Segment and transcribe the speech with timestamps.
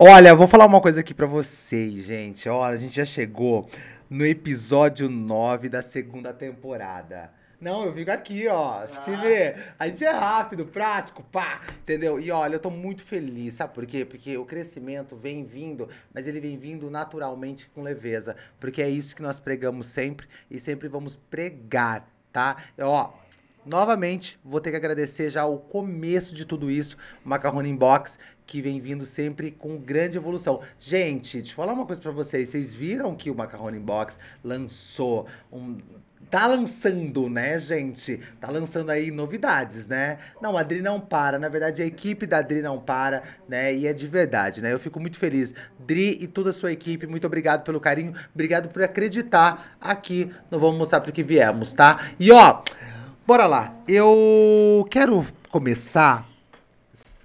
[0.00, 2.48] Olha, vou falar uma coisa aqui pra vocês, gente.
[2.48, 3.68] Olha, a gente já chegou
[4.08, 7.32] no episódio 9 da segunda temporada.
[7.60, 8.86] Não, eu fico aqui, ó.
[8.86, 9.56] Se vê.
[9.76, 12.20] A gente é rápido, prático, pá, entendeu?
[12.20, 14.04] E olha, eu tô muito feliz, sabe por quê?
[14.04, 18.36] Porque o crescimento vem vindo, mas ele vem vindo naturalmente com leveza.
[18.60, 22.56] Porque é isso que nós pregamos sempre e sempre vamos pregar, tá?
[22.78, 23.14] Ó,
[23.66, 28.16] novamente, vou ter que agradecer já o começo de tudo isso, o Macarrone Inbox,
[28.48, 30.62] que vem vindo sempre com grande evolução.
[30.80, 32.48] Gente, deixa eu falar uma coisa pra vocês.
[32.48, 35.76] Vocês viram que o Macarrone Inbox lançou um
[36.30, 38.20] Tá lançando, né, gente?
[38.38, 40.18] Tá lançando aí novidades, né?
[40.42, 41.38] Não, a Adri não para.
[41.38, 43.74] Na verdade, a equipe da Adri não para, né?
[43.74, 44.70] E é de verdade, né?
[44.70, 45.54] Eu fico muito feliz.
[45.78, 48.12] Dri e toda a sua equipe, muito obrigado pelo carinho.
[48.34, 51.98] Obrigado por acreditar aqui no Vamos Mostrar Pro Que Viemos, tá?
[52.20, 52.62] E ó,
[53.26, 53.74] bora lá.
[53.86, 56.28] Eu quero começar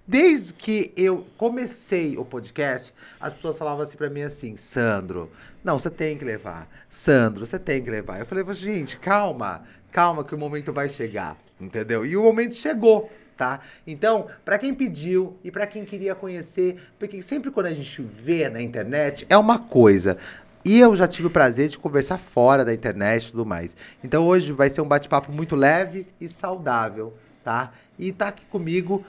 [0.05, 5.31] Desde que eu comecei o podcast, as pessoas falavam assim pra mim assim, Sandro,
[5.63, 6.67] não, você tem que levar.
[6.89, 8.19] Sandro, você tem que levar.
[8.19, 12.05] Eu falei, gente, calma, calma que o momento vai chegar, entendeu?
[12.05, 13.61] E o momento chegou, tá?
[13.87, 18.49] Então, para quem pediu e para quem queria conhecer, porque sempre quando a gente vê
[18.49, 20.17] na internet é uma coisa.
[20.65, 23.73] E eu já tive o prazer de conversar fora da internet e tudo mais.
[24.03, 27.71] Então hoje vai ser um bate-papo muito leve e saudável, tá?
[27.97, 29.05] E tá aqui comigo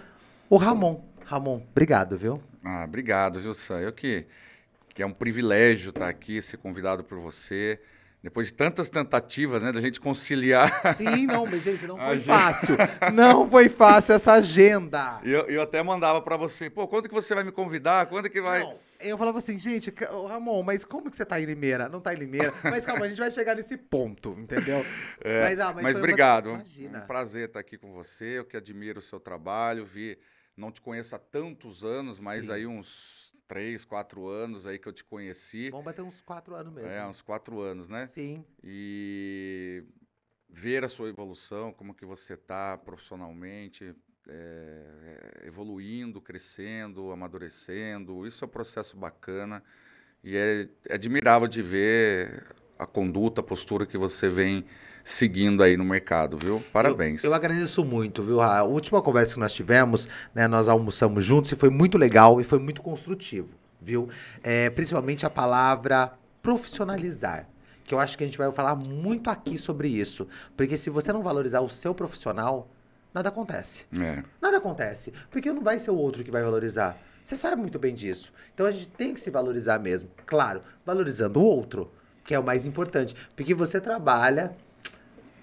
[0.54, 1.02] o Ramon.
[1.24, 2.40] Ramon, obrigado, viu?
[2.62, 3.78] Ah, obrigado, Gilson.
[3.78, 4.24] Eu que,
[4.94, 7.80] que é um privilégio estar aqui, ser convidado por você.
[8.22, 10.80] Depois de tantas tentativas, né, da gente conciliar.
[10.94, 12.76] Sim, não, mas gente, não foi fácil.
[13.12, 15.20] Não foi fácil essa agenda.
[15.24, 18.06] Eu, eu até mandava para você, pô, quando que você vai me convidar?
[18.06, 18.60] Quando que vai.
[18.60, 19.92] Não, eu falava assim, gente,
[20.28, 21.88] Ramon, mas como que você tá em Limeira?
[21.88, 22.54] Não tá em Limeira.
[22.62, 24.86] Mas calma, a gente vai chegar nesse ponto, entendeu?
[25.20, 26.50] É, mas, ah, mas, mas obrigado.
[26.50, 26.60] Uma...
[26.60, 26.98] Imagina.
[27.00, 28.38] É um prazer estar aqui com você.
[28.38, 30.16] Eu que admiro o seu trabalho, vi
[30.56, 32.52] não te conheço há tantos anos, mas Sim.
[32.52, 35.70] aí uns três, quatro anos aí que eu te conheci.
[35.70, 36.90] Vamos bater uns quatro anos mesmo.
[36.90, 38.06] É, uns quatro anos, né?
[38.06, 38.44] Sim.
[38.62, 39.84] E
[40.48, 43.94] ver a sua evolução, como que você está profissionalmente,
[44.28, 48.26] é, evoluindo, crescendo, amadurecendo.
[48.26, 49.62] Isso é um processo bacana
[50.22, 52.46] e é, é admirável de ver
[52.78, 54.64] a conduta, a postura que você vem
[55.04, 56.62] seguindo aí no mercado, viu?
[56.72, 57.22] Parabéns.
[57.22, 58.40] Eu, eu, agradeço muito, viu?
[58.40, 62.44] A última conversa que nós tivemos, né, nós almoçamos juntos e foi muito legal e
[62.44, 64.08] foi muito construtivo, viu?
[64.42, 67.48] É, principalmente a palavra profissionalizar.
[67.84, 70.26] Que eu acho que a gente vai falar muito aqui sobre isso.
[70.56, 72.70] Porque se você não valorizar o seu profissional,
[73.12, 73.84] nada acontece.
[74.00, 74.22] É.
[74.40, 75.12] Nada acontece.
[75.30, 76.98] Porque não vai ser o outro que vai valorizar.
[77.22, 78.32] Você sabe muito bem disso.
[78.54, 80.08] Então a gente tem que se valorizar mesmo.
[80.24, 81.90] Claro, valorizando o outro,
[82.24, 83.14] que é o mais importante.
[83.36, 84.54] Porque você trabalha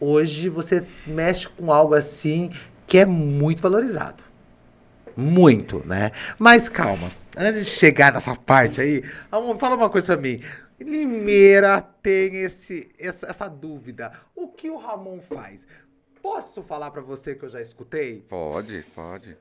[0.01, 2.49] hoje você mexe com algo assim
[2.87, 4.23] que é muito valorizado.
[5.15, 6.11] Muito, né?
[6.39, 9.03] Mas calma, antes de chegar nessa parte aí,
[9.59, 10.41] fala uma coisa pra mim.
[10.79, 14.11] Limeira tem esse, essa, essa dúvida.
[14.35, 15.67] O que o Ramon faz?
[16.21, 18.21] Posso falar para você que eu já escutei?
[18.29, 19.35] Pode, pode.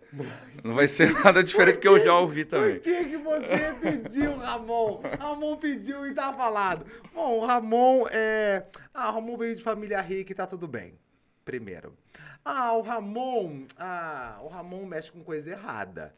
[0.64, 2.76] Não vai ser nada diferente que eu já ouvi também.
[2.76, 5.02] Por que, que você pediu, Ramon?
[5.18, 6.86] Ramon pediu e tá falado.
[7.12, 8.64] Bom, o Ramon é.
[8.94, 10.98] Ah, o Ramon veio de família rica e tá tudo bem.
[11.44, 11.94] Primeiro.
[12.42, 13.66] Ah, o Ramon.
[13.78, 16.12] Ah, o Ramon mexe com coisa errada.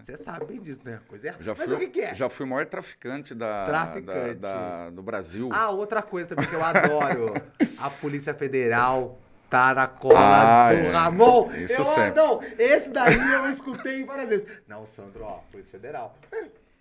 [0.00, 0.18] Você uhum.
[0.18, 1.00] sabe bem disso, né?
[1.06, 1.44] Coisa errada.
[1.44, 2.14] Já Mas fui, o que, que, é?
[2.14, 4.34] Já fui o maior traficante da, traficante.
[4.36, 5.50] Da, da, do Brasil.
[5.52, 7.34] Ah, outra coisa também que eu adoro.
[7.76, 10.90] a Polícia Federal tá na cola ah, do é.
[10.90, 11.50] Ramon.
[11.52, 12.20] Isso eu, sempre.
[12.20, 14.46] Não, esse daí eu escutei várias vezes.
[14.66, 16.16] Não, Sandro, ó, Polícia Federal.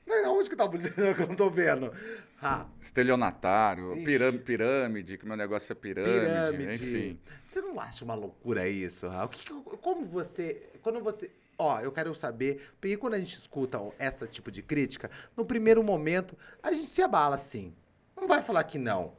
[0.05, 1.93] Mas onde que tá a Polícia Federal que eu não tô vendo?
[2.41, 2.65] Ah.
[2.81, 7.19] Estelionatário, pirâmide, pirâmide, que meu negócio é pirâmide, pirâmide, enfim.
[7.47, 9.25] Você não acha uma loucura isso, Ra?
[9.25, 9.49] O que,
[9.81, 11.31] como você, quando você...
[11.57, 15.83] Ó, eu quero saber, porque quando a gente escuta esse tipo de crítica, no primeiro
[15.83, 17.73] momento, a gente se abala sim.
[18.15, 19.13] Não vai falar que não.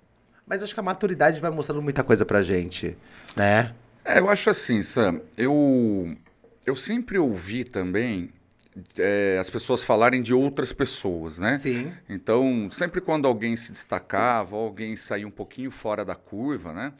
[0.48, 2.96] Mas acho que a maturidade vai mostrando muita coisa pra gente,
[3.36, 3.74] né?
[4.04, 5.20] É, eu acho assim, Sam.
[5.36, 6.16] Eu,
[6.64, 8.30] eu sempre ouvi também
[8.98, 11.58] é, as pessoas falarem de outras pessoas, né?
[11.58, 11.92] Sim.
[12.08, 16.92] Então, sempre quando alguém se destacava, ou alguém saía um pouquinho fora da curva, né?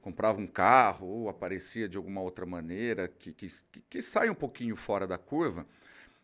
[0.00, 3.48] Comprava um carro ou aparecia de alguma outra maneira que, que,
[3.88, 5.66] que sai um pouquinho fora da curva,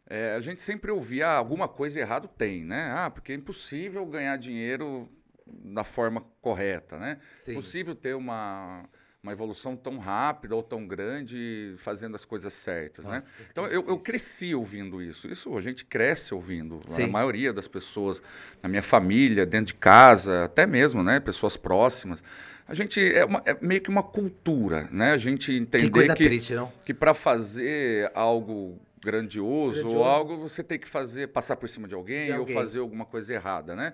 [0.06, 2.92] é, a gente sempre ouvia ah, alguma coisa errado tem, né?
[2.96, 5.08] Ah, porque é impossível ganhar dinheiro
[5.46, 7.18] da forma correta, né?
[7.36, 7.54] Sim.
[7.54, 8.84] Possível ter uma,
[9.22, 13.16] uma evolução tão rápida ou tão grande fazendo as coisas certas, né?
[13.16, 13.46] Nossa, né?
[13.50, 15.26] Então eu, eu, cresci ouvindo isso.
[15.28, 16.80] Isso a gente cresce ouvindo.
[16.86, 17.04] Sim.
[17.04, 18.22] A maioria das pessoas
[18.62, 21.20] na minha família, dentro de casa, até mesmo, né?
[21.20, 22.22] Pessoas próximas.
[22.66, 25.12] A gente é, uma, é meio que uma cultura, né?
[25.12, 26.72] A gente entender que, coisa que, triste, não?
[26.84, 29.98] que para fazer algo grandioso, Grandioso.
[29.98, 32.54] ou algo, você tem que fazer, passar por cima de alguém, De ou alguém.
[32.54, 33.92] fazer alguma coisa errada, né?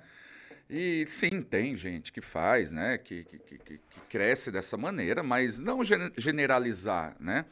[0.70, 2.96] E sim, tem gente que faz, né?
[2.96, 7.44] Que, que, que, que- cresce dessa maneira, mas não gene- generalizar, né?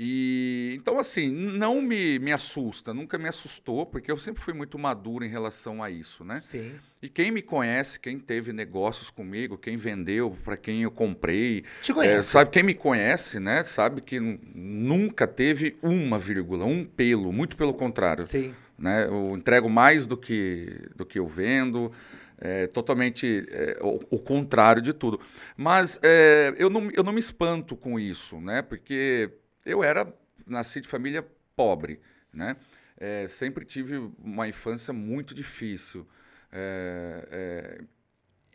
[0.00, 4.78] E então, assim, não me, me assusta, nunca me assustou, porque eu sempre fui muito
[4.78, 6.38] maduro em relação a isso, né?
[6.40, 6.72] Sim.
[7.02, 11.92] E quem me conhece, quem teve negócios comigo, quem vendeu, para quem eu comprei, Te
[12.00, 17.32] é, sabe, quem me conhece, né, sabe que nu- nunca teve uma vírgula, um pelo,
[17.32, 18.22] muito pelo contrário.
[18.24, 18.54] Sim.
[18.78, 19.06] Né?
[19.06, 21.90] Eu entrego mais do que, do que eu vendo,
[22.40, 25.20] é, totalmente é, o, o contrário de tudo.
[25.56, 28.62] Mas é, eu, não, eu não me espanto com isso, né?
[28.62, 29.30] porque
[29.64, 30.12] eu era,
[30.46, 32.00] nasci de família pobre,
[32.32, 32.56] né?
[33.00, 36.06] É, sempre tive uma infância muito difícil.
[36.50, 37.80] É, é,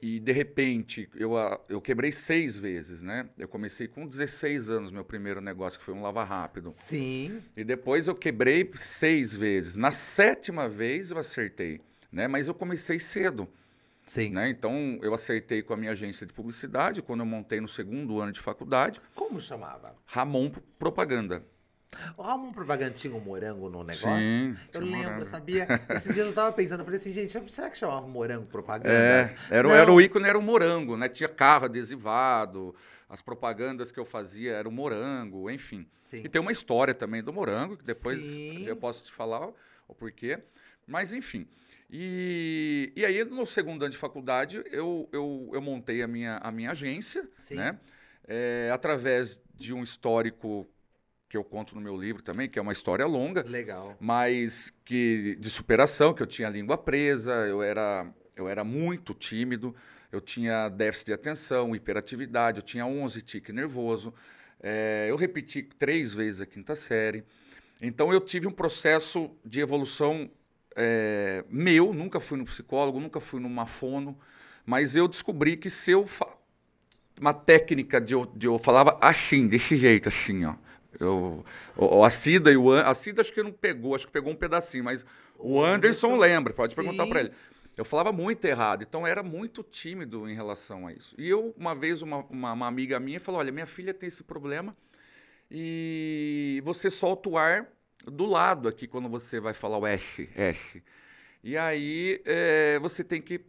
[0.02, 1.34] e de repente eu,
[1.70, 3.30] eu quebrei seis vezes, né?
[3.38, 6.72] Eu comecei com 16 anos meu primeiro negócio, que foi um lava rápido.
[6.72, 7.42] Sim.
[7.56, 9.78] E depois eu quebrei seis vezes.
[9.78, 11.80] Na sétima vez eu acertei,
[12.12, 12.28] né?
[12.28, 13.48] Mas eu comecei cedo,
[14.06, 14.30] Sim.
[14.32, 14.50] né?
[14.50, 18.32] Então eu acertei com a minha agência de publicidade quando eu montei no segundo ano
[18.32, 19.96] de faculdade, Como chamava?
[20.06, 21.44] Ramon Propaganda.
[22.18, 24.00] O Ramon Propaganda tinha um morango no negócio?
[24.00, 25.26] Sim, Eu lembro, morango.
[25.26, 25.68] sabia?
[25.90, 28.90] Esses dias eu tava pensando, eu falei assim, gente, será que chamava morango propaganda?
[28.92, 29.76] É, era, Não.
[29.76, 31.08] era o ícone era o morango, né?
[31.08, 32.74] Tinha carro adesivado,
[33.08, 35.86] as propagandas que eu fazia era o morango, enfim.
[36.02, 36.22] Sim.
[36.26, 38.66] E tem uma história também do morango, que depois Sim.
[38.66, 39.50] eu posso te falar
[39.88, 40.40] o porquê.
[40.88, 41.48] Mas, enfim.
[41.96, 46.52] E, e aí, no segundo ano de faculdade, eu, eu, eu montei a minha, a
[46.52, 47.54] minha agência, Sim.
[47.54, 47.78] né?
[48.28, 50.68] É, através de um histórico
[51.30, 53.96] que eu conto no meu livro também, que é uma história longa Legal.
[54.00, 59.14] mas que de superação, que eu tinha a língua presa, eu era, eu era muito
[59.14, 59.76] tímido,
[60.12, 64.14] eu tinha déficit de atenção, hiperatividade, eu tinha 11 tique nervoso,
[64.62, 67.24] eh, eu repeti três vezes a quinta série.
[67.82, 70.30] Então eu tive um processo de evolução
[70.76, 74.18] eh, meu, nunca fui no psicólogo, nunca fui numa fono,
[74.66, 76.28] mas eu descobri que se eu fa-
[77.20, 80.56] uma técnica de eu, de eu falava assim, desse jeito, assim, ó.
[81.00, 81.44] Eu,
[82.06, 84.36] a Cida e o An- a Cida acho que não pegou, acho que pegou um
[84.36, 85.06] pedacinho, mas
[85.38, 87.08] o, O Anderson, Anderson, lembra, pode perguntar sim.
[87.08, 87.32] para ele.
[87.76, 91.16] Eu falava muito errado, então era muito tímido em relação a isso.
[91.18, 94.24] E eu, uma vez, uma, uma, uma amiga minha falou: Olha, minha filha tem esse
[94.24, 94.76] problema
[95.52, 97.68] e você solta o ar
[98.06, 100.82] do lado aqui quando você vai falar o S, S.
[101.44, 103.42] E aí eh, você tem que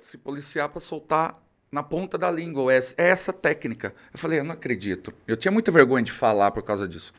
[0.00, 2.94] se policiar para soltar na ponta da língua o S.
[2.96, 3.94] É essa técnica.
[4.12, 5.12] Eu falei, eu não acredito.
[5.26, 7.12] Eu tinha muita vergonha de falar por causa disso.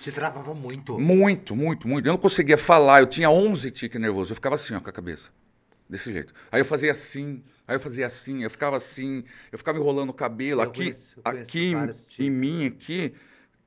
[0.00, 0.98] Te travava muito.
[1.00, 2.06] Muito, muito, muito.
[2.06, 3.00] Eu não conseguia falar.
[3.00, 4.32] Eu tinha 11 tique nervoso.
[4.32, 5.30] Eu ficava assim, ó, com a cabeça.
[5.88, 6.34] Desse jeito.
[6.52, 10.14] Aí eu fazia assim, aí eu fazia assim, eu ficava assim, eu ficava enrolando o
[10.14, 10.60] cabelo.
[10.62, 12.20] Eu aqui, conheço- conheço aqui em, tiques.
[12.20, 13.14] em mim, aqui,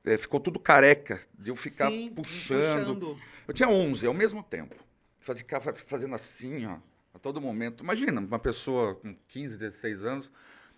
[0.08, 1.20] eh, ficou tudo careca.
[1.38, 3.16] De eu ficar Sim, puxando.
[3.46, 4.74] Eu tinha 11 ao mesmo tempo.
[5.20, 6.78] Fazia, ficava fazendo assim, ó,
[7.14, 7.82] a todo momento.
[7.82, 10.32] Imagina, uma pessoa com 15, 16 anos,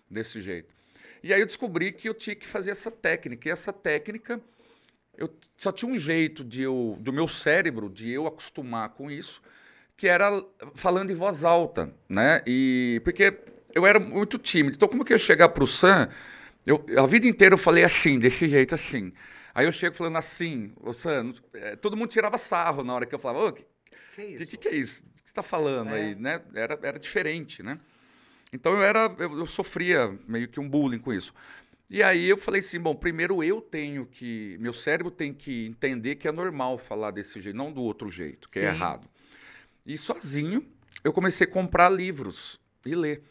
[0.09, 0.73] desse jeito.
[1.23, 3.47] E aí eu descobri que eu tinha que fazer essa técnica.
[3.47, 4.41] E essa técnica,
[5.17, 9.41] eu só tinha um jeito de eu, do meu cérebro, de eu acostumar com isso,
[9.95, 10.43] que era
[10.75, 12.41] falando em voz alta, né?
[12.45, 13.37] E porque
[13.73, 14.75] eu era muito tímido.
[14.75, 16.09] Então, como que eu ia chegar para o Sam?
[16.65, 19.11] Eu, a vida inteira eu falei assim, desse jeito assim.
[19.53, 23.13] Aí eu chego falando assim, o Sam, eh, todo mundo tirava sarro na hora que
[23.13, 23.65] eu falava, ô, que,
[24.15, 25.03] Que o que, que, é isso?
[25.03, 25.95] O que você está falando É.
[25.95, 26.41] aí, né?
[26.53, 27.79] Era, era diferente, né?
[28.53, 31.33] Então eu era, eu, eu sofria meio que um bullying com isso.
[31.89, 36.15] E aí eu falei assim, bom, primeiro eu tenho que, meu cérebro tem que entender
[36.15, 38.67] que é normal falar desse jeito, não do outro jeito, que é Sim.
[38.67, 39.09] errado.
[39.85, 40.65] E sozinho
[41.03, 43.23] eu comecei a comprar livros e ler.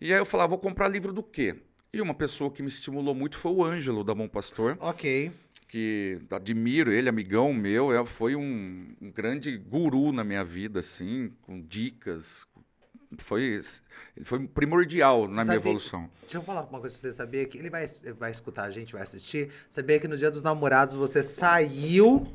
[0.00, 1.56] E aí eu falava, vou comprar livro do quê?
[1.94, 5.30] E uma pessoa que me estimulou muito foi o Ângelo da Bom Pastor Ok.
[5.68, 11.32] que admiro ele, amigão meu, é, foi um, um grande guru na minha vida, assim,
[11.42, 12.44] com dicas.
[13.18, 13.60] Foi,
[14.24, 16.10] foi primordial na minha evolução.
[16.22, 17.12] Deixa eu falar uma coisa pra você.
[17.12, 17.86] Sabia que ele vai,
[18.18, 19.50] vai escutar a gente, vai assistir.
[19.70, 22.26] Sabia que no dia dos namorados você saiu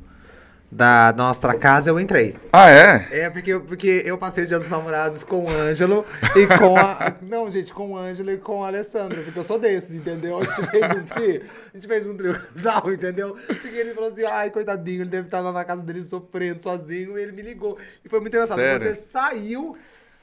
[0.72, 2.36] da nossa casa eu entrei.
[2.52, 3.08] Ah, é?
[3.10, 6.76] É, porque, eu- porque eu passei o dia dos namorados com o Ângelo e com
[6.76, 7.14] a.
[7.22, 10.38] Não, gente, com o Ângelo e com a Alessandra, porque eu sou desses, entendeu?
[10.38, 13.36] A gente fez um trio, a gente fez um trio casal, entendeu?
[13.46, 17.18] Porque ele falou assim, ai, coitadinho, ele deve estar lá na casa dele sofrendo sozinho,
[17.18, 17.76] e ele me ligou.
[18.04, 18.56] E foi muito engraçado.
[18.58, 18.94] Sério?
[18.94, 19.72] Você saiu.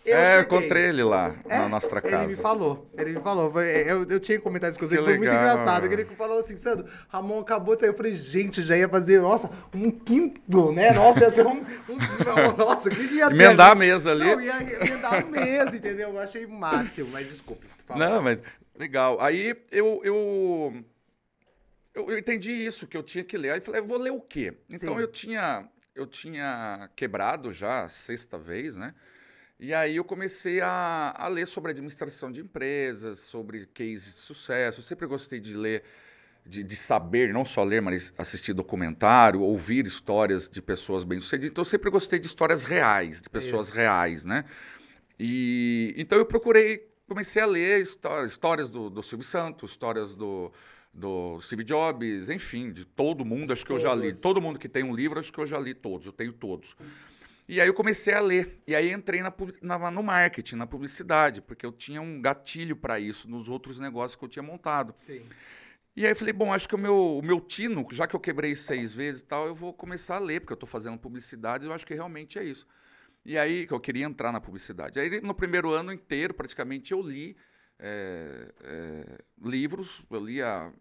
[0.08, 0.58] Eu é, eu cheguei.
[0.58, 2.24] encontrei ele lá, É, na nossa casa.
[2.24, 3.52] Ele me falou, ele me falou.
[3.52, 5.88] Foi- Eu, eu tinha comentado isso com você, foi muito engraçado.
[5.88, 7.90] Que ele falou assim, Sandro, Ramon acabou de sair.
[7.90, 10.92] Eu falei, gente, já ia fazer, nossa, um quinto, né?
[10.92, 11.58] Nossa, ia ser um.
[11.58, 13.34] um- não, nossa, o que, ia ter?
[13.36, 14.24] Emendar a mesa ali.
[14.24, 16.10] Não, ia emendar a mesa, entendeu?
[16.12, 17.68] Eu achei o máximo, mas desculpe.
[17.96, 18.42] Não, mas
[18.80, 19.20] legal.
[19.20, 20.84] Aí eu, eu,
[21.94, 23.52] eu, eu entendi isso, que eu tinha que ler.
[23.52, 24.54] Aí eu falei, eu vou ler o quê?
[24.70, 25.02] Então Sim.
[25.02, 28.94] eu tinha, eu tinha quebrado já a sexta vez, né?
[29.60, 34.80] E aí eu comecei a, a ler sobre administração de empresas, sobre cases de sucesso.
[34.80, 35.84] Eu sempre gostei de ler,
[36.46, 41.50] de, de saber, não só ler, mas assistir documentário, ouvir histórias de pessoas bem-sucedidas.
[41.50, 43.76] Então eu sempre gostei de histórias reais, de pessoas Isso.
[43.76, 44.46] reais, né?
[45.20, 50.52] E então eu procurei, comecei a ler histórias, histórias do, do Silvio Santos, histórias do,
[50.94, 54.10] do Steve Jobs, enfim, de todo mundo, acho que eu já li.
[54.10, 54.22] Todos.
[54.22, 56.76] Todo mundo que tem um livro, acho que eu já li todos, eu tenho todos.
[57.48, 58.62] E aí eu comecei a ler.
[58.68, 63.00] E aí entrei na, na- no marketing, na publicidade, porque eu tinha um gatilho para
[63.00, 64.94] isso nos outros negócios que eu tinha montado.
[65.00, 65.26] Sim.
[65.96, 68.20] E aí eu falei, bom, acho que o meu, o meu tino, já que eu
[68.20, 71.66] quebrei seis vezes e tal, eu vou começar a ler, porque eu estou fazendo publicidade,
[71.66, 72.68] eu acho que realmente é isso.
[73.26, 75.00] E aí que eu queria entrar na publicidade.
[75.00, 77.36] Aí no primeiro ano inteiro, praticamente, eu li
[77.80, 80.72] é, é, livros, eu lia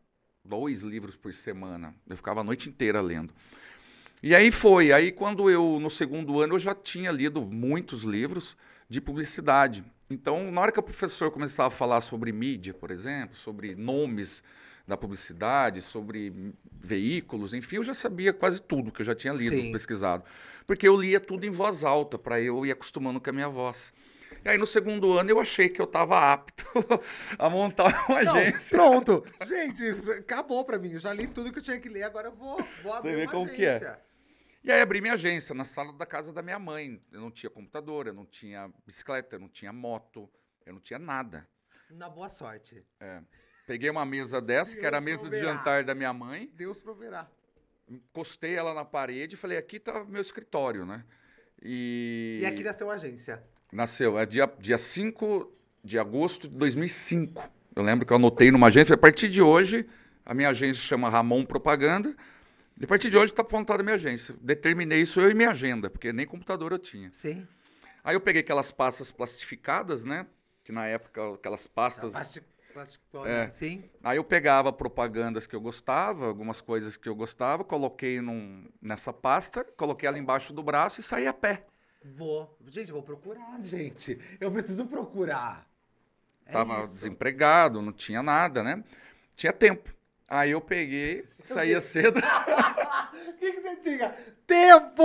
[0.44, 1.94] dois livros por semana.
[2.08, 3.32] Eu ficava a noite inteira lendo.
[4.22, 4.92] E aí foi.
[4.92, 8.56] Aí quando eu, no segundo ano, eu já tinha lido muitos livros
[8.88, 9.84] de publicidade.
[10.08, 14.42] Então, na hora que o professor começava a falar sobre mídia, por exemplo, sobre nomes
[14.86, 16.32] da publicidade, sobre
[16.80, 19.72] veículos, enfim, eu já sabia quase tudo que eu já tinha lido, Sim.
[19.72, 20.22] pesquisado.
[20.64, 23.92] Porque eu lia tudo em voz alta, para eu ir acostumando com a minha voz.
[24.44, 26.64] E aí, no segundo ano, eu achei que eu estava apto
[27.36, 28.76] a montar uma Não, agência.
[28.76, 29.24] pronto.
[29.44, 29.82] Gente,
[30.18, 30.92] acabou pra mim.
[30.92, 33.22] Eu já li tudo que eu tinha que ler, agora eu vou, vou abrir vê
[33.24, 33.98] uma como que é.
[34.66, 37.00] E aí abri minha agência na sala da casa da minha mãe.
[37.12, 40.28] Eu não tinha computador, eu não tinha bicicleta, eu não tinha moto,
[40.66, 41.46] eu não tinha nada.
[41.88, 42.84] Na boa sorte.
[43.64, 45.52] Peguei uma mesa dessa, que era a Deus mesa de proverá.
[45.52, 47.28] jantar da minha mãe, Deus proverá.
[47.88, 51.04] encostei ela na parede e falei, aqui tá meu escritório, né?
[51.62, 53.42] E, E aqui nasceu a agência.
[53.72, 55.52] nasceu, é dia, dia 5
[55.84, 57.48] de agosto de 2005.
[57.76, 59.86] Eu lembro que eu anotei numa agência, a partir de hoje,
[60.24, 62.16] a minha agência chama Ramon Propaganda.
[62.78, 64.34] E a partir de hoje está apontada a minha agência.
[64.40, 67.10] Determinei isso eu e minha agenda, porque nem computador eu tinha.
[67.12, 67.46] Sim.
[68.04, 70.26] Aí eu peguei aquelas pastas plastificadas, né?
[70.62, 72.12] Que na época, aquelas pastas.
[72.72, 73.48] Plástico, É.
[73.48, 73.84] Sim.
[74.04, 79.14] Aí eu pegava propagandas que eu gostava, algumas coisas que eu gostava, coloquei num, nessa
[79.14, 81.64] pasta, coloquei ela embaixo do braço e saí a pé.
[82.04, 82.54] Vou.
[82.68, 84.20] Gente, vou procurar, gente.
[84.38, 85.66] Eu preciso procurar.
[86.44, 86.94] É Tava isso.
[86.94, 88.84] desempregado, não tinha nada, né?
[89.34, 89.95] Tinha tempo.
[90.28, 92.20] Aí eu peguei, saía cedo.
[93.26, 94.14] O que, que você tinha?
[94.46, 95.02] Tempo!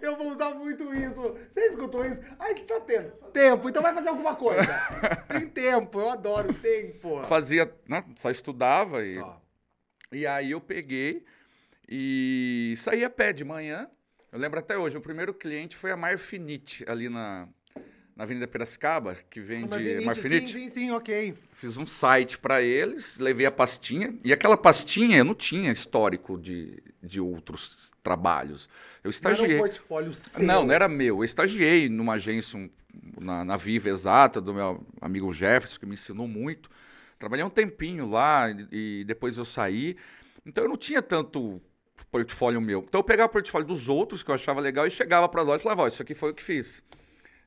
[0.00, 1.20] Eu vou usar muito isso.
[1.50, 2.20] Você escutou isso?
[2.38, 3.10] Ai, que você tá tendo?
[3.32, 3.68] Tempo.
[3.68, 4.62] Então vai fazer alguma coisa.
[5.28, 6.00] Tem tempo.
[6.00, 7.22] Eu adoro tempo.
[7.24, 8.04] Fazia, né?
[8.16, 9.42] Só estudava e Só.
[10.12, 11.24] E aí eu peguei
[11.88, 13.88] e saí a pé de manhã.
[14.30, 17.48] Eu lembro até hoje, o primeiro cliente foi a Marfinite, ali na,
[18.16, 20.52] na Avenida Piracicaba, que vende Marfinite, Marfinite.
[20.52, 21.34] Sim, sim, sim, ok.
[21.52, 24.14] Fiz um site para eles, levei a pastinha.
[24.24, 28.68] E aquela pastinha eu não tinha histórico de, de outros trabalhos.
[29.02, 29.54] Eu Não era estagiei.
[29.56, 30.42] um portfólio seu.
[30.42, 31.18] Não, não era meu.
[31.18, 32.68] Eu estagiei numa agência um-
[33.18, 36.68] na, na Viva Exata, do meu amigo Jefferson, que me ensinou muito.
[37.18, 39.96] Trabalhei um tempinho lá e, e depois eu saí.
[40.44, 41.62] Então eu não tinha tanto
[42.10, 42.84] portfólio meu.
[42.86, 45.60] Então eu pegava o portfólio dos outros, que eu achava legal, e chegava para nós
[45.60, 46.82] e falava, ó, isso aqui foi o que fiz.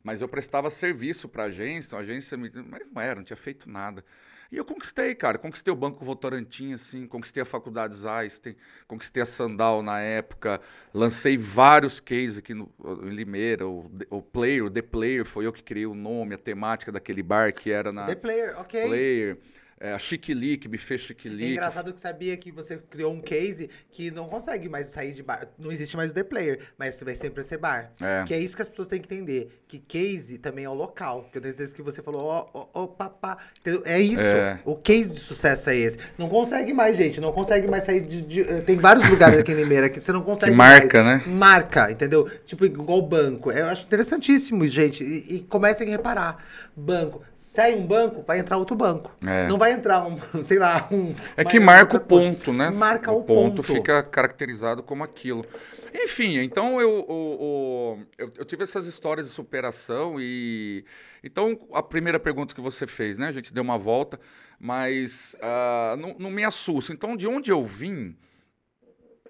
[0.06, 2.52] Mas eu prestava serviço para a agência, então a agência me...
[2.70, 4.06] Mas não era, não tinha feito nada.
[4.52, 5.40] E eu conquistei, cara.
[5.40, 8.56] Conquistei o Banco Votorantim, assim, conquistei a Faculdades Einstein,
[8.88, 10.62] conquistei a Sandal na época,
[10.94, 12.72] lancei vários cases aqui no,
[13.02, 13.68] em Limeira.
[13.68, 17.24] O, o Player, o The Player, foi eu que criei o nome, a temática daquele
[17.24, 18.88] bar que era na The Player, ok.
[18.88, 19.40] Player.
[19.78, 21.52] É, a Chiquilique, Buffet É Chiquilique.
[21.52, 25.48] engraçado que sabia que você criou um case que não consegue mais sair de bar.
[25.60, 27.92] Não existe mais o The Player, mas vai sempre ser bar.
[28.02, 28.24] É.
[28.26, 29.62] Que é isso que as pessoas têm que entender.
[29.68, 31.28] Que case também é o local.
[31.30, 33.38] Que eu tenho certeza que você falou, ó, ó, ó, papá.
[33.84, 34.24] É isso.
[34.24, 34.62] É.
[34.64, 35.98] O case de sucesso é esse.
[36.18, 37.20] Não consegue mais, gente.
[37.20, 38.22] Não consegue mais sair de.
[38.22, 41.28] de- eh, tem vários lugares aqui em Limeira que você não consegue Que marca, mais.
[41.28, 41.34] né?
[41.34, 42.30] Marca, entendeu?
[42.46, 43.52] Tipo, igual banco.
[43.52, 45.04] Eu acho interessantíssimo, gente.
[45.04, 46.46] E, e comecem a reparar.
[46.78, 47.22] Banco.
[47.56, 49.16] Sai um banco, vai entrar outro banco.
[49.26, 49.48] É.
[49.48, 51.16] Não vai entrar um, sei lá, um.
[51.38, 52.70] É que marca o ponto, né?
[52.70, 53.64] Marca o, ponto.
[53.64, 55.46] fica caracterizado como aquilo.
[55.94, 60.84] Enfim, então eu, o- o- eu, eu tive essas histórias de superação e.
[61.24, 63.30] Então, a primeira pergunta que você fez, né?
[63.30, 64.20] A gente deu uma volta,
[64.60, 66.92] mas ah, não, não me assusta.
[66.92, 68.18] Então, de onde eu vim,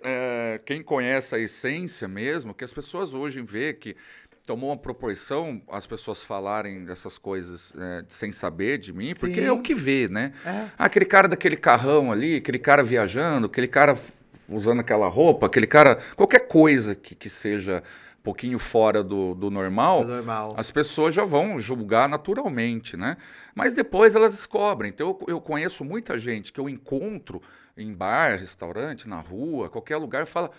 [0.04, 3.96] é, quem conhece a essência mesmo, que as pessoas hoje vê que
[4.46, 9.48] tomou uma proporção as pessoas falarem dessas coisas é, sem saber de mim, porque Sim.
[9.48, 10.34] é o que vê, né?
[10.46, 10.50] É.
[10.78, 13.98] Ah, aquele cara daquele carrão ali, aquele cara viajando, aquele cara
[14.48, 15.98] usando aquela roupa, aquele cara.
[16.16, 17.84] qualquer coisa que, que seja
[18.26, 20.56] pouquinho fora do, do normal, Do normal.
[20.58, 23.18] as pessoas já vão julgar naturalmente, né?
[23.54, 24.90] Mas depois elas descobrem.
[24.90, 27.40] Então eu, eu conheço muita gente que eu encontro
[27.78, 30.50] em bar, restaurante, na rua, qualquer lugar, fala.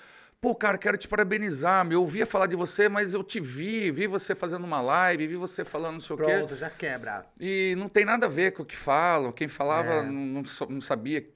[0.40, 1.84] Pô, cara, quero te parabenizar.
[1.84, 5.26] meu, Eu ouvia falar de você, mas eu te vi, vi você fazendo uma live,
[5.26, 6.24] vi você falando não sei o quê.
[6.24, 7.26] Pronto, já quebra.
[7.40, 9.32] E não tem nada a ver com o que falam.
[9.32, 10.02] Quem falava É.
[10.02, 11.26] não, não sabia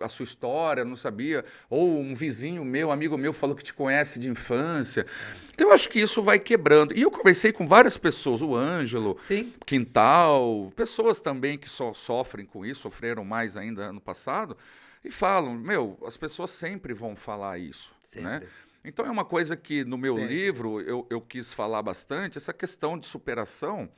[0.00, 1.44] a sua história, não sabia.
[1.68, 5.06] Ou um vizinho meu, amigo meu, falou que te conhece de infância.
[5.54, 6.92] Então eu acho que isso vai quebrando.
[6.96, 9.52] E eu conversei com várias pessoas, o Ângelo, Sim.
[9.64, 14.56] Quintal, pessoas também que só sofrem com isso, sofreram mais ainda ano passado,
[15.04, 18.40] e falam, meu, as pessoas sempre vão falar isso, né?
[18.40, 18.48] Sempre.
[18.82, 20.34] Então é uma coisa que no meu Sempre.
[20.34, 23.90] livro eu, eu quis falar bastante, essa questão de superação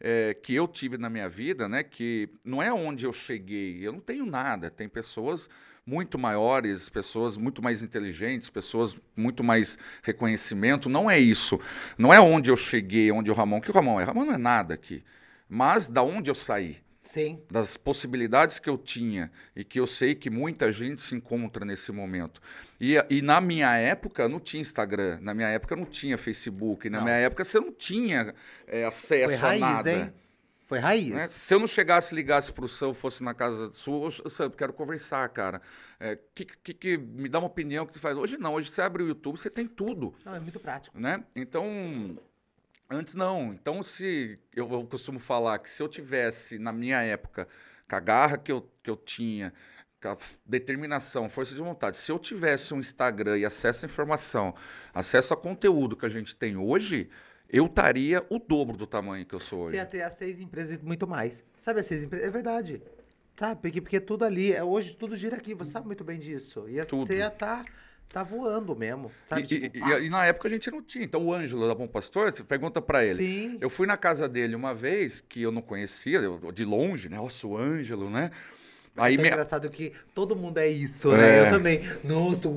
[0.00, 1.82] é, que eu tive na minha vida, né?
[1.82, 4.70] Que não é onde eu cheguei, eu não tenho nada.
[4.70, 5.48] Tem pessoas
[5.86, 10.88] muito maiores, pessoas muito mais inteligentes, pessoas muito mais reconhecimento.
[10.88, 11.58] Não é isso.
[11.96, 13.60] Não é onde eu cheguei, onde o Ramon.
[13.60, 14.04] Que o Ramon é?
[14.04, 15.02] Ramon não é nada aqui.
[15.48, 16.76] Mas da onde eu saí
[17.08, 17.42] Sim.
[17.50, 21.90] das possibilidades que eu tinha e que eu sei que muita gente se encontra nesse
[21.90, 22.40] momento.
[22.78, 26.98] E, e na minha época não tinha Instagram, na minha época não tinha Facebook, na
[26.98, 27.04] Não.
[27.04, 28.34] minha época você não tinha
[28.66, 29.90] é, acesso Foi raiz, a nada.
[29.92, 30.12] hein?
[30.66, 31.14] Foi raiz.
[31.14, 31.26] né?
[31.28, 34.74] Se eu não chegasse, ligasse para o Sam, fosse na casa sua, "Ô, Sam, quero
[34.74, 35.62] conversar, cara.
[35.98, 38.14] É, que, que, que me dá uma opinião que você faz.
[38.18, 41.00] Hoje não, hoje você abre o YouTube, você tem tudo Não, é muito prático.
[41.00, 41.24] né?
[41.34, 42.18] Então,
[42.90, 43.52] antes não.
[43.52, 47.48] Então, se eu, eu costumo falar que se eu tivesse na minha época
[47.88, 49.52] com a garra que eu, que eu tinha,
[50.00, 54.54] com a determinação, força de vontade, se eu tivesse um Instagram e acesso à informação,
[54.94, 57.08] acesso a conteúdo que a gente tem hoje,
[57.48, 59.70] eu estaria o dobro do tamanho que eu sou hoje.
[59.70, 61.42] Você ia ter as seis empresas e muito mais.
[61.56, 62.26] Sabe as seis empresas?
[62.26, 62.82] É verdade.
[63.36, 63.60] Sabe?
[63.60, 65.54] Porque, porque tudo ali, é, hoje tudo gira aqui.
[65.54, 66.68] Você sabe muito bem disso.
[66.68, 67.06] Ia, Tudo.
[67.06, 67.72] Você ia estar tá
[68.24, 69.10] voando mesmo.
[69.28, 69.42] Sabe?
[69.42, 71.04] E, Tipo, e- e- na época a gente não tinha.
[71.04, 73.14] Então o Ângelo da Bom Pastor, você pergunta pra ele.
[73.16, 73.58] Sim.
[73.60, 77.16] Eu fui na casa dele uma vez que eu não conhecia, eu- de longe, né?
[77.18, 78.30] Nossa, o Ângelo, né?
[78.98, 81.16] Aí é tão me- engraçado que todo mundo é isso, É.
[81.16, 81.40] né?
[81.42, 81.82] Eu também.
[82.04, 82.48] Nossa,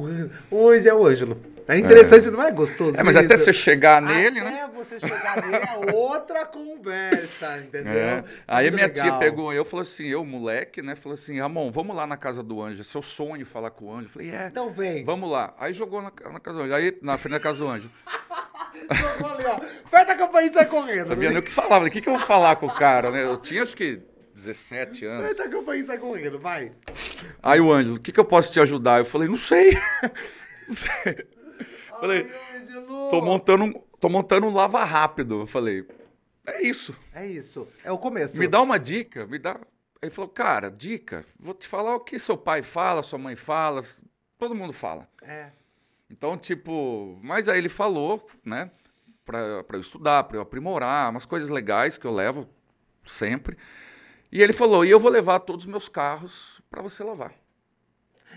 [0.49, 1.41] hoje é o Ângelo.
[1.67, 2.99] É interessante, não é gostoso?
[2.99, 4.69] É, mas até você chegar nele, Até né?
[4.75, 7.93] você chegar nele é outra conversa, entendeu?
[7.93, 8.23] É.
[8.47, 9.19] Aí Muito minha tia legal.
[9.19, 10.95] pegou eu, falou assim, eu, moleque, né?
[10.95, 12.83] Falou assim, Ramon, vamos lá na casa do Anjo.
[12.83, 14.07] Seu sonho falar com o Anjo.
[14.07, 15.05] Eu falei, é, Então vem.
[15.05, 15.53] vamos lá.
[15.57, 16.73] Aí jogou na, na casa do Anjo.
[16.73, 17.89] Aí, na frente da casa do Anjo.
[18.91, 19.59] Jogou ali, ó.
[19.85, 21.07] Aperta a campainha e sai correndo.
[21.07, 21.85] Sabia nem o que falava.
[21.85, 23.23] O que, que eu vou falar com o cara, né?
[23.23, 24.01] Eu tinha acho que
[24.45, 25.25] 17 anos.
[25.25, 26.71] Aperta a campainha e sai correndo, vai.
[27.41, 28.99] Aí o Ângelo, o que, que eu posso te ajudar?
[28.99, 29.71] Eu falei, não sei.
[30.67, 31.27] não sei.
[31.99, 33.09] Falei, Ângelo.
[33.09, 35.41] tô montando, um, tô montando um lava rápido.
[35.41, 35.85] Eu falei,
[36.45, 36.95] é isso.
[37.13, 37.67] É isso.
[37.83, 38.39] É o começo.
[38.39, 39.59] Me dá uma dica, me dá.
[40.01, 43.81] Ele falou, cara, dica, vou te falar o que seu pai fala, sua mãe fala,
[44.37, 45.07] todo mundo fala.
[45.21, 45.51] É.
[46.09, 48.71] Então, tipo, mas aí ele falou, né,
[49.23, 52.49] pra, pra eu estudar, pra eu aprimorar, umas coisas legais que eu levo
[53.05, 53.57] sempre.
[54.31, 57.33] E ele falou, e eu vou levar todos os meus carros pra você lavar.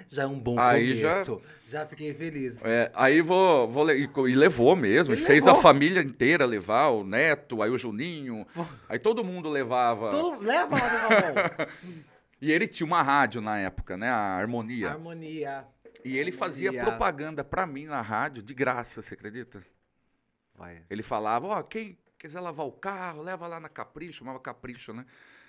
[0.09, 1.43] Já é um bom Aí já- começo.
[1.67, 1.87] Já...
[1.87, 2.63] fiquei feliz.
[2.65, 5.59] É, aí vou, vou e e levou mesmo, Ele e fez levou.
[5.59, 8.47] a família inteira levar, o neto, aí o Juninho,
[8.89, 10.11] aí todo mundo levava.
[10.11, 10.43] Todo...
[10.45, 11.69] Leva lá.
[12.43, 14.91] E ele tinha uma rádio na época, né, a Harmonia.
[14.91, 15.65] Harmonia.
[16.05, 16.91] E ele fazia Harmonia.
[16.91, 19.65] propaganda pra mim na rádio de graça, você acredita?
[20.55, 20.83] Vai.
[20.91, 25.07] Ele falava, ó, quem quiser lavar o carro, leva lá na Capricho, chamava Capricho, né?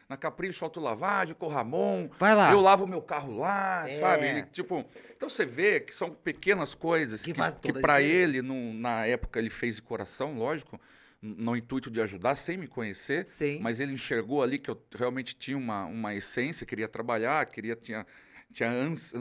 [0.08, 2.10] Na Capricho Autolavagem, com o Ramon.
[2.20, 2.52] Vai lá.
[2.52, 3.94] Eu lavo meu carro lá, É.
[3.94, 4.26] sabe?
[4.26, 7.42] Ele, tipo, então você vê que são pequenas coisas Que que,
[7.74, 10.80] que, para ele, num- na época, ele fez de coração, lógico,
[11.22, 13.28] no intuito de ajudar, sem me conhecer.
[13.28, 13.60] Sim.
[13.62, 18.06] Mas ele enxergou ali que eu realmente tinha uma, uma essência, queria trabalhar, queria, tinha,
[18.54, 19.20] tinha ânsia,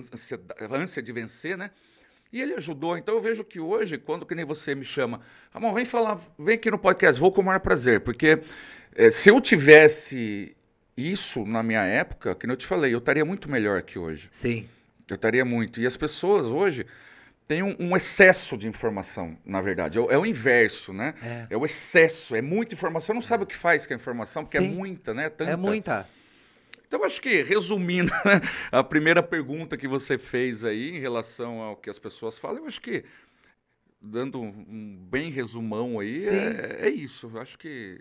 [0.71, 1.71] ânsia, de vencer, né?
[2.31, 2.99] E ele ajudou.
[2.99, 6.57] Então eu vejo que hoje, quando que nem você me chama, Ramon, vem falar, vem
[6.57, 8.01] aqui no podcast, vou com o maior prazer.
[8.01, 8.41] Porque
[8.95, 10.55] eh, se eu tivesse
[10.97, 14.29] isso na minha época, que nem eu te falei, eu estaria muito melhor que hoje.
[14.31, 14.69] Sim.
[15.09, 15.81] Eu estaria muito.
[15.81, 16.87] E as pessoas hoje
[17.47, 19.99] têm um, um excesso de informação, na verdade.
[19.99, 21.15] É, o- é o inverso, né?
[21.51, 21.57] É.
[21.57, 22.35] o excesso.
[22.35, 23.15] É muita informação.
[23.15, 24.67] Não sabe o que faz com a informação, porque Sim.
[24.67, 25.29] é muita, né?
[25.29, 25.51] Tanta.
[25.51, 26.09] É muita.
[26.87, 31.77] Então, acho que, resumindo né, a primeira pergunta que você fez aí em relação ao
[31.77, 33.05] que as pessoas falam, eu acho que,
[34.01, 37.31] dando um, bem resumão aí, é, é isso.
[37.35, 38.01] Eu acho que.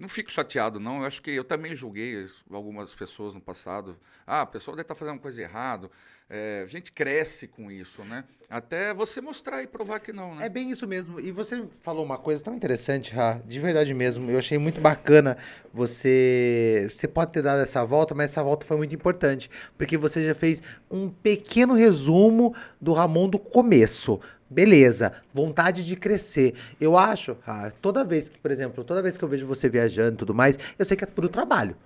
[0.00, 1.00] Não fico chateado, não.
[1.00, 3.96] Eu acho que eu também julguei as- algumas pessoas no passado.
[4.26, 5.90] Ah, a pessoa deve estar fazendo uma coisa errada.
[6.32, 8.24] É, a gente cresce com isso, né?
[8.48, 10.46] Até você mostrar e provar que não, né?
[10.46, 11.18] É bem isso mesmo.
[11.20, 14.30] E você falou uma coisa tão interessante, Ra, de verdade mesmo.
[14.30, 15.36] Eu achei muito bacana
[15.74, 16.86] você.
[16.90, 19.50] Você pode ter dado essa volta, mas essa volta foi muito importante.
[19.76, 24.20] Porque você já fez um pequeno resumo do Ramon do começo.
[24.50, 26.54] Beleza, vontade de crescer.
[26.80, 30.14] Eu acho, ah, toda vez que, por exemplo, toda vez que eu vejo você viajando
[30.14, 31.76] e tudo mais, eu sei que é pro trabalho.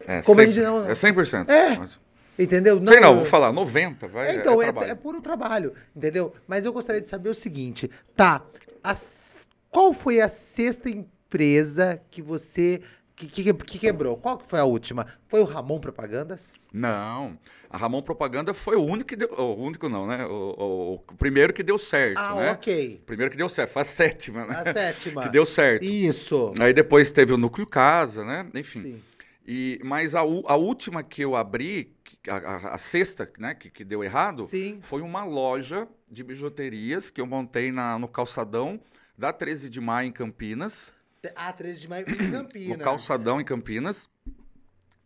[0.00, 1.48] É, Como a 100%, gente não- é 100%.
[1.48, 1.76] É.
[1.76, 2.00] Mas-
[2.38, 2.80] Entendeu?
[2.86, 4.28] sei não, eu- vou falar 90, vai.
[4.28, 6.32] É, então, é, é, é puro trabalho, entendeu?
[6.46, 8.42] Mas eu gostaria de saber o seguinte, tá?
[8.82, 12.80] as- qual foi a sexta empresa que você
[13.18, 14.16] que, que, que quebrou?
[14.16, 15.06] Qual que foi a última?
[15.26, 16.52] Foi o Ramon Propagandas?
[16.72, 19.28] Não, a Ramon Propaganda foi o único que deu.
[19.36, 20.24] O único não, né?
[20.26, 22.52] O, o- o primeiro que deu certo, Ah, né?
[22.52, 23.00] ok.
[23.02, 24.54] O primeiro que deu certo, foi a sétima, né?
[24.64, 25.22] A sétima.
[25.22, 25.84] que deu certo.
[25.84, 26.52] Isso.
[26.60, 28.46] Aí depois teve o Núcleo Casa, né?
[28.54, 28.82] Enfim.
[28.82, 29.02] Sim.
[29.46, 31.94] E, mas a, a última que eu abri,
[32.28, 34.78] a, a- a sexta, né, que, que deu errado, Sim.
[34.82, 38.78] foi uma loja de bijuterias que eu montei na, no calçadão
[39.16, 40.92] da 13 de maio em Campinas.
[41.36, 42.78] A 13 de maio em Campinas.
[42.78, 44.08] No calçadão em Campinas.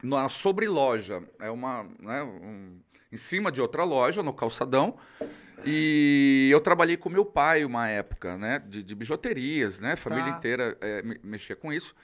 [0.03, 2.81] Na sobreloja, é uma, né, um-
[3.13, 4.97] em cima de outra loja, no calçadão.
[5.65, 10.39] E eu trabalhei com meu pai uma época, né, de, de bijuterias, né, família Tá.
[10.39, 11.95] inteira me- mexia com isso.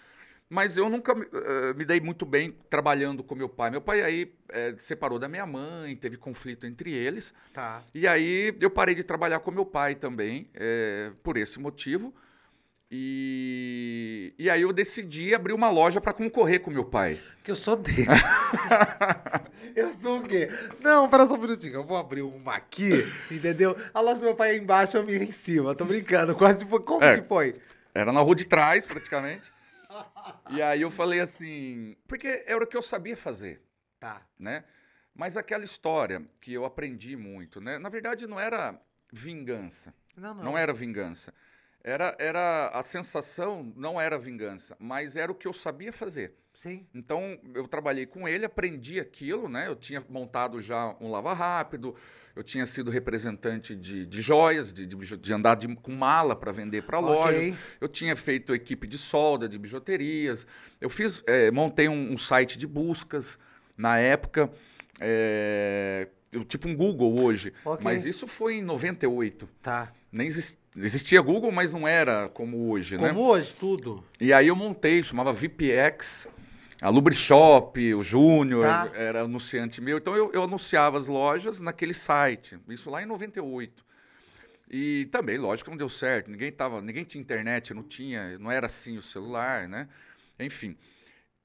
[0.51, 3.71] Mas eu nunca me- eh, me dei muito bem trabalhando com meu pai.
[3.71, 7.35] Meu pai aí eh, separou da minha mãe, teve conflito entre eles.
[7.53, 7.83] Tá.
[7.95, 12.15] E aí eu parei de trabalhar com meu pai também, eh, por esse motivo.
[12.91, 17.21] E, e aí eu decidi abrir uma loja para concorrer com meu pai.
[17.45, 18.07] Que eu sou dele.
[19.77, 20.49] eu sou o quê?
[20.81, 21.75] Não, pera só um minutinho.
[21.75, 22.91] Eu vou abrir uma aqui,
[23.31, 23.77] entendeu?
[23.93, 25.75] A loja do meu pai é embaixo, a minha é em cima.
[25.75, 26.35] Tô brincando.
[26.35, 26.83] Quase foi.
[26.83, 27.21] Como É.
[27.21, 27.61] que foi?
[27.95, 29.53] Era na rua de trás, praticamente.
[30.51, 33.61] E aí eu falei assim, porque era o que eu sabia fazer,
[33.99, 34.23] Tá.
[34.39, 34.65] né?
[35.15, 37.79] Mas aquela história que eu aprendi muito, né?
[37.79, 38.79] Na verdade não era
[39.13, 39.93] vingança.
[40.17, 40.45] Não, não.
[40.45, 41.33] Não era vingança.
[41.89, 46.35] Era, era a sensação, não era vingança, mas era o que eu sabia fazer.
[46.53, 46.87] Sim.
[46.93, 49.69] Então, eu trabalhei com ele, aprendi aquilo, né?
[49.69, 51.95] Eu tinha montado já um lava rápido,
[52.37, 56.53] eu tinha sido representante de, de joias, de, de, de andar de- com mala para
[56.53, 57.09] vender para Ok.
[57.15, 57.59] lojas.
[57.81, 60.47] Eu tinha feito equipe de solda, de bijuterias.
[60.81, 63.39] Eu fiz, eh, montei um, um site de buscas
[63.77, 64.51] na época,
[66.33, 67.53] eu- tipo um Google hoje.
[67.65, 67.83] Ok.
[67.83, 69.49] Mas isso foi em 98.
[69.63, 69.93] Tá.
[70.13, 70.27] Nem
[70.77, 73.09] existia Google, mas não era como hoje, né?
[73.09, 74.05] Como hoje, tudo.
[74.21, 76.29] E aí eu montei, chamava VPX,
[76.81, 78.91] a Lubrishop, o Júnior, Tá.
[78.95, 79.99] era anunciante meu.
[79.99, 83.85] Então eu, eu anunciava as lojas naquele site, isso lá em 98.
[84.71, 86.31] E também, lógico, não deu certo.
[86.31, 89.89] Ninguém tava, ninguém tinha internet, não tinha, não era assim o celular, né?
[90.39, 90.77] Enfim.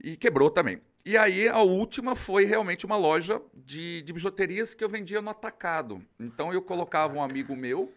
[0.03, 0.81] E quebrou também.
[1.05, 5.29] E aí a última foi realmente uma loja de, de bijuterias que eu vendia no
[5.29, 6.03] atacado.
[6.19, 7.91] Então eu colocava um amigo meu,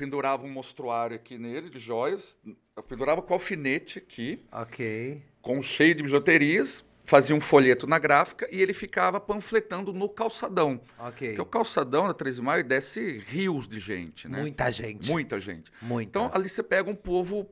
[0.00, 2.38] pendurava um mostruário aqui nele de joias,
[2.74, 5.20] eu pendurava com alfinete aqui, Ok.
[5.42, 10.80] com cheio de bijuterias, fazia um folheto na gráfica e ele ficava panfletando no calçadão.
[10.98, 11.28] Ok.
[11.28, 14.40] Porque o calçadão da 13 de maio desce rios de gente, né?
[14.40, 15.10] Muita gente.
[15.10, 15.70] Muita gente.
[15.82, 16.08] Muita.
[16.08, 17.46] Então, ali você pega um povo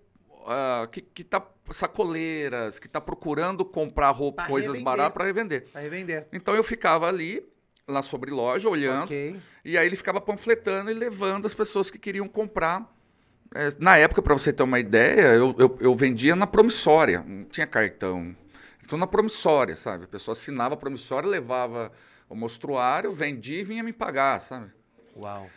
[0.46, 5.66] ah, que, que tá sacoleiras, que tá procurando comprar roupa, Pra coisas baratas para revender.
[5.74, 6.26] Vai revender.
[6.32, 7.46] Então, eu ficava ali,
[7.88, 9.40] na sobreloja, olhando, Ok.
[9.64, 12.94] e aí ele ficava panfletando e levando as pessoas que queriam comprar.
[13.54, 17.44] É, na época, para você ter uma ideia, eu, eu, eu vendia na promissória, não
[17.44, 18.36] tinha cartão.
[18.84, 20.04] Então, na promissória, sabe?
[20.04, 21.90] A pessoa assinava a promissória, levava
[22.28, 24.70] o mostruário, vendia e vinha me pagar, sabe?
[25.16, 25.48] Uau.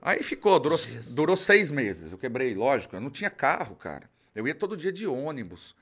[0.00, 0.78] Aí ficou, durou,
[1.14, 2.12] durou seis meses.
[2.12, 2.96] Eu quebrei, lógico.
[2.96, 4.08] Eu não tinha carro, cara.
[4.34, 5.74] Eu ia todo dia de ônibus.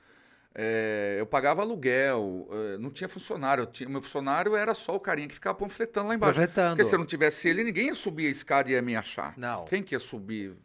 [0.55, 3.65] É, eu pagava aluguel, é, não tinha funcionário.
[3.65, 6.39] Tinha, meu funcionário era só o carinha que ficava panfletando lá embaixo.
[6.39, 9.33] Porque se eu não tivesse ele, ninguém ia subir a escada e ia me achar.
[9.37, 9.65] Não.
[9.65, 10.55] Quem que ia subir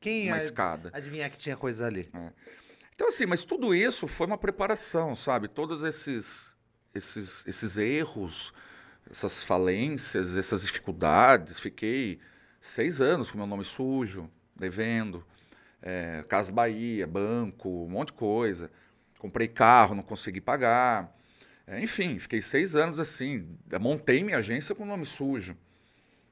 [0.00, 0.90] Quem uma é- escada?
[0.92, 2.10] Adivinhar que tinha coisa ali.
[2.94, 5.48] Então, assim, mas tudo isso foi uma preparação, sabe?
[5.48, 6.54] Todos esses,
[6.94, 8.52] esses, esses erros,
[9.10, 11.58] essas falências, essas dificuldades.
[11.58, 12.18] Fiquei
[12.60, 15.24] seis anos com meu nome sujo, devendo.
[15.80, 18.70] É, Casa Bahia, banco, um monte de coisa.
[19.18, 21.14] Comprei carro, não consegui pagar.
[21.66, 23.46] É, enfim, fiquei seis anos assim.
[23.80, 25.56] Montei minha agência com nome sujo.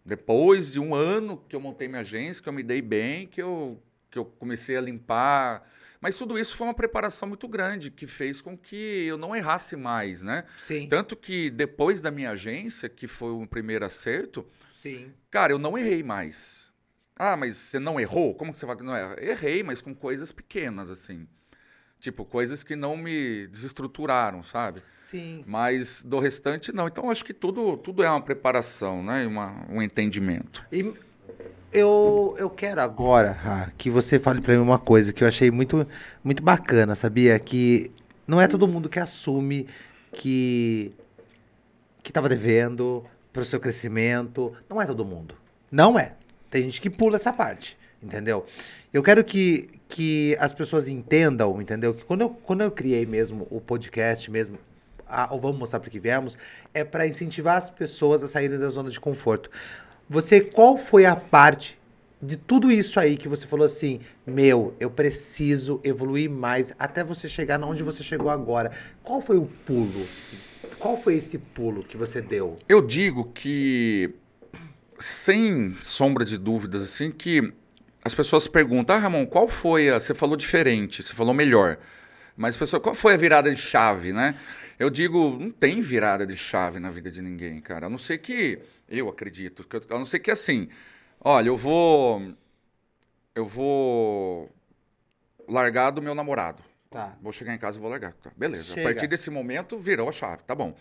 [0.05, 3.42] Depois de um ano que eu montei minha agência, que eu me dei bem, que
[3.42, 5.68] eu, que eu comecei a limpar.
[6.01, 9.75] Mas tudo isso foi uma preparação muito grande, que fez com que eu não errasse
[9.75, 10.44] mais, né?
[10.59, 10.87] Sim.
[10.88, 15.12] Tanto que depois da minha agência, que foi o primeiro acerto, Sim.
[15.31, 16.72] cara, eu não errei mais.
[17.16, 18.35] Ah, mas você não errou?
[18.35, 19.16] Como que você vai que não erra?
[19.18, 21.27] Errei, mas com coisas pequenas, assim.
[22.01, 24.83] Tipo, coisas que não me desestruturaram, sabe?
[24.99, 25.43] Sim.
[25.47, 26.87] Mas do restante, não.
[26.87, 29.25] Então, acho que tudo, tudo é uma preparação, né?
[29.25, 30.65] E uma, um entendimento.
[30.71, 30.93] E
[31.73, 35.51] eu, eu quero agora ah, que você fale pra mim uma coisa que eu achei
[35.51, 35.87] muito,
[36.23, 37.39] muito bacana, sabia?
[37.39, 37.91] Que
[38.27, 39.67] não é todo mundo que assume
[40.13, 40.93] que
[42.03, 44.53] que tava devendo pro seu crescimento.
[44.71, 45.35] Não é todo mundo.
[45.71, 46.15] Não é.
[46.49, 48.47] Tem gente que pula essa parte, entendeu?
[48.93, 51.94] Eu quero que, que as pessoas entendam, entendeu?
[51.94, 54.59] Que quando eu, quando eu criei mesmo o podcast mesmo,
[55.07, 56.37] a, ou vamos mostrar para que viemos,
[56.75, 59.51] é para incentivar as pessoas a saírem da zona de conforto.
[60.09, 61.79] Você, qual foi a parte
[62.20, 67.29] de tudo isso aí que você falou assim, meu, eu preciso evoluir mais até você
[67.29, 68.72] chegar onde você chegou agora?
[69.03, 70.07] Qual foi o pulo?
[70.79, 72.57] Qual foi esse pulo que você deu?
[72.68, 74.14] Eu digo que,
[74.99, 77.53] sem sombra de dúvidas, assim, que
[78.07, 79.99] as pessoas perguntam, ah, Ramon, qual foi a.
[79.99, 81.77] Você falou diferente, você falou melhor.
[82.37, 84.37] Mas, pessoal, qual foi a virada de chave, né?
[84.79, 87.87] Eu digo, não tem virada de chave na vida de ninguém, cara.
[87.87, 88.61] A não ser que.
[88.88, 89.66] Eu acredito.
[89.90, 90.69] A não ser que assim.
[91.21, 92.33] Olha, eu vou.
[93.35, 94.51] Eu vou.
[95.49, 96.62] Largar do meu namorado.
[96.88, 97.16] Tá.
[97.21, 98.12] Vou chegar em casa e vou largar.
[98.12, 98.75] Tá, beleza.
[98.75, 98.88] Chega.
[98.88, 100.45] A partir desse momento, virou a chave.
[100.45, 100.77] Tá bom.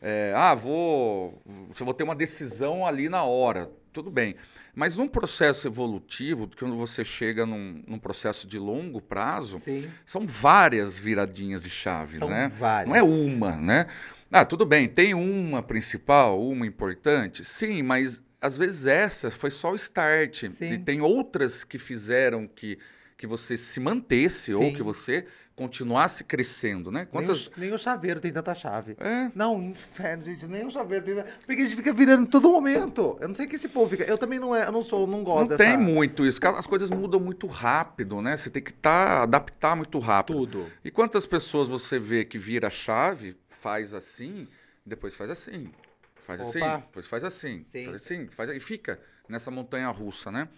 [0.00, 1.42] É, ah, vou.
[1.44, 3.70] Vou ter uma decisão ali na hora.
[3.92, 4.36] Tudo bem.
[4.74, 9.90] Mas num processo evolutivo, quando você chega num, num processo de longo prazo, Sim.
[10.06, 12.50] são várias viradinhas de chave, São né?
[12.58, 12.88] várias.
[12.88, 13.86] Não é uma, né?
[14.30, 19.72] Ah, tudo bem, tem uma principal, uma importante, sim, mas às vezes essa foi só
[19.72, 20.48] o start.
[20.50, 20.72] Sim.
[20.72, 22.78] E tem outras que fizeram que,
[23.16, 24.74] que você se mantesse ou Sim.
[24.74, 27.00] que você continuasse crescendo, né?
[27.00, 27.48] Nem Quantas.
[27.48, 28.96] o, nem o chaveiro tem tanta chave.
[28.98, 29.30] É.
[29.34, 30.46] Não, inferno, gente.
[30.46, 31.30] Nem o chaveiro tem tanta...
[31.46, 33.16] Porque a gente fica virando todo momento.
[33.20, 34.04] Eu não sei que esse povo fica.
[34.04, 35.64] Eu também não, é, eu não sou, não gosto Não dessa...
[35.64, 36.40] tem muito isso.
[36.46, 38.36] As coisas mudam muito rápido, né?
[38.36, 40.38] Você tem que tá, adaptar muito rápido.
[40.38, 40.66] Tudo.
[40.84, 44.48] E quantas pessoas você vê que vira a chave, faz assim,
[44.84, 45.70] depois faz assim,
[46.16, 46.76] faz assim, Opa.
[46.78, 47.84] depois faz assim, Sim.
[47.84, 50.48] faz assim, faz e fica nessa montanha russa, né?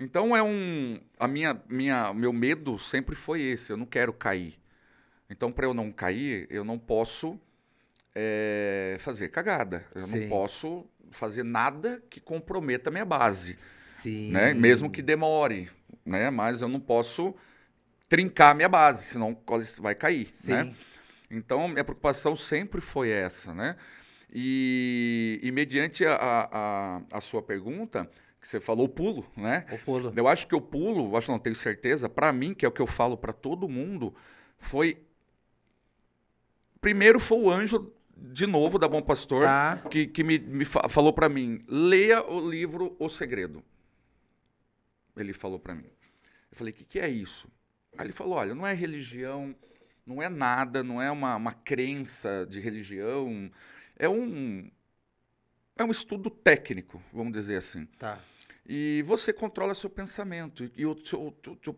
[0.00, 4.58] Então é um a minha minha meu medo sempre foi esse, eu não quero cair.
[5.28, 7.38] Então para eu não cair, eu não posso
[8.14, 9.84] eh, fazer cagada.
[9.94, 10.20] Eu Sim.
[10.20, 14.30] não posso fazer nada que comprometa a minha base Sim.
[14.32, 14.54] né?
[14.54, 15.68] Mesmo que demore,
[16.04, 16.30] né?
[16.30, 17.34] Mas eu não posso
[18.08, 19.36] trincar minha base, senão
[19.80, 20.52] vai cair, Sim.
[20.52, 20.74] né?
[21.30, 23.76] Então, minha preocupação sempre foi essa, né?
[24.32, 26.16] E, e mediante a,
[26.50, 28.10] a, a sua pergunta,
[28.40, 29.66] que você falou o pulo, né?
[29.70, 30.12] O pulo.
[30.16, 32.72] Eu acho que o pulo, acho que não tenho certeza, para mim, que é o
[32.72, 34.14] que eu falo para todo mundo,
[34.58, 35.02] foi
[36.80, 39.76] primeiro foi o anjo de novo da Bom Pastor Tá.
[39.90, 43.62] que, que me, me fa- falou para mim, leia o livro O Segredo.
[45.16, 45.90] Ele falou para mim.
[46.50, 47.48] Eu falei, o que, que é isso?
[47.96, 49.54] Aí ele falou, olha, não é religião,
[50.06, 53.50] não é nada, não é uma, uma crença de religião,
[53.98, 54.70] é um
[55.76, 57.86] é um estudo técnico, vamos dizer assim.
[57.98, 58.18] Tá.
[58.72, 60.70] E você controla seu pensamento.
[60.76, 61.74] E o teu, teu-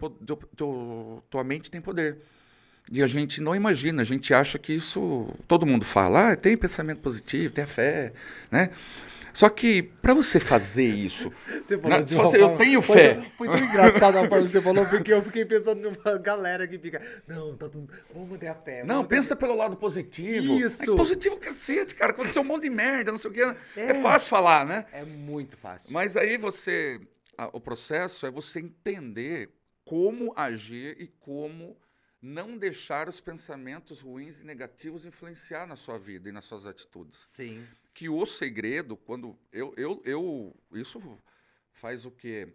[0.54, 2.18] teu tua mente tem poder.
[2.90, 5.26] E a gente não imagina, a gente acha que isso.
[5.48, 8.12] Todo mundo fala, ah, tem pensamento positivo, tem a fé,
[8.50, 8.68] né?
[9.32, 11.32] Só que para você fazer isso,
[11.64, 13.22] Você Não, de se uma você- eu forma- tenho foi- fé.
[13.38, 16.78] Foi tão engraçado a forma que você falou, porque eu fiquei pensando numa galera que
[16.78, 17.00] fica.
[17.26, 17.88] Não, tá tudo.
[18.12, 18.84] Vamos manter a fé.
[18.84, 20.54] não, a pensa pelo lado positivo.
[20.58, 20.82] Isso.
[20.92, 22.12] É positivo cacete, cara.
[22.12, 23.54] Aconteceu um monte de merda, não sei o quê.
[23.76, 23.94] É, É.
[23.94, 24.84] fácil falar, né?
[24.92, 25.92] É muito fácil.
[25.92, 27.00] Mas aí você.
[27.38, 29.48] a- o processo é você entender
[29.84, 31.76] como agir e como
[32.22, 37.26] não deixar os pensamentos ruins e negativos influenciar na sua vida e nas suas atitudes.
[37.34, 37.66] Sim.
[37.92, 39.36] Que o segredo, quando.
[39.52, 41.02] Eu, eu, eu isso
[41.72, 42.48] faz o quê?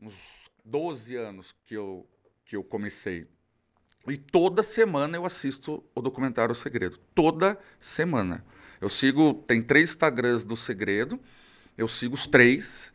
[0.00, 2.06] Uns 12 anos que eu,
[2.44, 3.28] que eu comecei.
[4.06, 6.98] E toda semana eu assisto o documentário O Segredo.
[7.14, 8.44] Toda semana.
[8.80, 11.20] Eu sigo, tem três Instagrams do Segredo,
[11.76, 12.92] eu sigo os três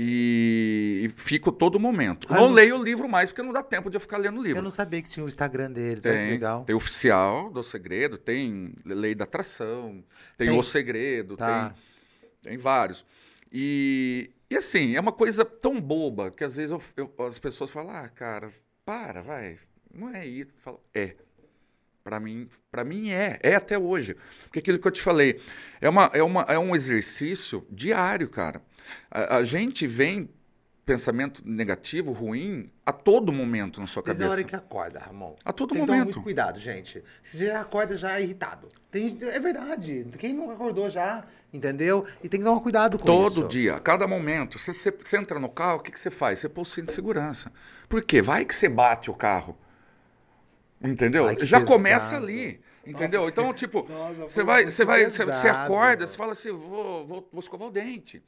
[0.00, 2.28] e, e fico todo momento.
[2.30, 4.38] Ah, não não- leio o livro mais, porque não dá tempo de eu ficar lendo
[4.38, 4.58] o livro.
[4.60, 6.04] Eu não sabia que tinha o Instagram deles.
[6.04, 6.62] Tem, legal.
[6.64, 10.04] tem oficial do segredo, tem lei da atração,
[10.36, 10.58] tem, Tem.
[10.58, 11.74] o segredo, Tá.
[12.42, 13.04] tem, tem vários.
[13.52, 16.82] E, e assim, é uma coisa tão boba que às vezes eu-
[17.18, 18.50] eu- as pessoas falam, ah, cara,
[18.84, 19.58] para, vai,
[19.92, 20.50] não é isso.
[20.54, 21.16] Eu falo, é.
[22.04, 24.16] Para mim, para mim é, é até hoje.
[24.44, 25.40] Porque aquilo que eu te falei,
[25.80, 28.62] é, uma, é, uma, é um exercício diário, cara.
[29.10, 30.30] A, a gente vem
[30.84, 34.40] pensamento negativo, ruim, a todo momento na sua Desde a cabeça.
[34.40, 35.34] hora que acorda, Ramon.
[35.44, 36.14] A todo tem que tomar momento.
[36.14, 37.04] muito cuidado, gente.
[37.22, 38.68] Se você já acorda já irritado.
[38.90, 40.06] Tem, é verdade.
[40.18, 42.06] Quem nunca acordou já, entendeu?
[42.24, 43.34] E tem que tomar cuidado com isso.
[43.34, 44.58] Todo dia, a cada momento.
[44.58, 46.38] Você, você- você entra no carro, o que, que você faz?
[46.38, 47.52] Você põe o cinto de segurança.
[47.86, 48.22] Por quê?
[48.22, 49.58] Vai que você bate o carro.
[50.82, 51.26] Entendeu?
[51.26, 51.76] Ai, que Já pesado.
[51.76, 52.60] começa ali.
[52.86, 53.20] Entendeu?
[53.20, 57.04] Nossa, então, tipo, nossa, você vai, você vai, você, você acorda, você fala assim, vou,
[57.06, 58.22] vou, vou escovar o dente.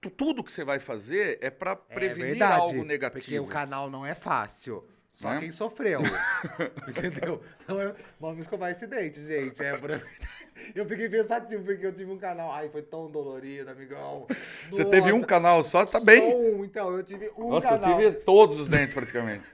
[0.00, 3.20] Tu- Tudo que você vai fazer é para É prevenir verdade, algo negativo.
[3.20, 4.84] Porque o canal não é fácil.
[5.18, 5.40] Só né?
[5.40, 6.00] quem sofreu.
[6.86, 7.42] entendeu?
[7.66, 9.60] Não é, vamos escovar esse dente, gente.
[9.60, 10.04] É verdade.
[10.74, 12.52] Eu fiquei pensativo, porque eu tive um canal.
[12.52, 14.26] Ai, foi tão dolorido, amigão.
[14.70, 16.30] Você teve um Nossa, canal só, tá bem.
[16.30, 17.96] Só um, então, eu tive um Nossa, eu canal.
[17.96, 19.44] tive todos os dentes praticamente.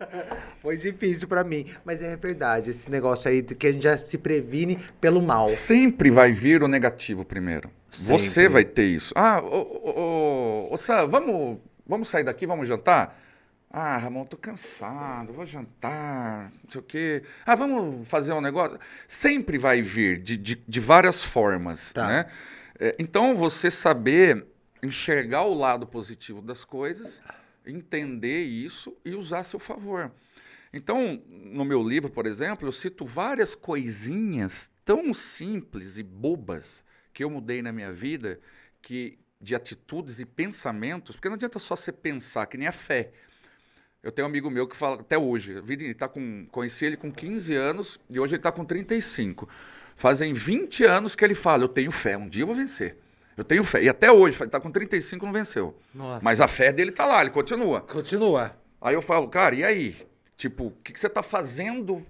[0.63, 1.71] Foi difícil pra mim.
[1.85, 5.47] Mas é verdade, esse negócio aí de que a gente já se previne pelo mal.
[5.47, 7.71] Sempre vai vir o negativo primeiro.
[7.91, 8.49] Você Sempre.
[8.49, 9.13] vai ter isso.
[9.15, 13.21] Ah, ô, ô, ô, ô, Sam, vamos, vamos sair daqui, vamos jantar?
[13.77, 17.25] Ah, Ramon, tô cansado, vou jantar, não sei o quê.
[17.45, 18.79] Ah, vamos fazer um negócio?
[19.09, 22.07] Sempre vai vir de, de, de várias formas, Tá.
[22.07, 22.31] né?
[22.79, 24.47] É, então, você saber
[24.81, 27.21] enxergar o lado positivo das coisas,
[27.67, 30.13] entender isso e usar a seu favor.
[30.73, 37.25] Então, no meu livro, por exemplo, eu cito várias coisinhas tão simples e bobas que
[37.25, 38.39] eu mudei na minha vida,
[38.81, 43.11] que de atitudes e pensamentos, porque não adianta só você pensar, que nem a fé.
[44.05, 47.11] Eu tenho um amigo meu que fala, até hoje, ele tá com, conheci ele com
[47.11, 49.49] 15 anos e hoje ele está com 35.
[49.97, 52.99] Fazem 20 anos que ele fala, eu tenho fé, um dia eu vou vencer.
[53.37, 53.83] Eu tenho fé.
[53.83, 55.75] E até hoje, ele está com 35 não venceu.
[55.95, 56.23] Nossa.
[56.23, 57.81] Mas a fé dele tá lá, ele continua.
[57.81, 58.55] Continua.
[58.81, 59.97] Aí eu falo, cara, e aí?
[60.37, 62.07] Tipo, o que, que você tá fazendo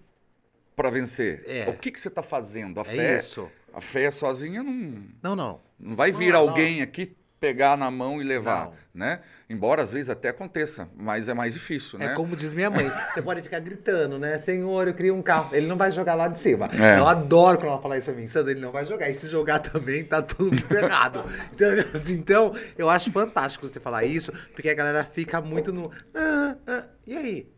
[0.74, 1.44] para vencer?
[1.46, 1.70] É.
[1.70, 2.80] O que, que você tá fazendo?
[2.80, 3.48] A É fé, isso.
[3.72, 5.60] A fé sozinha não, Não, não.
[5.78, 8.72] não vai vir Não, alguém aqui pegar na mão e levar, Não.
[8.94, 9.20] né?
[9.50, 12.14] Embora às vezes até aconteça, mas é mais difícil, É né?
[12.14, 12.90] como diz minha mãe.
[13.12, 14.38] Você pode ficar gritando, né?
[14.38, 15.54] Senhor, eu queria um carro.
[15.54, 16.70] Ele não vai jogar lá de cima.
[16.80, 16.98] É.
[16.98, 18.26] Eu adoro quando ela fala isso pra mim.
[18.26, 19.10] Sandra, ele não vai jogar.
[19.10, 21.24] E se jogar também, tá tudo errado.
[21.52, 25.90] Então, assim, então, eu acho fantástico você falar isso, porque a galera fica muito no.
[26.14, 27.52] "Ah, ah, e aí?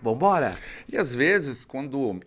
[0.00, 0.54] Vambora?
[0.88, 2.20] E às vezes, quando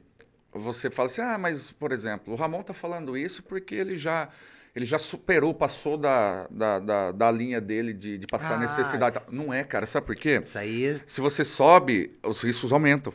[0.53, 4.27] você fala assim, ah, mas, por exemplo, o Ramon tá falando isso porque ele já,
[4.75, 8.59] ele já superou, passou da, da, da, da linha dele de, de passar Ah.
[8.59, 9.19] necessidade.
[9.31, 10.41] Não é, cara, sabe por quê?
[10.43, 11.01] Isso aí.
[11.07, 13.13] Se você sobe, os riscos aumentam.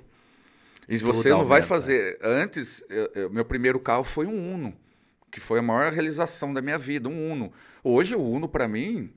[0.88, 1.66] E Tudo você não vai aumenta.
[1.66, 2.18] fazer.
[2.22, 4.74] Antes, eu- eu- meu primeiro carro foi um Uno,
[5.30, 7.52] que foi a maior realização da minha vida, um Uno.
[7.84, 9.12] Hoje, o Uno, para mim,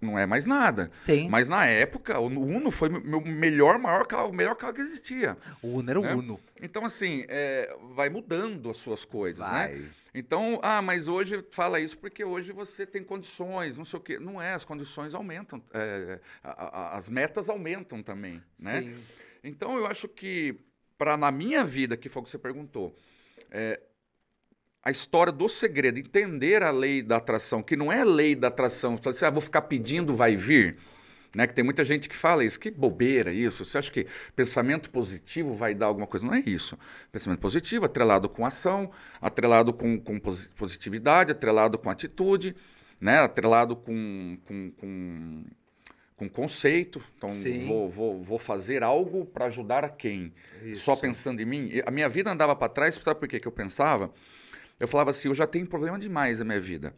[0.00, 0.88] não é mais nada.
[0.92, 1.28] Sim.
[1.28, 4.80] Mas na época, o Uno foi meu- meu melhor, maior carro, o melhor carro que
[4.80, 5.36] existia.
[5.60, 6.14] O Uno era o né?
[6.14, 6.40] Uno.
[6.62, 9.74] Então, assim, é, vai mudando as suas coisas, Vai.
[9.74, 9.84] né?
[10.14, 14.18] Então, ah, mas hoje fala isso porque hoje você tem condições, não sei o quê.
[14.18, 18.82] Não é, as condições aumentam, é, a- a- as metas aumentam também, né?
[18.82, 18.96] Sim.
[19.44, 20.56] Então, eu acho que,
[20.98, 22.94] para na minha vida, que foi o que você perguntou,
[23.50, 23.80] é,
[24.82, 28.96] a história do segredo, entender a lei da atração, que não é lei da atração,
[28.96, 30.78] você fala assim, ah, vou ficar pedindo, vai vir,
[31.34, 31.46] né?
[31.46, 33.64] Que tem muita gente que fala isso, que bobeira isso.
[33.64, 36.24] Você acha que pensamento positivo vai dar alguma coisa?
[36.26, 36.78] Não é isso.
[37.12, 38.90] Pensamento positivo atrelado com ação,
[39.20, 42.54] atrelado com, com posi- positividade, atrelado com atitude,
[43.00, 43.18] né?
[43.20, 45.44] Atrelado com, com, com,
[46.16, 47.02] com conceito.
[47.16, 47.30] Então,
[47.66, 50.32] vou, vou, vou fazer algo para ajudar a quem?
[50.64, 50.84] Isso.
[50.84, 51.70] Só pensando em mim?
[51.86, 54.12] A minha vida andava para trás, sabe por que que eu pensava?
[54.78, 56.94] Eu falava assim, eu já tenho problema demais na minha vida.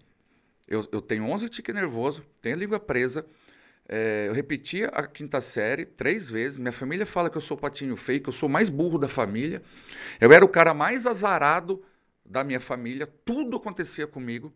[0.68, 3.26] Eu, eu tenho 11 tique nervoso, tenho a língua presa,
[3.94, 6.58] é, eu repetia a quinta série três vezes.
[6.58, 8.98] Minha família fala que eu sou o patinho feio, que eu sou o mais burro
[8.98, 9.62] da família.
[10.20, 11.82] Eu era o cara mais azarado
[12.24, 13.06] da minha família.
[13.24, 14.52] Tudo acontecia comigo.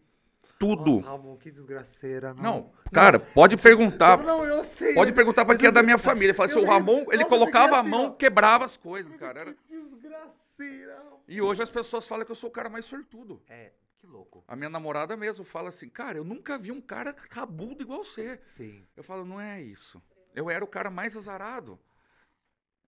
[0.58, 0.92] Tudo.
[0.96, 2.32] Nossa, Ramon, que desgraceira.
[2.32, 4.16] Não, não, cara, pode perguntar.
[4.16, 4.94] Não, não, eu sei.
[4.94, 6.32] Pode perguntar para quem é da minha família.
[6.32, 8.16] Fala assim, o Ramon, ele Nossa, colocava a mão, assim, ó.
[8.16, 9.40] quebrava as coisas, cara.
[9.40, 11.02] Era- Que desgraceira.
[11.28, 13.42] E hoje as pessoas falam que eu sou o cara mais sortudo.
[13.48, 13.70] É,
[14.06, 14.44] que louco.
[14.46, 18.40] A minha namorada mesmo fala assim, cara, eu nunca vi um cara rabudo igual você.
[18.46, 18.86] Sim.
[18.96, 20.02] Eu falo, não é isso.
[20.34, 21.78] Eu era o cara mais azarado.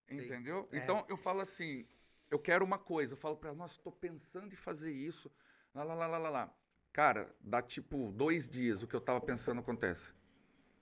[0.09, 0.69] Entendeu?
[0.73, 0.79] é.
[0.79, 1.87] Então eu falo assim,
[2.31, 3.15] eu quero uma coisa.
[3.15, 5.31] Eu falo pra ela, nossa, estou pensando em fazer isso.
[5.75, 6.55] Lá, lá, lá, lá, lá, lá.
[6.93, 10.13] Cara, dá tipo dois dias o que eu tava pensando acontece.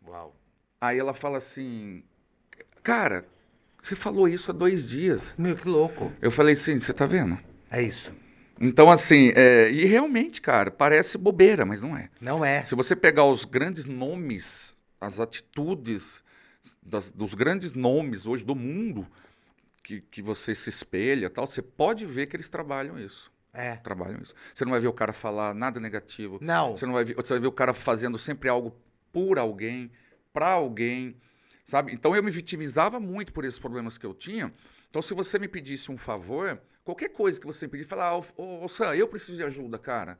[0.06, 0.36] Uau.
[0.80, 2.04] Aí ela fala assim,
[2.82, 3.26] cara,
[3.82, 5.34] você falou isso há dois dias.
[5.36, 6.12] Meu, que louco.
[6.20, 7.38] Eu falei, sim, você tá vendo?
[7.70, 8.14] É isso.
[8.60, 12.08] Então, assim, é, e realmente, cara, parece bobeira, mas não é.
[12.20, 12.64] Não é.
[12.64, 16.22] Se você pegar os grandes nomes, as atitudes
[16.82, 19.06] das- dos grandes nomes hoje do mundo
[19.82, 23.30] que, que você se espelha, tal, você pode ver que eles trabalham isso.
[23.52, 23.76] É.
[23.76, 24.34] Trabalham isso.
[24.54, 26.38] Você não vai ver o cara falar nada negativo.
[26.42, 26.76] Não.
[26.76, 28.74] Você não vai ver, você vai ver o cara fazendo sempre algo
[29.12, 29.90] por alguém,
[30.32, 31.16] para alguém,
[31.64, 31.92] sabe?
[31.92, 34.52] Então eu me vitimizava muito por esses problemas que eu tinha.
[34.90, 38.24] Então se você me pedisse um favor, qualquer coisa que você me pedisse, falar, ô,
[38.36, 40.18] ô, ô Sam, eu preciso de ajuda, cara.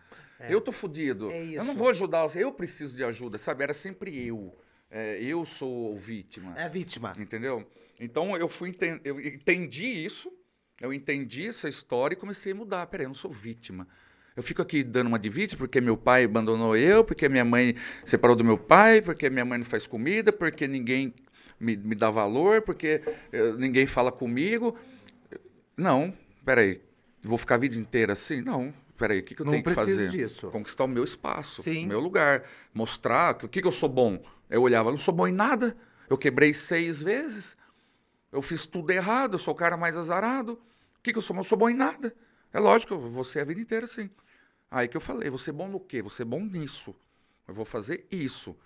[0.51, 1.31] Eu tô fudido.
[1.31, 3.63] É Eu não vou ajudar você, eu preciso de ajuda, sabe?
[3.63, 4.55] Era sempre eu.
[4.91, 6.55] É, eu sou o vítima.
[6.59, 7.13] É vítima.
[7.19, 7.67] Entendeu?
[7.99, 10.31] Então eu fui enten- eu entendi isso,
[10.81, 12.87] eu entendi essa história e comecei a mudar.
[12.87, 13.89] Peraí, eu não sou vítima.
[14.37, 17.75] Eu fico aqui dando uma de vítima porque meu pai abandonou eu, porque minha mãe
[18.05, 21.15] separou do meu pai, porque minha mãe não faz comida, porque ninguém
[21.59, 23.03] me, me dá valor, porque
[23.33, 24.77] eh, ninguém fala comigo.
[25.77, 26.13] Não,
[26.45, 26.81] peraí,
[27.23, 28.41] vou ficar a vida inteira assim?
[28.41, 30.09] Não, peraí, o que, que eu Não tenho que fazer?
[30.09, 30.49] disso.
[30.51, 31.85] Conquistar o meu espaço, Sim.
[31.85, 34.23] o meu lugar, mostrar que- o que, que eu sou bom.
[34.49, 35.77] Eu olhava, eu não sou bom em nada,
[36.09, 37.57] eu quebrei seis vezes,
[38.33, 40.53] eu fiz tudo errado, eu sou o cara mais azarado.
[40.99, 41.35] O que, que eu sou?
[41.35, 42.15] Eu não sou bom em nada.
[42.53, 44.09] É lógico, eu ser a vida inteira assim.
[44.71, 46.03] Aí que eu falei, você é bom no quê?
[46.03, 46.95] Você é bom nisso.
[47.47, 48.57] Eu vou fazer isso.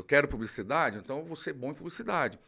[0.00, 2.38] Eu quero publicidade, então eu vou ser bom em publicidade.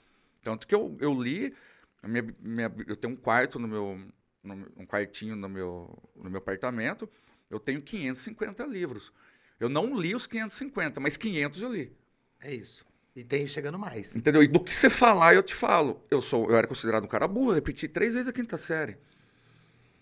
[0.43, 1.55] Tanto que eu, eu li,
[2.03, 4.01] minha, minha- eu tenho um quarto no meu,
[4.43, 7.07] no um quartinho no meu, no meu apartamento,
[7.51, 9.13] eu tenho 550 livros.
[9.61, 11.93] Eu não li os 550, mas 500 eu li.
[12.41, 12.87] É isso.
[13.15, 14.17] E tem chegando mais.
[14.17, 14.43] Entendeu?
[14.43, 16.03] E do que você falar, eu te falo.
[16.11, 18.97] Eu sou, eu era considerado um cara burro, repeti três vezes a quinta série.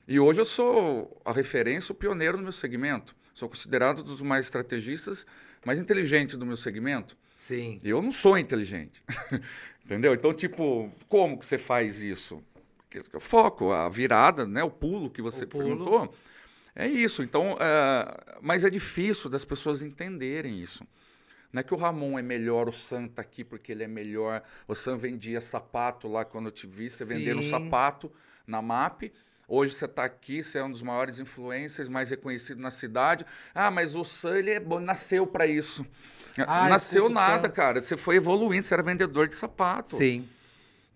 [0.06, 3.14] E hoje eu sou a referência, o pioneiro no meu segmento.
[3.34, 5.26] Sou considerado um dos mais estrategistas,
[5.66, 7.18] mais inteligentes do meu segmento.
[7.40, 7.80] Sim.
[7.82, 9.02] Eu não sou inteligente.
[9.82, 10.12] Entendeu?
[10.12, 12.44] Então, tipo, como que você faz isso?
[13.14, 14.62] O foco, a virada, né?
[14.62, 15.64] o pulo que você pulo.
[15.64, 16.14] perguntou.
[16.76, 17.22] É isso.
[17.22, 20.84] Então, é, mas é difícil das pessoas entenderem isso.
[21.50, 24.42] Não é que o Ramon é melhor, o Sam tá aqui porque ele é melhor.
[24.68, 28.12] O Sam vendia sapato lá quando eu te vi, você vendendo um sapato
[28.46, 29.10] na MAP.
[29.48, 33.24] Hoje você está aqui, você é um dos maiores influencers, mais reconhecido na cidade.
[33.54, 35.86] Ah, mas o Sam, ele é bom, nasceu para isso.
[36.46, 37.54] Ah, nasceu nada, tanto.
[37.54, 37.82] cara.
[37.82, 39.96] Você foi evoluindo, você era vendedor de sapato.
[39.96, 40.28] Sim.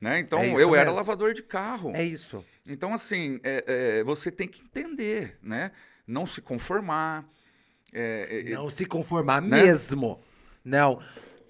[0.00, 0.18] Né?
[0.18, 0.96] Então, É eu era mesmo.
[0.96, 1.92] lavador de carro.
[1.94, 2.44] É isso.
[2.66, 3.64] Então, assim, é-
[4.00, 5.70] é, você tem que entender, né?
[6.06, 7.24] Não se conformar.
[7.92, 9.62] É, é, Não se conformar né?
[9.62, 10.20] mesmo.
[10.64, 11.00] Não.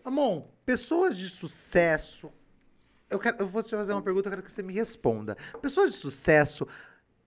[0.05, 2.31] Amon, pessoas de sucesso.
[3.11, 5.37] Eu, quero, eu vou te fazer uma pergunta, eu quero que você me responda.
[5.63, 6.67] Pessoas de sucesso,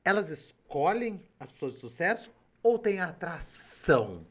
[0.05, 2.31] elas escolhem as pessoas de sucesso
[2.61, 4.23] ou tem atração?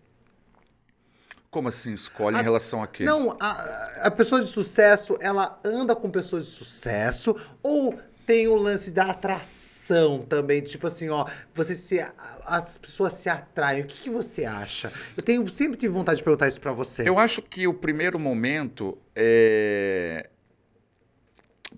[1.50, 3.04] Como assim, escolhe A- em relação a quê?
[3.04, 8.56] Não, a, a pessoa de sucesso, ela anda com pessoas de sucesso ou tem o
[8.56, 10.60] lance da atração também?
[10.60, 12.04] Tipo assim, ó, você se,
[12.44, 13.82] as pessoas se atraem.
[13.82, 14.92] O que, que você acha?
[15.16, 17.08] Eu tenho, sempre tive vontade de perguntar isso pra você.
[17.08, 20.28] Eu acho que o primeiro momento é.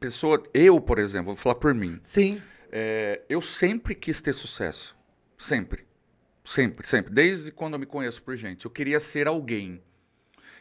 [0.01, 1.99] Pessoa, eu, por exemplo, vou falar por mim.
[2.03, 2.41] Sim.
[2.71, 4.97] É, eu sempre quis ter sucesso.
[5.37, 5.88] Sempre.
[6.49, 7.13] Sempre, sempre.
[7.13, 8.65] Desde quando eu me conheço por gente.
[8.65, 9.83] Eu queria ser alguém.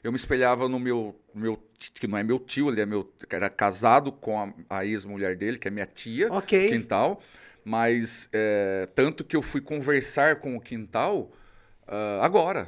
[0.04, 1.58] Eu me espelhava no meu, meu
[1.94, 5.58] que não é meu tio, ele é meu, era casado com a, a ex-mulher dele,
[5.58, 6.70] que é minha tia, Ok.
[6.70, 7.24] Quintal.
[7.64, 11.32] Mas é, tanto que eu fui conversar com o Quintal
[11.88, 12.68] ah, agora.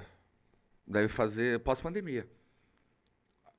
[0.87, 2.25] Deve fazer pós-pandemia.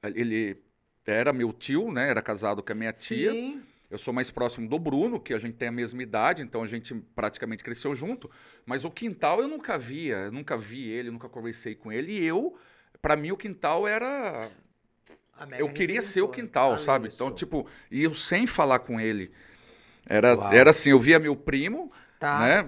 [0.02, 0.56] Ele
[1.04, 2.08] era meu tio, né?
[2.08, 3.30] Era casado com a minha tia.
[3.30, 3.62] Sim.
[3.90, 6.66] Eu sou mais próximo do Bruno, que a gente tem a mesma idade, então a
[6.66, 8.30] gente praticamente cresceu junto.
[8.64, 12.12] Mas o Quintal eu nunca via, eu nunca vi ele, nunca conversei com ele.
[12.12, 12.56] E eu,
[13.02, 14.48] pra mim, o Quintal era.
[15.58, 16.28] Eu queria ser o.
[16.28, 17.08] Quintal, Ah, sabe?
[17.08, 17.16] isso.
[17.16, 19.32] Então, tipo, e eu sem falar com ele.
[20.06, 20.52] Era, Uau.
[20.52, 22.40] era assim, eu via meu primo, Tá.
[22.40, 22.66] né?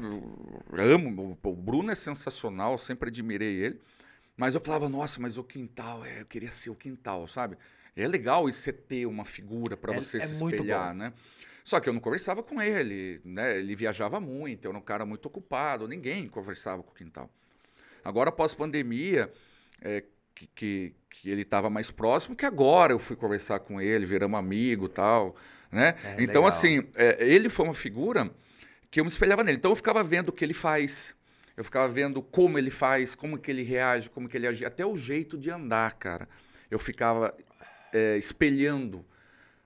[0.72, 3.80] Eu amo, o Bruno é sensacional, sempre admirei ele.
[4.36, 7.56] Mas eu falava, nossa, mas o Quintal, é, eu queria ser o Quintal, sabe?
[7.96, 11.12] É legal você ter uma figura para É- você é se muito espelhar, né?
[11.64, 13.58] Só que eu não conversava com ele, né?
[13.58, 17.30] Ele viajava muito, eu era um cara muito ocupado, ninguém conversava com o Quintal.
[18.04, 19.32] Agora, após pandemia,
[19.80, 20.02] é,
[20.34, 24.38] que, que, que ele estava mais próximo, que agora eu fui conversar com ele, viramos
[24.38, 25.36] amigo e tal,
[25.70, 25.94] né?
[26.02, 26.46] É, então, legal.
[26.46, 28.30] assim, é, ele foi uma figura
[28.90, 29.58] que eu me espelhava nele.
[29.58, 31.14] Então, eu ficava vendo o que ele faz,
[31.56, 34.84] eu ficava vendo como ele faz, como que ele reage, como que ele age, até
[34.84, 36.28] o jeito de andar, cara.
[36.70, 37.34] Eu ficava
[37.92, 39.04] é, espelhando.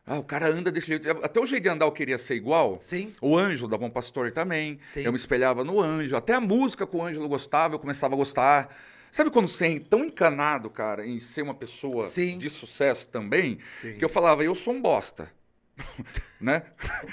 [0.06, 1.10] Ah, o cara anda desse jeito.
[1.10, 2.78] Até o jeito de andar eu queria ser igual.
[2.80, 3.12] Sim.
[3.20, 4.78] O Anjo da Bom Pastor também.
[4.92, 5.00] Sim.
[5.00, 6.16] Eu me espelhava no Anjo.
[6.16, 8.76] Até a música que o Ângelo gostava, eu começava a gostar.
[9.10, 12.38] Sabe quando você é tão encanado, cara, em ser uma pessoa Sim.
[12.38, 13.94] de sucesso também, Sim.
[13.94, 15.32] que eu falava, eu sou um bosta.
[16.40, 16.62] né?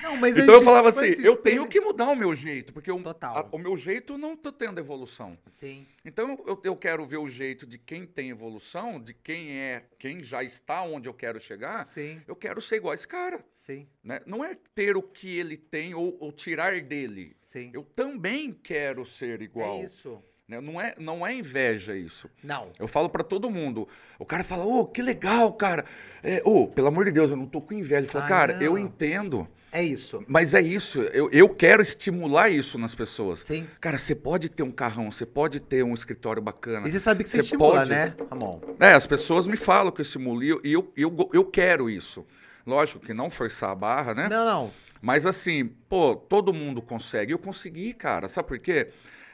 [0.02, 3.38] Não, então eu falava assim, eu tenho que mudar o meu jeito, porque o, Total.
[3.38, 5.38] a- o meu jeito não tá tendo evolução.
[5.48, 5.86] Sim.
[6.06, 10.24] Então eu, eu quero ver o jeito de quem tem evolução, de quem é, quem
[10.24, 11.86] já está onde eu quero chegar.
[11.86, 12.22] Sim.
[12.28, 13.44] Eu quero ser igual a esse cara.
[13.56, 13.88] Sim.
[14.04, 14.22] Né?
[14.26, 17.36] Não é ter o que ele tem ou, ou tirar dele.
[17.42, 17.72] Sim.
[17.74, 19.80] Eu também quero ser igual.
[19.80, 20.22] É isso.
[20.48, 20.60] Né?
[20.60, 22.30] Não, é, não é inveja isso.
[22.44, 22.68] Não.
[22.80, 23.88] Eu falo pra todo mundo.
[24.20, 25.86] O cara fala, ô, que legal, cara.
[26.22, 27.98] É, Ô, pelo amor de Deus, eu não tô com inveja.
[27.98, 28.62] Ele fala, Ah, cara, não.
[28.62, 29.48] eu entendo.
[29.72, 30.24] É isso.
[30.28, 33.40] Mas é isso, eu, eu quero estimular isso nas pessoas.
[33.40, 33.68] Sim.
[33.82, 36.88] Cara, você pode ter um carrão, você pode ter um escritório bacana.
[36.88, 38.60] E você sabe que você estimula, pode- né, Ramon?
[38.80, 42.24] É, as pessoas me falam que eu estimulo e eu, eu, eu, eu quero isso.
[42.68, 44.28] Lógico que não forçar a barra, né?
[44.30, 44.72] Não, não.
[45.02, 47.34] Mas assim, pô, todo mundo consegue.
[47.34, 48.28] Eu consegui, cara.
[48.30, 48.90] Sabe por quê?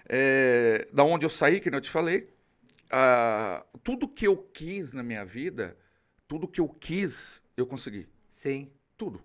[0.10, 2.34] É, da onde eu saí, que eu te falei,
[2.90, 5.78] ah, tudo que eu quis na minha vida,
[6.28, 8.08] tudo que eu quis, eu consegui.
[8.32, 8.72] Sim.
[8.98, 9.24] Tudo.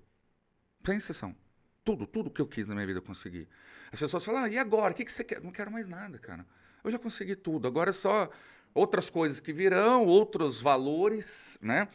[0.84, 1.34] Sem exceção.
[1.82, 3.48] Tudo, tudo que eu quis na minha vida eu consegui.
[3.90, 4.92] As pessoas falam, ah, e agora?
[4.92, 5.40] O que, que você quer?
[5.40, 6.46] Não quero mais nada, cara.
[6.82, 7.66] Eu já consegui tudo.
[7.66, 8.30] Agora é só
[8.74, 11.88] outras coisas que virão, outros valores, né?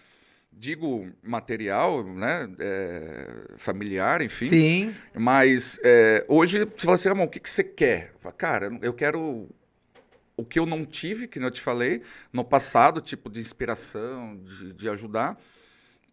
[0.52, 2.50] Digo material, né?
[2.60, 4.47] É, familiar, enfim.
[4.47, 4.95] Sim.
[5.14, 8.14] Mas é, hoje você fala assim, o que, que você quer?
[8.38, 9.47] Cara, eu quero
[10.36, 14.74] o que eu não tive, que eu te falei, no passado, tipo de inspiração, de,
[14.74, 15.38] de ajudar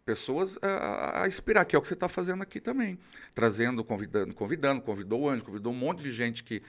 [0.07, 2.97] pessoas a, a, inspirar, que é o que você está fazendo aqui também.
[3.35, 6.63] Trazendo, convidando, convidando, convidou o Anjo, convidou um monte de gente que,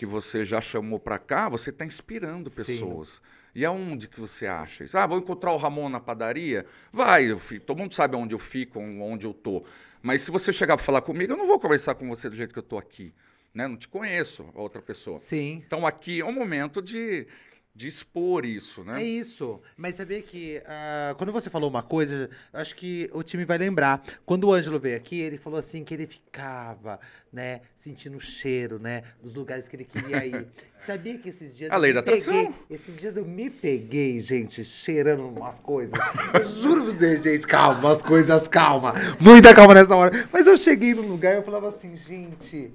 [0.00, 3.08] que você já chamou para cá, você está inspirando pessoas.
[3.10, 3.20] Sim.
[3.54, 4.96] E aonde que você acha isso?
[4.96, 6.64] Ah, vou encontrar o Ramon na padaria?
[6.90, 9.62] Vai, fico, todo mundo sabe onde eu fico, onde eu tô.
[10.00, 12.50] Mas se você chegar para falar comigo, eu não vou conversar com você do jeito
[12.50, 13.12] que eu tô aqui.
[13.52, 13.68] Né?
[13.68, 15.18] Não te conheço, a outra pessoa.
[15.18, 15.62] Sim.
[15.66, 17.26] Então aqui é um momento de
[17.74, 19.00] de expor isso, né?
[19.00, 19.60] É isso.
[19.76, 24.02] Mas sabia que uh, quando você falou uma coisa, acho que o time vai lembrar.
[24.26, 26.98] Quando o Ângelo veio aqui, ele falou assim que ele ficava,
[27.32, 30.48] né, sentindo o cheiro, né, dos lugares que ele queria ir.
[30.80, 32.52] sabia que esses dias a lei da atração.
[32.68, 35.98] Esses dias eu me peguei, gente, cheirando umas coisas.
[36.34, 38.94] eu juro pra você, gente, calma, umas coisas, calma.
[39.20, 40.28] Muita calma nessa hora.
[40.32, 42.72] Mas eu cheguei num lugar e eu falava assim, gente,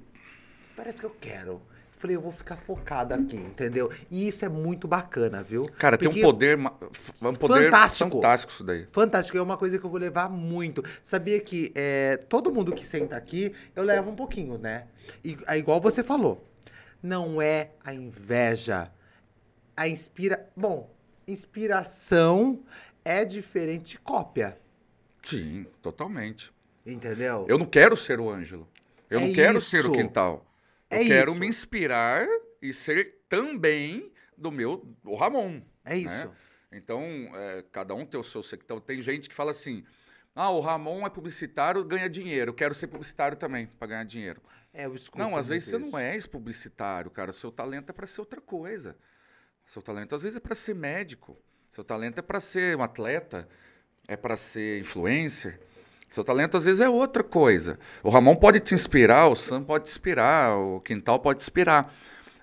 [0.74, 1.60] parece que eu quero.
[2.06, 3.90] Falei, eu vou ficar focado aqui, entendeu?
[4.08, 5.64] E isso é muito bacana, viu?
[5.76, 8.10] Cara, Porque tem um poder, um poder fantástico.
[8.12, 8.86] fantástico isso daí.
[8.92, 10.84] Fantástico, é uma coisa que eu vou levar muito.
[11.02, 14.86] Sabia que é, todo mundo que senta aqui, eu levo um pouquinho, né?
[15.24, 16.48] E é igual você falou.
[17.02, 18.92] Não é a inveja.
[19.76, 20.48] A inspira...
[20.56, 20.94] Bom,
[21.26, 22.60] inspiração
[23.04, 24.56] é diferente de cópia.
[25.24, 26.52] Sim, totalmente.
[26.86, 27.46] Entendeu?
[27.48, 28.68] Eu não quero ser o Ângelo.
[29.10, 29.70] Eu é não quero isso.
[29.70, 30.45] ser o Quintal.
[30.90, 31.40] Eu é quero isso.
[31.40, 32.26] me inspirar
[32.62, 35.62] e ser também do meu o Ramon.
[35.84, 35.96] É né?
[35.98, 36.08] isso.
[36.08, 36.30] Né?
[36.72, 37.02] Então,
[37.34, 38.80] é, cada um tem o seu sector.
[38.80, 39.84] Tem gente que fala assim:
[40.34, 42.50] ah, o Ramon é publicitário, ganha dinheiro.
[42.50, 44.42] Eu quero ser publicitário também, para ganhar dinheiro.
[44.72, 47.32] É, eu escuto Não, às vezes você não é publicitário, cara.
[47.32, 48.96] Seu talento é para ser outra coisa.
[49.64, 51.36] Seu talento, às vezes, é para ser médico.
[51.70, 53.48] Seu talento é para ser um atleta,
[54.06, 55.58] é para ser influencer.
[56.08, 57.78] Seu talento às vezes é outra coisa.
[58.02, 61.92] O Ramon pode te inspirar, o Sam pode te inspirar, o Quintal pode te inspirar.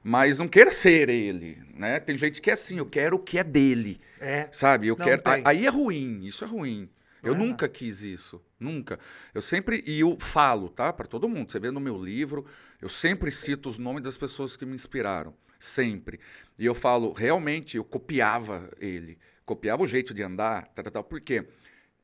[0.03, 1.99] Mas não queira ser ele, né?
[1.99, 4.01] Tem gente que é assim, eu quero o que é dele.
[4.19, 4.49] É.
[4.51, 4.87] Sabe?
[4.87, 5.21] Eu não, quero.
[5.21, 5.41] Tem.
[5.45, 6.89] Aí é ruim, isso é ruim.
[7.23, 7.37] Eu é.
[7.37, 8.99] nunca quis isso, nunca.
[9.33, 11.49] Eu sempre e eu falo, tá, para todo mundo.
[11.49, 12.45] Você vê no meu livro,
[12.81, 16.19] eu sempre cito os nomes das pessoas que me inspiraram, sempre.
[16.59, 21.03] E eu falo, realmente, eu copiava ele, copiava o jeito de andar, tal, tal.
[21.03, 21.45] Por quê?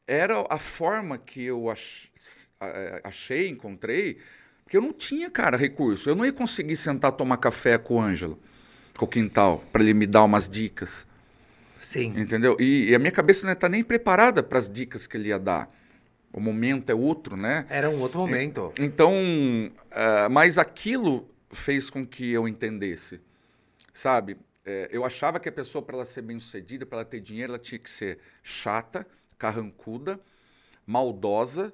[0.10, 1.72] Era a forma que eu
[3.04, 4.18] achei, encontrei,
[4.64, 6.10] porque eu não tinha, cara, recurso.
[6.10, 8.40] Eu não ia conseguir sentar tomar café com o Ângelo,
[8.98, 11.06] com o Quintal, para ele me dar umas dicas.
[11.80, 12.16] Sim.
[12.18, 12.58] Entendeu?
[12.60, 15.38] E, e a minha cabeça não está nem preparada para as dicas que ele ia
[15.38, 15.72] dar.
[16.34, 17.68] O momento é outro, né?
[17.70, 18.74] Era um outro momento.
[18.80, 23.22] Então, uh, mas aquilo fez com que eu entendesse,
[23.94, 24.38] sabe?
[24.66, 27.52] É, eu achava que a pessoa, para ela ser bem sucedida, para ela ter dinheiro,
[27.52, 29.06] ela tinha que ser chata,
[29.40, 30.20] carrancuda,
[30.86, 31.74] maldosa,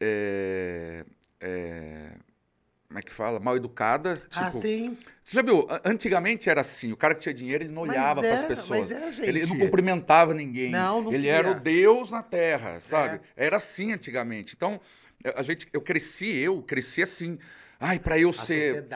[0.00, 1.04] é,
[1.40, 2.12] é,
[2.88, 3.38] como é que fala?
[3.40, 4.22] Mal educada.
[4.34, 4.96] Ah, tipo, ah, sim.
[5.22, 5.66] Você já viu?
[5.84, 8.90] Antigamente era assim: o cara que tinha dinheiro, ele não olhava para as pessoas.
[9.18, 10.70] Ele não cumprimentava ninguém.
[10.70, 11.34] Não, não Ele queria.
[11.34, 13.20] era o Deus na terra, sabe?
[13.36, 13.46] É.
[13.46, 14.54] Era assim antigamente.
[14.56, 14.80] Então,
[15.34, 17.38] a gente, eu cresci, eu cresci assim.
[17.78, 18.86] Ai, para eu a ser.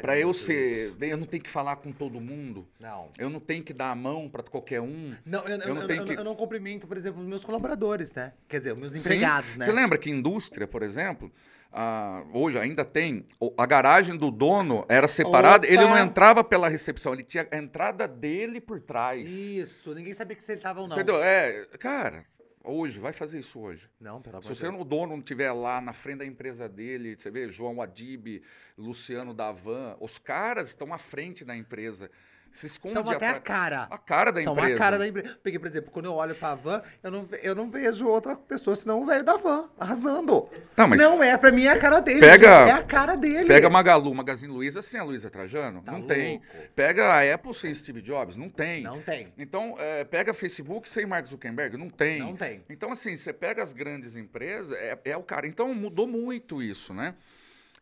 [0.00, 0.88] Para eu ser.
[0.88, 1.04] Isso.
[1.04, 2.66] Eu não tenho que falar com todo mundo.
[2.80, 3.10] Não.
[3.18, 5.14] Eu não tenho que dar a mão para qualquer um.
[5.24, 6.14] Não, eu, eu, eu não, tenho eu, que...
[6.14, 8.32] eu não cumprimento, por exemplo, os meus colaboradores, né?
[8.48, 9.58] Quer dizer, os meus empregados, Sim.
[9.58, 9.64] né?
[9.64, 11.30] Você lembra que indústria, por exemplo,
[11.72, 13.26] ah, hoje ainda tem.
[13.56, 15.74] A garagem do dono era separada, Opa.
[15.74, 19.30] ele não entrava pela recepção, ele tinha a entrada dele por trás.
[19.30, 20.96] Isso, ninguém sabia que você estava ou não.
[20.96, 21.22] Entendeu?
[21.22, 22.24] É, cara,
[22.64, 23.88] Hoje, vai fazer isso hoje.
[24.00, 27.16] Não, pelo amor Se você, o dono, não estiver lá na frente da empresa dele,
[27.16, 28.42] você vê João Adib,
[28.78, 32.10] Luciano Davan, os caras estão à frente da empresa
[32.52, 32.94] se esconde.
[32.94, 33.88] São até a, a cara.
[33.90, 34.68] A cara da São empresa.
[34.68, 35.38] São a cara da empresa.
[35.42, 38.76] Porque, por exemplo, quando eu olho pra van, eu não, eu não vejo outra pessoa
[38.76, 40.48] senão o velho da van, arrasando.
[40.76, 43.16] Não, mas não é, pra mim é a cara dele, pega, gente, é a cara
[43.16, 43.46] dele.
[43.46, 45.82] Pega Magalu, Magazine Luiza sem a Luiza Trajano?
[45.82, 46.14] Tá não louco.
[46.14, 46.42] tem.
[46.74, 48.36] Pega a Apple sem Steve Jobs?
[48.36, 48.82] Não tem.
[48.82, 49.32] Não tem.
[49.36, 51.76] Então, é, pega Facebook sem Mark Zuckerberg?
[51.76, 52.20] Não tem.
[52.20, 52.62] Não tem.
[52.68, 55.46] Então, assim, você pega as grandes empresas, é, é o cara.
[55.46, 57.14] Então, mudou muito isso, né?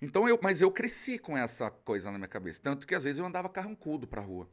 [0.03, 2.61] Então, eu, mas eu cresci com essa coisa na minha cabeça.
[2.62, 4.49] Tanto que às vezes eu andava carrancudo pra rua.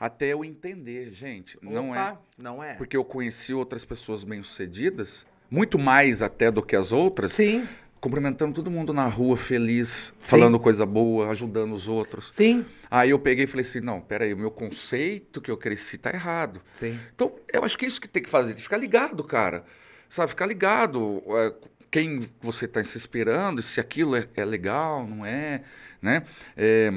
[0.00, 2.18] Até eu entender, gente, Opa, não é.
[2.38, 2.72] Não é.
[2.72, 7.34] Porque eu conheci outras pessoas bem-sucedidas, muito mais até do que as outras.
[7.34, 7.68] Sim.
[8.00, 10.62] Cumprimentando todo mundo na rua, feliz, falando Sim.
[10.62, 12.32] coisa boa, ajudando os outros.
[12.32, 12.64] Sim.
[12.90, 16.10] Aí eu peguei e falei assim: não, peraí, o meu conceito que eu cresci tá
[16.10, 16.62] errado.
[16.72, 16.98] Sim.
[17.14, 19.66] Então, eu acho que é isso que tem que fazer, tem que ficar ligado, cara.
[20.08, 21.22] Sabe, ficar ligado.
[21.26, 21.52] É,
[21.90, 25.62] quem você está se esperando, se aquilo é, é legal, não é,
[26.00, 26.22] né?
[26.56, 26.90] É,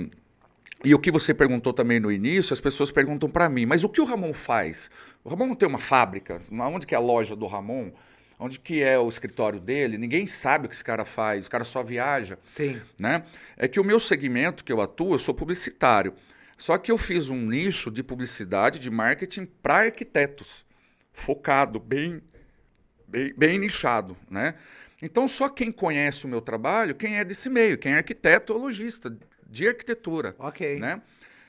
[0.83, 3.89] e o que você perguntou também no início, as pessoas perguntam para mim, mas o
[3.89, 4.91] que o Ramon faz?
[5.23, 6.41] O Ramon não tem uma fábrica?
[6.51, 7.91] Onde que é a loja do Ramon?
[8.37, 9.97] Onde que é o escritório dele?
[9.97, 12.37] Ninguém sabe o que esse cara faz, o cara só viaja.
[12.45, 12.81] Sim.
[12.99, 13.23] Né?
[13.55, 16.13] É que o meu segmento que eu atuo, eu sou publicitário.
[16.57, 20.65] Só que eu fiz um nicho de publicidade, de marketing para arquitetos,
[21.13, 22.21] focado, bem,
[23.07, 24.55] bem, bem nichado, né?
[25.01, 28.59] Então, só quem conhece o meu trabalho, quem é desse meio, quem é arquiteto ou
[28.59, 29.15] logista
[29.53, 30.35] de arquitetura.
[30.39, 30.79] Ok.
[30.79, 31.01] Né?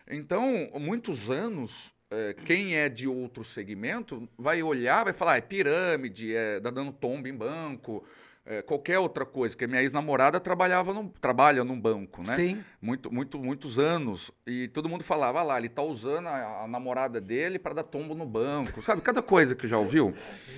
[0.08, 5.40] Então, muitos anos, é, quem é de outro segmento vai olhar, vai falar, ah, é
[5.40, 8.06] pirâmide, é, tá dando tombo em banco,
[8.46, 12.36] é, qualquer outra coisa, que a minha ex-namorada trabalhava num, trabalha num banco, né?
[12.36, 12.64] Sim.
[12.80, 14.30] Muito, muito, muitos anos.
[14.46, 17.84] E todo mundo falava, ah lá, ele tá usando a, a namorada dele para dar
[17.84, 18.82] tombo no banco.
[18.82, 20.14] Sabe, cada coisa que já ouviu.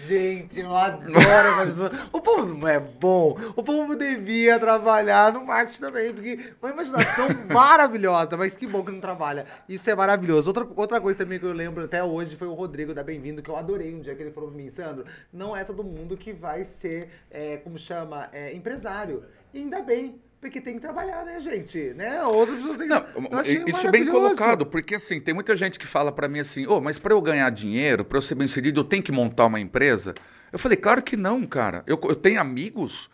[0.06, 2.08] Gente, eu adoro imaginação.
[2.12, 3.38] O povo não é bom.
[3.54, 8.90] O povo devia trabalhar no marketing também, porque uma imaginação maravilhosa, mas que bom que
[8.90, 9.46] não trabalha.
[9.68, 10.50] Isso é maravilhoso.
[10.50, 13.48] Outra, outra coisa também que eu lembro até hoje foi o Rodrigo da Bem-vindo, que
[13.48, 16.32] eu adorei um dia que ele falou pra mim, Sandro, não é todo mundo que
[16.32, 19.22] vai ser, é, como chama, é, empresário.
[19.52, 21.78] E ainda bem, porque tem que trabalhar, né, gente?
[21.94, 22.22] Né?
[22.24, 23.70] Outras pessoas têm que...
[23.70, 26.80] Isso é bem colocado, porque assim, tem muita gente que fala para mim assim, ô,
[26.80, 29.60] mas para eu ganhar dinheiro, para eu ser bem sucedido, eu tenho que montar uma
[29.60, 30.14] empresa?
[30.52, 31.82] Eu falei, claro que não, cara.
[31.86, 33.10] Eu, eu tenho amigos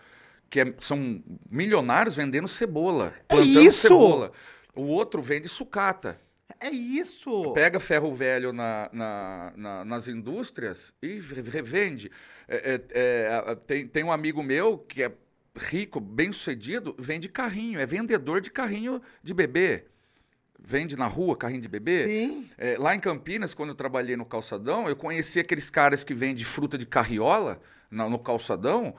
[0.50, 3.82] que é- são milionários vendendo cebola, É plantando isso!
[3.88, 4.32] cebola.
[4.74, 6.16] O outro vende sucata.
[6.60, 7.52] É isso!
[7.54, 12.10] Pega ferro velho na- na- na- nas indústrias e re- revende.
[12.54, 15.12] É, é, é, tem, tem um amigo meu que é
[15.56, 19.84] rico, bem sucedido, vende carrinho, é vendedor de carrinho de bebê.
[20.58, 22.06] Vende na rua carrinho de bebê.
[22.06, 22.48] Sim.
[22.56, 26.44] É, lá em Campinas, quando eu trabalhei no calçadão, eu conheci aqueles caras que vendem
[26.44, 28.94] fruta de carriola na- no calçadão.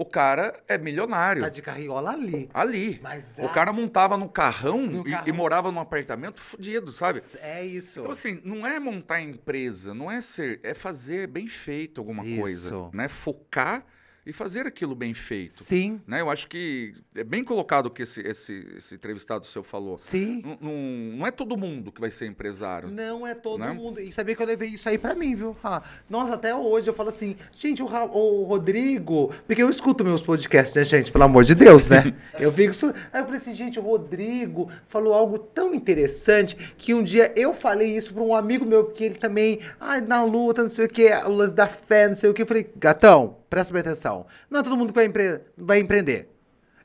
[0.00, 1.42] O cara é milionário.
[1.42, 2.48] Tá de carriola ali.
[2.54, 3.00] Ali.
[3.02, 5.26] Mas o a- cara montava no carrão, No e, carrão.
[5.28, 7.20] e morava num apartamento fudido, sabe?
[7.40, 7.98] É isso.
[7.98, 12.40] Então, assim, não é montar empresa, não é ser, é fazer bem feito alguma Isso.
[12.40, 13.08] coisa, né?
[13.08, 13.84] Focar
[14.28, 15.54] e fazer aquilo bem feito.
[15.64, 16.20] Sim, Né?
[16.20, 19.96] Eu acho que é bem colocado o que esse, esse, esse entrevistado seu falou.
[19.98, 20.42] sim.
[20.44, 20.72] Não, não,
[21.18, 22.90] não é todo mundo que vai ser empresário.
[22.90, 23.72] Não é todo Né?
[23.72, 23.98] mundo.
[24.00, 25.56] E sabia que eu levei isso aí pra mim, viu?
[25.64, 29.32] Ah, nossa, até hoje eu falo assim, gente, o, Ra- o Rodrigo.
[29.46, 31.10] Porque eu escuto meus podcasts, né, gente?
[31.10, 32.14] Pelo amor de Deus, né?
[32.38, 32.74] eu fico.
[33.12, 37.54] Aí eu falei assim, gente, o Rodrigo falou algo tão interessante que um dia eu
[37.54, 40.88] falei isso pra um amigo meu, que ele também, ai, na luta, não sei o
[40.88, 42.42] que, o lance da fé, não sei o que.
[42.42, 44.26] Eu falei, gatão, presta bem atenção.
[44.50, 46.28] Não é todo mundo que vai, empre vai empreender.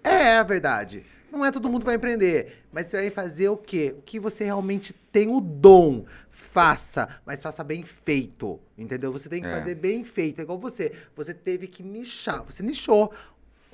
[0.04, 1.06] É, é a verdade.
[1.32, 2.64] Não é todo mundo que vai empreender.
[2.72, 3.96] Mas você vai fazer o quê?
[3.98, 6.06] O que você realmente tem o dom.
[6.30, 8.60] Faça, mas faça bem feito.
[8.78, 9.12] Entendeu?
[9.12, 9.60] Você tem que É.
[9.60, 10.40] fazer bem feito.
[10.40, 10.92] É igual você.
[11.16, 12.44] Você teve que nichar.
[12.44, 13.12] Você nichou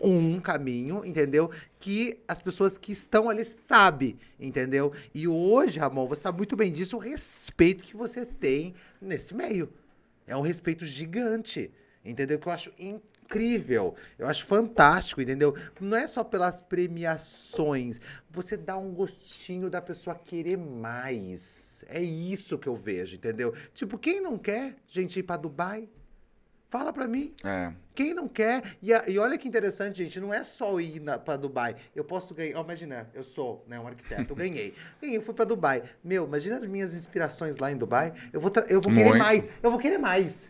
[0.01, 1.51] um caminho, entendeu?
[1.77, 4.93] Que as pessoas que estão ali sabem, entendeu?
[5.13, 9.69] E hoje, Ramon, você sabe muito bem disso, o respeito que você tem nesse meio.
[10.25, 11.69] É um respeito gigante,
[12.09, 12.37] entendeu?
[12.39, 13.95] Que eu acho incrível.
[14.17, 15.55] Eu acho fantástico, entendeu?
[15.79, 17.99] Não é só pelas premiações.
[18.29, 21.83] Você dá um gostinho da pessoa querer mais.
[21.87, 23.53] É isso que eu vejo, entendeu?
[23.73, 25.87] Tipo, quem não quer, gente, ir pra Dubai?
[26.71, 27.33] Fala pra mim.
[27.43, 27.73] É.
[27.95, 28.61] Quem não quer?
[28.79, 31.75] E, a- e olha que interessante, gente, não é só ir na, pra Dubai.
[31.95, 32.59] Eu posso ganhar.
[32.59, 34.75] ó, imagina, eu sou né, um arquiteto, eu ganhei.
[35.01, 35.81] Ganhei, eu fui pra Dubai.
[36.03, 38.13] Meu, imagina as minhas inspirações lá em Dubai.
[38.31, 39.17] Eu vou, eu vou querer Muito.
[39.17, 39.49] mais.
[39.63, 40.47] Eu vou querer mais.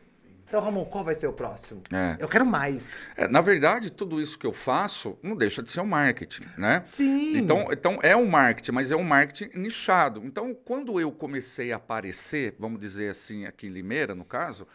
[0.49, 1.81] Então, Ramon, qual vai ser o próximo?
[1.93, 2.17] É.
[2.19, 2.93] Eu quero mais.
[3.15, 6.83] É, na verdade, tudo isso que eu faço não deixa de ser um marketing, né?
[6.91, 7.37] Sim.
[7.37, 10.21] Então, então é um marketing, mas é um marketing nichado.
[10.25, 14.67] Então, quando eu comecei a aparecer, vamos dizer assim, aqui em Limeira, no caso,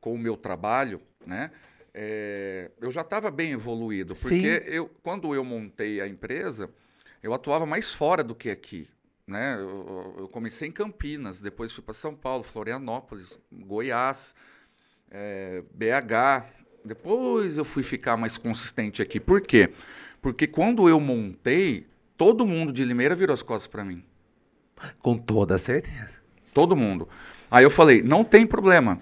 [0.00, 1.50] com o meu trabalho, né?
[2.00, 4.66] é, eu já estava bem evoluído, porque Sim.
[4.66, 6.70] eu, quando eu montei a empresa,
[7.20, 8.88] eu atuava mais fora do que aqui.
[9.26, 9.56] Né?
[9.56, 14.32] Eu, eu comecei em Campinas, depois fui para São Paulo, Florianópolis, Goiás,
[15.10, 16.46] é, BH.
[16.84, 19.20] Depois eu fui ficar mais consistente aqui.
[19.20, 19.70] Por quê?
[20.20, 21.86] Porque quando eu montei,
[22.16, 24.04] todo mundo de Limeira virou as costas para mim.
[25.00, 26.18] Com toda certeza.
[26.52, 27.08] Todo mundo.
[27.50, 29.00] Aí eu falei, não tem problema.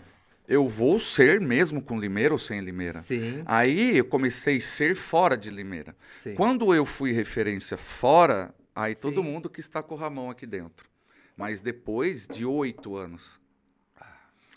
[0.48, 3.00] Eu vou ser mesmo com Limeira ou sem Limeira.
[3.00, 3.42] Sim.
[3.44, 5.96] Aí eu comecei a ser fora de Limeira.
[6.22, 6.34] Sim.
[6.34, 9.28] Quando eu fui referência fora, aí todo Sim.
[9.28, 10.88] mundo que está com o Ramon aqui dentro.
[11.36, 13.40] Mas depois de oito anos.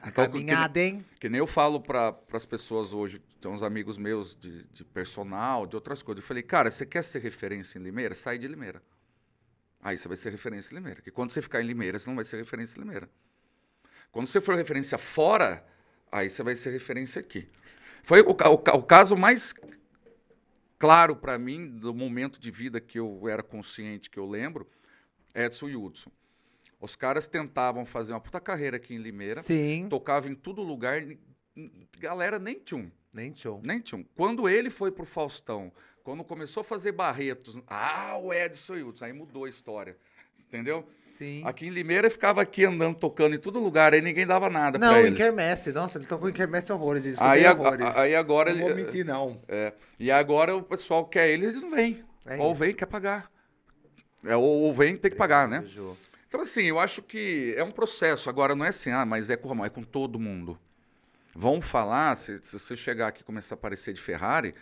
[0.02, 1.06] A Então, caminhada, hein?
[1.20, 5.66] Que nem eu falo para as pessoas hoje, tem uns amigos meus de, de personal,
[5.68, 6.24] de outras coisas.
[6.24, 8.16] Eu falei, cara, você quer ser referência em Limeira?
[8.16, 8.82] Sai de Limeira.
[9.82, 10.97] Aí você vai ser referência em Limeira.
[10.97, 13.10] Porque quando você ficar em Limeira, você não vai ser referência em Limeira.
[14.12, 15.66] Quando você for referência fora,
[16.12, 17.47] aí você vai ser referência aqui.
[18.04, 19.54] Foi o, o, o caso mais
[20.78, 24.68] claro para mim do momento de vida que eu era consciente, que eu lembro,
[25.36, 26.12] Edson e Hudson.
[26.80, 29.41] Os caras tentavam fazer uma puta carreira aqui em Limeira.
[29.41, 29.88] Sim.
[29.89, 31.03] Tocava em todo lugar.
[31.97, 35.73] Galera nem tinha Nem tinha Nem tinha Quando ele foi pro Faustão,
[36.03, 39.97] quando começou a fazer Barretos, ah, o Edson e Hudson, aí mudou a história.
[40.47, 40.88] Entendeu?
[41.03, 41.43] Sim.
[41.45, 44.89] Aqui em Limeira ficava aqui andando, tocando em todo lugar, aí ninguém dava nada não,
[44.89, 45.11] pra eles.
[45.11, 45.71] Não, Quermesse.
[45.71, 47.05] Nossa, ele tocou em Quermesse horrores.
[47.05, 47.95] Eles aí, horrores.
[47.95, 48.67] aí agora não ele.
[48.67, 49.39] vou mentir, não.
[49.47, 52.03] É, e agora o pessoal quer ele, eles não vêm.
[52.25, 53.30] É ou vem, quer pagar.
[54.25, 55.63] É, ou, ou vem, tem que pagar, né?
[56.30, 58.30] Então, assim, eu acho que é um processo.
[58.30, 60.59] Agora, não é assim, ah, mas é com, é com todo mundo.
[61.34, 64.53] Vão falar, se, se você chegar aqui e começar a aparecer de Ferrari,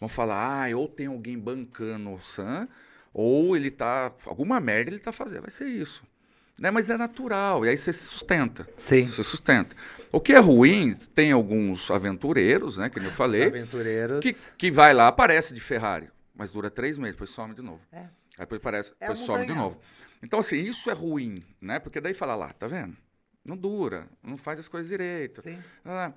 [0.00, 2.66] vão falar, ah, ou tem alguém bancando o Sam,
[3.12, 4.10] ou ele tá.
[4.24, 5.42] Alguma merda ele tá fazendo.
[5.42, 6.02] Vai ser isso.
[6.58, 6.70] Né?
[6.70, 7.66] Mas é natural.
[7.66, 8.66] E aí você se sustenta.
[8.78, 9.04] Sim.
[9.04, 9.76] Você sustenta.
[10.10, 12.88] O que é ruim, tem alguns aventureiros, né?
[12.88, 13.42] Que eu falei.
[13.42, 14.20] Os aventureiros.
[14.20, 16.08] Que, que vai lá, aparece de Ferrari.
[16.34, 17.80] Mas dura três meses, depois some de novo.
[17.92, 17.98] É.
[17.98, 18.08] Aí
[18.38, 19.78] depois aparece, é depois some de novo.
[20.22, 21.78] Então, assim, isso é ruim, né?
[21.78, 22.96] Porque daí fala lá, tá vendo?
[23.44, 25.40] Não dura, não faz as coisas direito.
[25.40, 25.58] Sim.
[25.84, 26.12] Ah,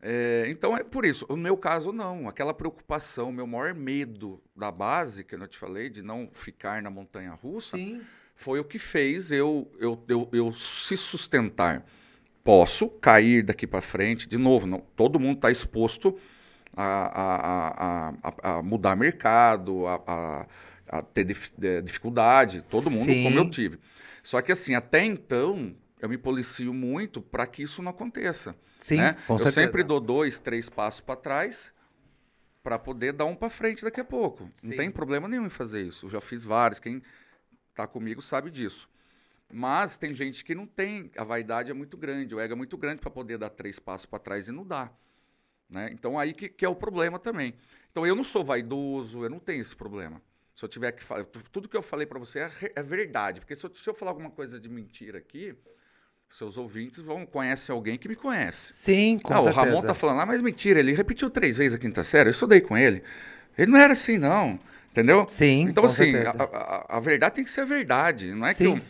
[0.00, 1.26] é, então é por isso.
[1.28, 2.28] No meu caso, não.
[2.28, 6.90] Aquela preocupação, meu maior medo da base, que eu te falei, de não ficar na
[6.90, 8.02] montanha russa, Sim.
[8.34, 11.84] foi o que fez eu, eu, eu, eu se sustentar.
[12.44, 16.16] Posso cair daqui para frente, de novo, não, todo mundo está exposto
[16.76, 20.46] a, a, a, a, mudar mercado, a,
[20.88, 23.24] a ter dif, dificuldade, todo mundo, Sim.
[23.24, 23.78] como eu tive.
[24.22, 28.56] Só que assim, até então, eu me policio muito para que isso não aconteça.
[28.80, 29.16] Sim, né?
[29.28, 29.62] eu certeza.
[29.62, 31.72] sempre dou dois, três passos para trás
[32.62, 34.50] para poder dar um para frente daqui a pouco.
[34.54, 34.70] Sim.
[34.70, 36.06] Não tem problema nenhum em fazer isso.
[36.06, 36.80] Eu já fiz vários.
[36.80, 37.00] Quem
[37.70, 38.88] está comigo sabe disso.
[39.52, 41.08] Mas tem gente que não tem.
[41.16, 44.06] A vaidade é muito grande, o ego é muito grande para poder dar três passos
[44.06, 44.90] para trás e não dá.
[45.70, 45.90] Né?
[45.92, 47.54] Então aí que, que, é o problema também.
[47.92, 50.20] Então eu não sou vaidoso, eu não tenho esse problema.
[50.56, 53.54] Se eu tiver que falar, tudo que eu falei para você é, é, verdade, porque
[53.54, 55.54] se eu, se eu falar alguma coisa de mentira aqui,
[56.30, 58.72] seus ouvintes vão conhecem alguém que me conhece.
[58.72, 59.60] Sim, com ah, certeza.
[59.60, 62.32] O Ramon tá falando, ah, mas mentira, ele repetiu três vezes a quinta série, eu
[62.32, 63.02] estudei com ele.
[63.56, 64.58] Ele não era assim, não.
[64.90, 65.26] Entendeu?
[65.28, 65.66] Sim.
[65.68, 68.32] Então, assim, a, a, a, verdade tem que ser a verdade.
[68.32, 68.80] Não é Sim.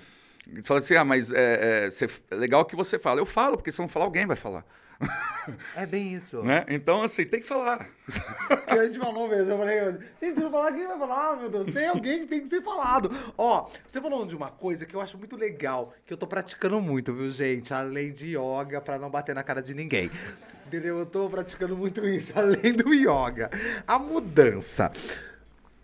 [0.47, 0.63] que eu.
[0.63, 3.21] Fala assim, ah, mas é, é, cê, é legal que você fala.
[3.21, 4.65] Eu falo, porque se não falar, alguém vai falar.
[5.77, 6.43] É bem isso.
[6.43, 6.65] Né?
[6.69, 7.89] Então, assim, tem que falar.
[8.67, 9.53] a gente falou mesmo.
[9.53, 11.31] Eu falei, gente, se não falar, quem vai falar?
[11.31, 13.11] Ah, meu Deus, tem alguém que tem que ser falado.
[13.37, 16.81] Ó, você falou de uma coisa que eu acho muito legal, que eu tô praticando
[16.81, 17.73] muito, viu, gente?
[17.73, 20.11] Além de yoga, pra não bater na cara de ninguém.
[20.67, 20.99] Entendeu?
[20.99, 23.51] Eu tô praticando muito isso, além do yoga.
[23.87, 24.91] A mudança.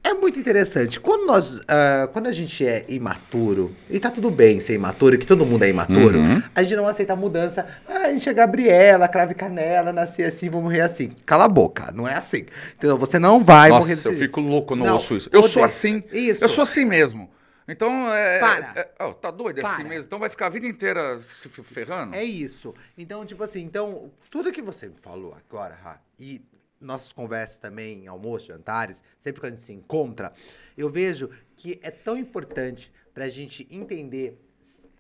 [0.05, 0.99] É muito interessante.
[0.99, 5.27] Quando, nós, uh, quando a gente é imaturo, e tá tudo bem ser imaturo, que
[5.27, 6.43] todo mundo é imaturo, uhum.
[6.55, 7.67] a gente não aceita a mudança.
[7.87, 11.11] Ah, a gente é Gabriela, crave canela, nasci assim, vou morrer assim.
[11.25, 12.47] Cala a boca, não é assim.
[12.75, 12.99] Entendeu?
[12.99, 14.21] Você não vai Nossa, morrer Nossa, eu assim.
[14.21, 15.31] fico louco no ouço isso.
[15.33, 16.03] Eu sou assim.
[16.13, 16.43] Isso.
[16.43, 17.31] Eu sou assim mesmo.
[17.69, 18.41] Então, é.
[18.41, 18.73] Para.
[18.75, 20.05] É, oh, tá doido é assim mesmo?
[20.05, 22.15] Então vai ficar a vida inteira se ferrando?
[22.15, 22.75] É isso.
[22.99, 26.43] Então, tipo assim, então, tudo que você falou agora, Ra, e
[26.83, 30.33] nossas conversas também, almoço, jantares, sempre que a gente se encontra,
[30.77, 34.39] eu vejo que é tão importante para a gente entender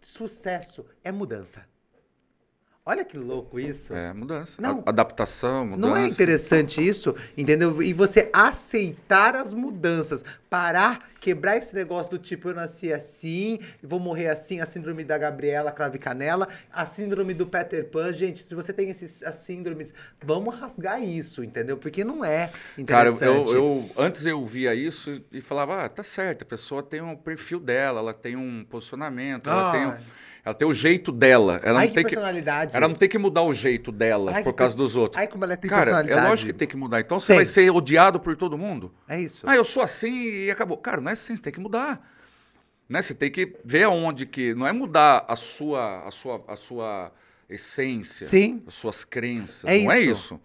[0.01, 1.72] sucesso é mudança.
[2.85, 3.95] Olha que louco isso.
[3.95, 4.61] É, mudança.
[4.61, 5.89] Não, adaptação, mudança.
[5.89, 7.81] Não é interessante isso, entendeu?
[7.81, 14.01] E você aceitar as mudanças, parar, quebrar esse negócio do tipo, eu nasci assim, vou
[14.01, 18.11] morrer assim, a síndrome da Gabriela Crave Canela, a síndrome do Peter Pan.
[18.11, 21.77] Gente, se você tem esses, as síndromes, vamos rasgar isso, entendeu?
[21.77, 23.21] Porque não é interessante.
[23.21, 27.01] Cara, eu, eu antes eu via isso e falava, ah, tá certo, a pessoa tem
[27.01, 29.87] um perfil dela, ela tem um posicionamento, ela tem...
[29.87, 31.61] Um ela tem o jeito dela.
[31.63, 32.71] Ela Ai, não que tem personalidade.
[32.73, 35.21] Que, ela não tem que mudar o jeito dela Ai, por causa dos outros.
[35.21, 36.27] Ai, como ela tem Cara, personalidade.
[36.27, 37.01] é lógico que tem que mudar.
[37.01, 37.37] Então você Tem.
[37.37, 38.93] vai ser odiado por todo mundo.
[39.09, 39.45] É isso.
[39.47, 40.77] Ah, eu sou assim e acabou.
[40.77, 42.05] Cara, não é assim, você tem que mudar.
[42.89, 43.01] Né?
[43.01, 44.53] Você tem que ver aonde que.
[44.55, 47.13] Não é mudar a sua, a sua, a sua
[47.49, 48.65] essência, Sim.
[48.67, 49.65] as suas crenças.
[49.65, 50.41] É não é isso.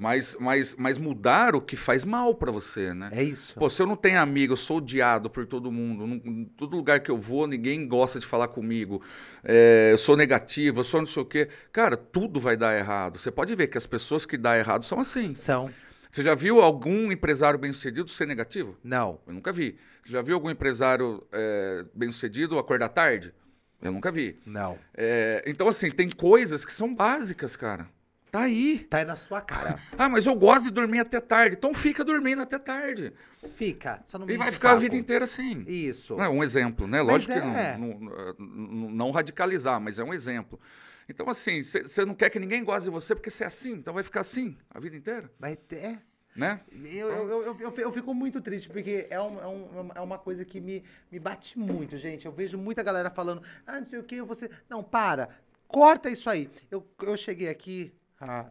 [0.00, 3.10] Mas, mas, mas mudar o que faz mal para você, né?
[3.12, 3.54] É isso.
[3.58, 6.74] Pô, se eu não tenho amigo, eu sou odiado por todo mundo, não- em todo
[6.74, 9.02] lugar que eu vou, ninguém gosta de falar comigo,
[9.44, 11.50] é, eu sou negativo, eu sou não sei o quê.
[11.70, 13.18] Cara, tudo vai dar errado.
[13.18, 15.34] Você pode ver que as pessoas que dão errado são assim.
[15.34, 15.70] São.
[16.10, 18.78] Você já viu algum empresário bem-sucedido ser negativo?
[18.82, 19.20] Não.
[19.26, 19.76] Eu nunca vi.
[20.02, 23.34] Você já viu algum empresário é, bem-sucedido acordar tarde?
[23.82, 24.38] Eu nunca vi.
[24.46, 24.78] Não.
[24.96, 27.86] É, então, assim, tem coisas que são básicas, cara.
[28.30, 28.80] Tá aí.
[28.88, 29.80] Tá aí na sua cara.
[29.98, 31.56] Ah, mas eu gosto de dormir até tarde.
[31.56, 33.12] Então fica dormindo até tarde.
[33.56, 34.02] Fica.
[34.06, 34.82] Só não me E vai ficar a saco.
[34.82, 35.64] vida inteira assim.
[35.66, 36.20] Isso.
[36.20, 36.98] É um exemplo, né?
[37.02, 37.40] Mas Lógico é.
[37.40, 40.60] que não, não, não- não radicalizar, mas é um exemplo.
[41.08, 43.92] Então, assim, você não quer que ninguém goste de você porque você é assim, então
[43.92, 45.28] vai ficar assim a vida inteira.
[45.40, 45.98] Vai ter.
[46.36, 46.60] Né?
[46.84, 50.16] Eu, eu, eu, eu, eu fico muito triste, porque é, um, é, um, é uma
[50.16, 52.24] coisa que me, me bate muito, gente.
[52.26, 54.48] Eu vejo muita galera falando, ah, não sei o que, você.
[54.68, 55.30] Não, para,
[55.66, 56.48] corta isso aí.
[56.70, 58.50] Eu, eu cheguei aqui, ah,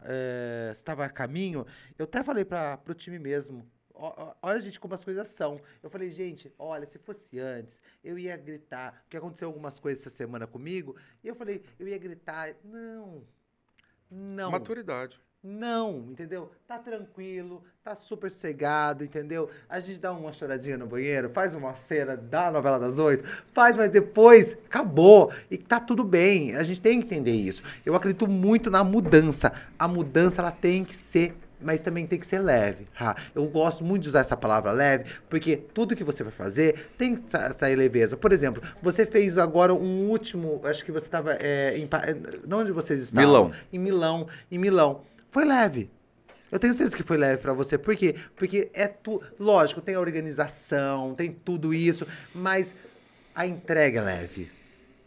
[0.72, 1.64] estava a caminho,
[1.98, 3.70] eu até falei para o time mesmo.
[4.42, 5.60] Olha, gente, como as coisas são.
[5.82, 9.02] Eu falei, gente, olha, se fosse antes, eu ia gritar.
[9.02, 10.96] Porque aconteceu algumas coisas essa semana comigo.
[11.22, 12.54] E eu falei, eu ia gritar.
[12.64, 13.22] Não.
[14.10, 14.50] Não.
[14.50, 15.20] Maturidade.
[15.42, 16.50] Não, entendeu?
[16.68, 19.48] Tá tranquilo, tá super cegado, entendeu?
[19.70, 23.24] A gente dá uma choradinha no banheiro, faz uma cena da novela das oito,
[23.54, 26.54] faz, mas depois acabou e tá tudo bem.
[26.56, 27.62] A gente tem que entender isso.
[27.86, 29.50] Eu acredito muito na mudança.
[29.78, 32.86] A mudança ela tem que ser mas também tem que ser leve.
[32.98, 33.14] Ha.
[33.34, 37.14] Eu gosto muito de usar essa palavra leve, porque tudo que você vai fazer tem
[37.14, 38.16] que sair leveza.
[38.16, 41.88] Por exemplo, você fez agora um último, acho que você estava é, em,
[42.52, 43.28] onde vocês estavam?
[43.28, 43.52] Milão.
[43.72, 45.02] Em Milão, em Milão.
[45.30, 45.90] Foi leve.
[46.50, 47.78] Eu tenho certeza que foi leve para você.
[47.78, 48.16] Por quê?
[48.36, 52.74] Porque é tu, lógico, tem a organização, tem tudo isso, mas
[53.34, 54.50] a entrega é leve.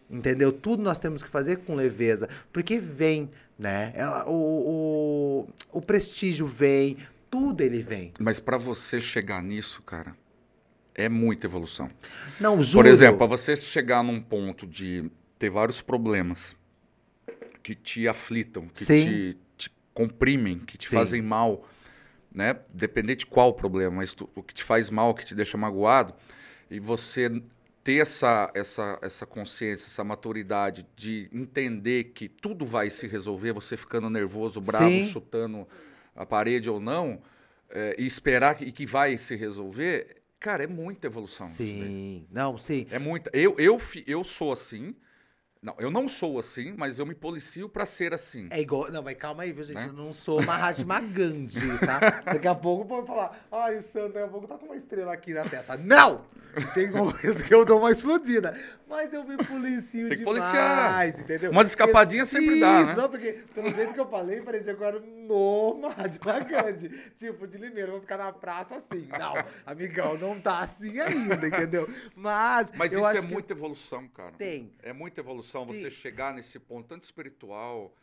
[0.09, 0.51] Entendeu?
[0.51, 3.93] Tudo nós temos que fazer com leveza, porque vem né?
[4.25, 6.97] O, o, o prestígio vem,
[7.29, 8.11] tudo ele vem.
[8.19, 10.15] Mas para você chegar nisso, cara,
[10.95, 11.89] é muita evolução.
[12.39, 12.83] Não, juro.
[12.83, 16.55] Por exemplo, para você chegar num ponto de ter vários problemas
[17.61, 19.37] que te aflitam, que te, te,
[19.93, 20.95] comprimem, que te Sim.
[20.95, 21.67] fazem mal,
[22.33, 22.59] né?
[22.73, 25.57] Dependente de qual problema, mas tu, o que te faz mal, o que te deixa
[25.57, 26.13] magoado,
[26.69, 27.29] e você
[27.83, 33.75] ter essa, essa, essa consciência, essa maturidade de entender que tudo vai se resolver, você
[33.75, 35.11] ficando nervoso, bravo, Sim.
[35.11, 35.67] chutando
[36.15, 37.21] a parede ou não,
[37.69, 41.47] é, e esperar que, que vai se resolver, cara, é muita evolução.
[41.47, 42.87] Sim, não, sim.
[42.89, 43.29] É muita.
[43.33, 44.95] Eu, eu, eu sou assim,
[45.63, 48.47] não, eu não sou assim, mas eu me policio para ser assim.
[48.49, 48.91] É igual.
[48.91, 49.75] Não, mas calma aí, viu, gente?
[49.77, 49.85] Né?
[49.87, 51.99] Eu não sou Mahatma Gandhi, tá?
[52.25, 55.13] Daqui a pouco pode falar, ai, o Sandro daqui a pouco tá com uma estrela
[55.13, 55.77] aqui na testa.
[55.77, 56.25] Não!
[56.73, 58.55] Tem coisa que eu dou uma explodida.
[58.87, 61.07] Mas eu me policio Tem que demais, policiar.
[61.07, 61.49] entendeu?
[61.51, 62.93] Umas escapadinhas sempre dá, né?
[62.95, 66.89] Não, porque pelo jeito que eu falei, parecia que eu era no Mahatma Gandhi.
[67.15, 69.07] tipo, de Limeira, vou ficar na praça assim.
[69.07, 69.33] Não,
[69.65, 71.87] amigão, não tá assim ainda, entendeu?
[72.15, 72.71] Mas.
[72.75, 74.33] Mas isso é muita evolução, cara.
[74.33, 74.71] Tem.
[74.81, 77.93] É muita evolução você chegar nesse ponto, tanto espiritual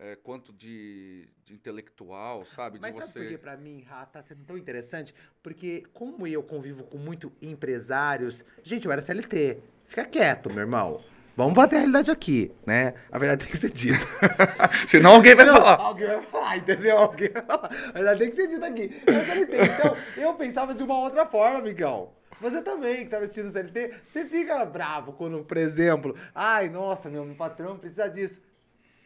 [0.00, 2.78] é, quanto de, de, intelectual, sabe?
[2.80, 3.20] Mas de sabe você...
[3.20, 5.14] por que pra mim, Rá, tá sendo tão interessante?
[5.42, 8.42] Porque como eu convivo com muito empresários...
[8.62, 9.62] Gente, eu era CLT.
[9.86, 11.04] Fica quieto, meu irmão.
[11.40, 12.92] Vamos bater a realidade aqui, né?
[13.10, 13.98] A verdade tem que ser dita.
[14.86, 15.76] Senão alguém vai Não, falar.
[15.80, 16.98] Alguém vai falar, entendeu?
[16.98, 17.70] Alguém vai falar.
[17.88, 19.02] A verdade tem que ser dita aqui.
[19.06, 22.12] Eu Então, eu pensava de uma outra forma, amigão.
[22.42, 27.08] Você também, que tá assistindo o CLT, você fica bravo quando, por exemplo, ai, nossa,
[27.08, 28.42] meu patrão precisa disso.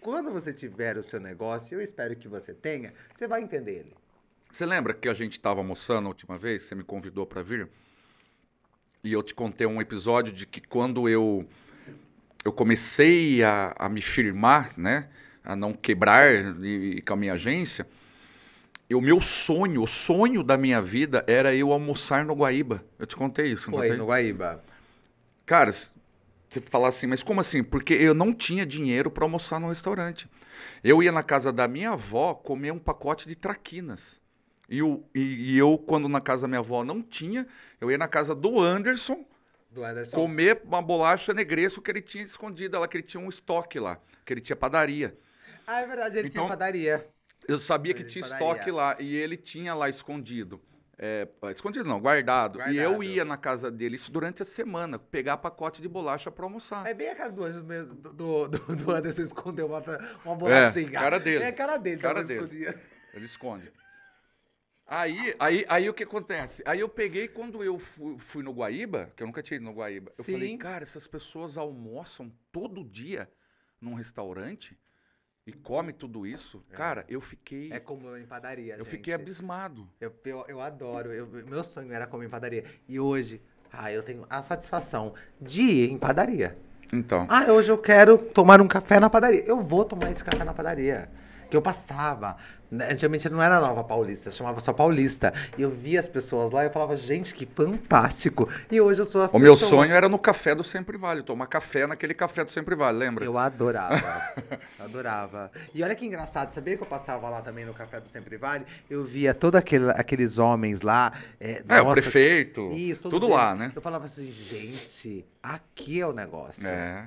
[0.01, 3.97] Quando você tiver o seu negócio, eu espero que você tenha, você vai entender ele.
[4.51, 6.65] Você lembra que a gente estava almoçando a última vez?
[6.65, 7.69] Você me convidou para vir?
[9.05, 11.47] E eu te contei um episódio de que quando eu,
[12.45, 15.09] eu comecei a, a me firmar, né?
[15.43, 16.33] A não quebrar
[16.63, 17.87] e, e com a minha agência,
[18.95, 22.85] o meu sonho, o sonho da minha vida era eu almoçar no Guaíba.
[22.99, 24.63] Eu te contei isso, Foi, no Guaíba.
[25.45, 27.63] Cara, você fala assim, mas como assim?
[27.63, 30.29] Porque eu não tinha dinheiro para almoçar no restaurante.
[30.83, 34.21] Eu ia na casa da minha avó comer um pacote de traquinas.
[34.69, 37.47] E, eu, e, e eu, quando na casa da minha avó não tinha,
[37.81, 39.25] eu ia na casa do Anderson,
[39.75, 40.17] do Anderson.
[40.17, 44.01] comer uma bolacha negresco que ele tinha escondida lá, que ele tinha um estoque lá,
[44.25, 45.19] que ele tinha padaria.
[45.67, 47.07] Ah, é verdade, ele então, tinha padaria.
[47.47, 50.63] Eu sabia que tinha estoque lá e ele tinha lá escondido.
[50.97, 52.59] É, escondido não, guardado.
[52.59, 52.75] guardado.
[52.75, 56.45] E eu ia na casa dele, isso durante a semana, pegar pacote de bolacha para
[56.45, 56.87] almoçar.
[56.87, 59.83] É bem a cara do Anderson mesmo, do, do, do Anderson escondeu uma,
[60.25, 60.89] uma bolachinha.
[60.89, 61.45] É, cara dele.
[61.45, 62.01] É a cara dele.
[62.01, 62.75] Cara dele.
[63.13, 63.73] Ele esconde.
[64.87, 66.63] Aí, aí, aí o que acontece?
[66.67, 69.73] Aí eu peguei, quando eu fui, fui no Guaíba, que eu nunca tinha ido no
[69.73, 70.33] Guaíba, eu Sim.
[70.33, 73.29] falei, cara, essas pessoas almoçam todo dia
[73.81, 74.79] num restaurante
[75.47, 76.75] e come tudo isso, é.
[76.75, 77.71] cara, eu fiquei.
[77.71, 78.75] É como em padaria.
[78.75, 78.89] Eu gente.
[78.89, 79.89] fiquei abismado.
[80.01, 81.13] Eu, eu, eu adoro.
[81.13, 82.65] Eu, meu sonho era comer em padaria.
[82.89, 86.57] E hoje, ah, eu tenho a satisfação de ir em padaria.
[86.93, 87.27] Então.
[87.29, 89.45] Ah, hoje eu quero tomar um café na padaria.
[89.45, 91.11] Eu vou tomar esse café na padaria.
[91.51, 92.39] Que eu passava
[92.83, 95.33] antigamente não era Nova Paulista, chamava só Paulista.
[95.57, 98.49] E eu via as pessoas lá e eu falava, gente, que fantástico.
[98.71, 99.43] E hoje eu sou a O pessoa...
[99.43, 102.99] meu sonho era no café do Sempre Vale, tomar café naquele café do Sempre Vale,
[102.99, 103.25] lembra?
[103.25, 104.35] Eu adorava.
[104.79, 105.51] adorava.
[105.75, 108.65] E olha que engraçado, sabia que eu passava lá também no café do Sempre Vale?
[108.89, 111.13] Eu via todos aquele, aqueles homens lá.
[111.41, 112.71] É, é nossa, o prefeito.
[112.73, 113.73] Isso, tudo lá, né?
[113.75, 116.67] Eu falava assim, gente, aqui é o negócio.
[116.69, 117.07] É.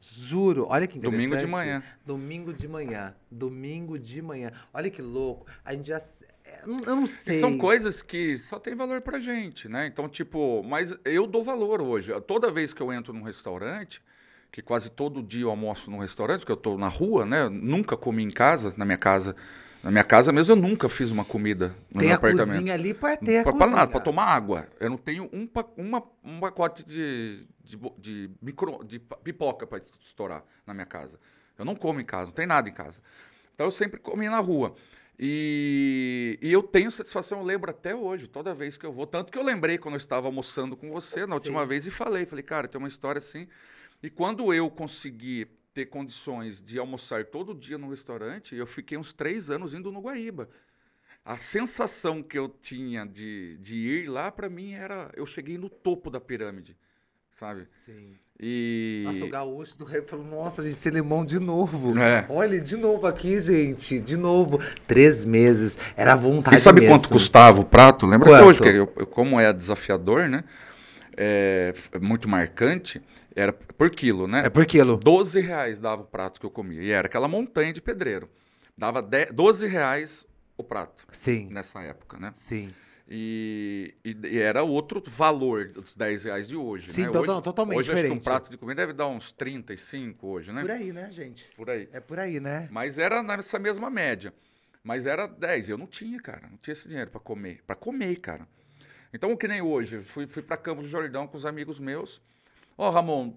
[0.00, 1.20] Juro, olha que interessante.
[1.20, 1.82] Domingo de manhã.
[2.06, 3.14] Domingo de manhã.
[3.30, 4.50] Domingo de manhã.
[4.72, 5.46] Olha que louco.
[5.64, 5.98] A gente já.
[6.44, 7.34] é, Eu não E sei.
[7.34, 9.86] são coisas que só tem valor pra gente, né?
[9.86, 12.12] Então, tipo, mas eu dou valor hoje.
[12.22, 14.02] Toda vez que eu entro num restaurante,
[14.50, 17.42] que quase todo dia eu almoço num restaurante, que eu tô na rua, né?
[17.42, 19.36] Eu nunca comi em casa, na minha casa.
[19.84, 22.54] Na minha casa mesmo eu nunca fiz uma comida no Tem meu a apartamento.
[22.56, 23.76] cozinha ali pra ter a Pra, pra cozinha.
[23.76, 24.66] nada, pra tomar água.
[24.78, 27.46] Eu não tenho um, uma, um pacote de,
[27.76, 31.18] de, de micro, de pipoca para estourar na minha casa.
[31.58, 33.00] Eu não como em casa, não tem nada em casa.
[33.54, 34.74] Então eu sempre comi na rua.
[35.18, 39.06] E, e eu tenho satisfação, eu lembro até hoje, toda vez que eu vou.
[39.06, 41.68] Tanto que eu lembrei quando eu estava almoçando com você na última Sim.
[41.68, 43.46] vez e falei, falei, cara, tem uma história assim.
[44.02, 49.12] E quando eu consegui ter condições de almoçar todo dia no restaurante, eu fiquei uns
[49.12, 50.48] três anos indo no Guaíba.
[51.22, 55.10] A sensação que eu tinha de, de ir lá, para mim, era.
[55.14, 56.76] Eu cheguei no topo da pirâmide,
[57.40, 57.66] sabe?
[57.86, 58.12] Sim.
[58.38, 59.02] E.
[59.06, 61.98] Nossa, o gaúcho do rei falou, nossa, gente, esse limão de novo.
[61.98, 62.26] É.
[62.28, 64.58] Olha, de novo aqui, gente, de novo.
[64.86, 66.94] Três meses, era vontade E sabe mesmo.
[66.96, 68.06] quanto custava o prato?
[68.06, 68.44] Lembra Quanto?
[68.46, 70.44] hoje, porque eu, como é desafiador, né?
[71.16, 73.02] É, f- muito marcante,
[73.34, 74.42] era por quilo, né?
[74.46, 74.96] É por quilo.
[74.96, 76.82] 12 reais dava o prato que eu comia.
[76.82, 78.28] E era aquela montanha de pedreiro.
[78.76, 80.26] Dava 10, 12 reais
[80.56, 82.32] o prato Sim, nessa época, né?
[82.34, 82.70] sim.
[83.12, 87.08] E, e- e era outro valor dos 10 reais de hoje, Sim, né?
[87.10, 88.24] to- hoje, to- totalmente Hoje acho que um diferente.
[88.24, 90.60] prato de comida deve dar uns 35 hoje, né?
[90.60, 91.44] Por aí, né, gente?
[91.56, 91.88] Por aí.
[91.92, 92.68] É por aí, né?
[92.70, 94.32] Mas era nessa mesma média.
[94.84, 95.68] Mas era 10.
[95.68, 96.48] Eu não tinha, cara.
[96.48, 97.60] Não tinha esse dinheiro para comer.
[97.66, 98.46] Para comer, cara.
[99.12, 100.00] Então, que nem hoje.
[100.02, 102.22] Fui, fui para Campos do Jordão com os amigos meus.
[102.78, 103.34] Ó, Ramon,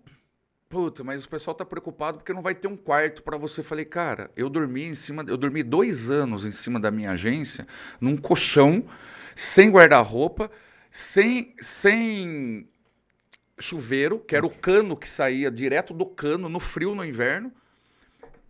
[0.70, 3.62] puta, mas o pessoal tá preocupado porque não vai ter um quarto para você.
[3.64, 5.26] Falei, cara, eu dormi em cima.
[5.28, 7.68] Eu dormi dois anos em cima da minha agência,
[8.00, 8.86] num colchão,
[9.36, 10.50] sem guarda-roupa,
[10.92, 12.68] sem, sem
[13.60, 17.52] chuveiro, que era o cano que saía direto do cano, no frio, no inverno.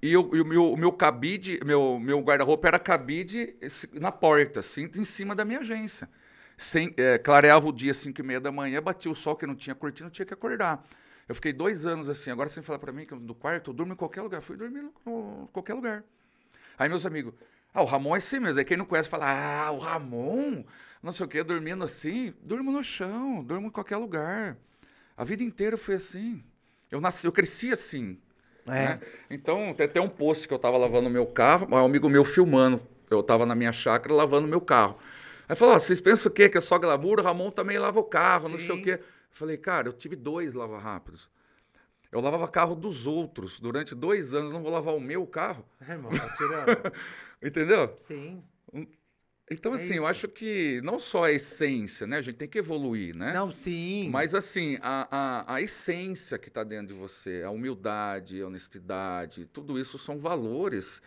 [0.02, 3.56] E, eu- e o meu, meu cabide, meu, meu guarda-roupa era cabide
[3.94, 6.10] na porta, assim, em cima da minha agência.
[6.58, 9.56] Sem, é, clareava o dia, 5 e meia da manhã, batia o sol, que não
[9.56, 10.84] tinha cortina, tinha que acordar.
[11.28, 12.30] Eu fiquei dois anos assim.
[12.32, 14.42] Agora, sem falar pra mim que eu- do quarto, eu durmo em qualquer lugar.
[14.42, 16.04] Fui dormir no- qualquer lugar.
[16.78, 17.34] Aí meus amigos,
[17.74, 18.60] ah, o Ramon é assim mesmo.
[18.60, 20.64] Aí quem não conhece fala, ah, o Ramon,
[21.02, 22.34] não sei o quê, dormindo assim.
[22.44, 24.58] Durmo no chão, durmo em qualquer lugar.
[25.18, 26.44] A vida inteira foi assim.
[26.92, 28.18] Eu nasci, eu cresci assim.
[28.68, 28.70] É.
[28.72, 29.00] né?
[29.30, 32.82] Então, tem até um post que eu tava lavando meu carro, um amigo meu filmando.
[33.10, 34.98] Eu tava na minha chácara lavando meu carro.
[35.48, 36.48] Aí falou: "Ó, vocês pensam o quê?
[36.48, 37.20] Que é só glamour?
[37.20, 38.84] O Ramon também lava o carro, não sei o Sim.
[38.84, 38.92] quê.
[38.94, 39.00] Eu
[39.32, 41.30] falei, cara, eu tive dois lava-rápidos.
[42.14, 45.66] Eu lavava carro dos outros durante dois anos, não vou lavar o meu carro.
[45.82, 46.94] É, irmão, tá tirando.
[47.42, 47.96] Entendeu?
[47.98, 48.44] Sim.
[49.52, 52.18] Então, É assim, eu acho que não só a essência, né?
[52.18, 53.34] A gente tem que evoluir, né?
[53.34, 54.10] Não, sim.
[54.10, 55.08] Mas assim, a,
[55.46, 60.18] a, a essência que está dentro de você, a humildade, a honestidade, tudo isso são
[60.18, 61.02] valores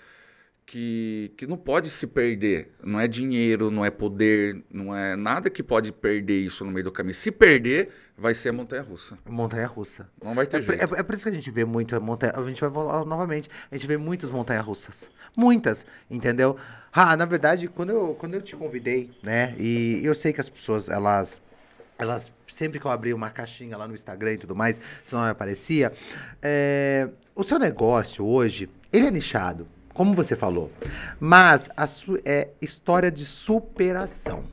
[0.67, 2.73] que, que não pode se perder.
[2.83, 6.83] Não é dinheiro, não é poder, não é nada que pode perder isso no meio
[6.85, 7.15] do caminho.
[7.15, 9.17] Se perder, vai ser a montanha-russa.
[9.25, 10.09] Montanha russa.
[10.23, 10.95] Não vai ter É, jeito.
[10.97, 12.33] é- é por isso que a gente vê muito a montanha.
[12.35, 13.49] A gente vai falar novamente.
[13.71, 15.09] A gente vê muitas montanhas russas.
[15.37, 16.57] Muitas, entendeu?
[16.93, 19.55] Ah, na verdade, quando eu, quando eu te convidei, né?
[19.59, 21.41] E eu sei que as pessoas, elas.
[21.99, 25.25] Elas, sempre que eu abri uma caixinha lá no Instagram e tudo mais, isso não
[25.25, 25.93] aparecia.
[26.43, 30.71] é, o seu negócio hoje, ele é nichado, como você falou.
[31.19, 31.87] Mas a
[32.25, 34.45] é história de superação.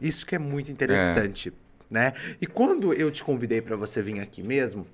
[0.00, 1.52] Isso que é muito interessante,
[1.90, 2.14] né?
[2.40, 4.86] E quando eu te convidei para você vir aqui mesmo,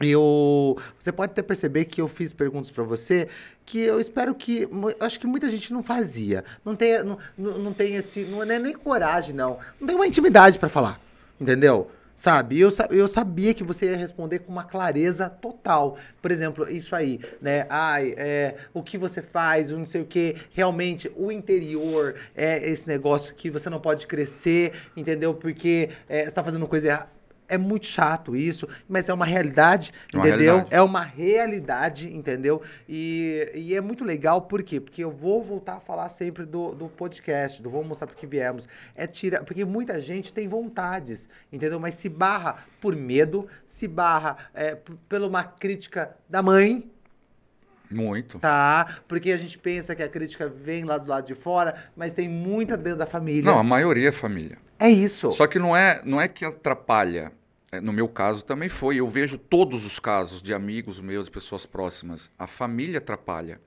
[0.00, 3.28] eu, você pode até perceber que eu fiz perguntas para você
[3.66, 4.68] que eu espero que,
[5.00, 8.72] acho que muita gente não fazia, não tem, não não tem esse, não é nem
[8.72, 11.00] coragem não, não tem uma intimidade para falar,
[11.40, 11.90] entendeu?
[12.18, 12.58] Sabe?
[12.58, 15.96] Eu, eu sabia que você ia responder com uma clareza total.
[16.20, 17.64] Por exemplo, isso aí, né?
[17.70, 20.34] Ai, é, o que você faz, não sei o que.
[20.52, 25.32] Realmente, o interior é esse negócio que você não pode crescer, entendeu?
[25.32, 27.17] Porque é, você tá fazendo coisa errada.
[27.48, 30.46] É muito chato isso, mas é uma realidade, É uma entendeu?
[30.54, 30.74] realidade.
[30.74, 32.60] É uma realidade, entendeu?
[32.88, 34.78] E, e é muito legal, por quê?
[34.78, 38.68] Porque eu vou voltar a falar sempre do, do podcast, do Vamos Mostrar Porque Viemos.
[38.94, 41.80] É tirar, porque muita gente tem vontades, entendeu?
[41.80, 44.76] Mas se barra por medo, se barra é,
[45.08, 46.90] pela uma crítica da mãe,
[47.90, 48.38] Muito.
[48.38, 48.98] tá?
[49.08, 52.28] Porque a gente pensa que a crítica vem lá do lado de fora, mas tem
[52.28, 53.50] muita dentro da família.
[53.50, 54.58] Não, a maioria é família.
[54.78, 55.32] É isso.
[55.32, 57.32] Só que não é, não é que atrapalha.
[57.70, 58.96] É, No meu caso também foi.
[58.96, 62.30] Eu vejo todos os casos de amigos meus, de pessoas próximas.
[62.38, 63.60] A família atrapalha,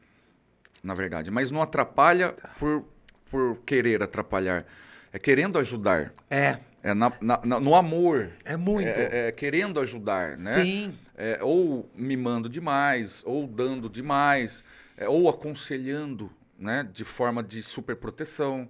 [0.84, 1.30] na verdade.
[1.30, 2.86] Mas não atrapalha por,
[3.30, 4.66] por querer atrapalhar.
[5.14, 6.14] É querendo ajudar.
[6.30, 6.60] É.
[6.84, 8.32] É na, na, no amor.
[8.44, 8.88] É muito.
[8.88, 10.64] É, é, querendo ajudar, né?
[10.64, 10.98] Sim.
[11.16, 14.64] É, ou mimando demais, ou dando demais,
[14.98, 16.88] é, ou aconselhando, né?
[16.92, 18.68] De forma de superproteção.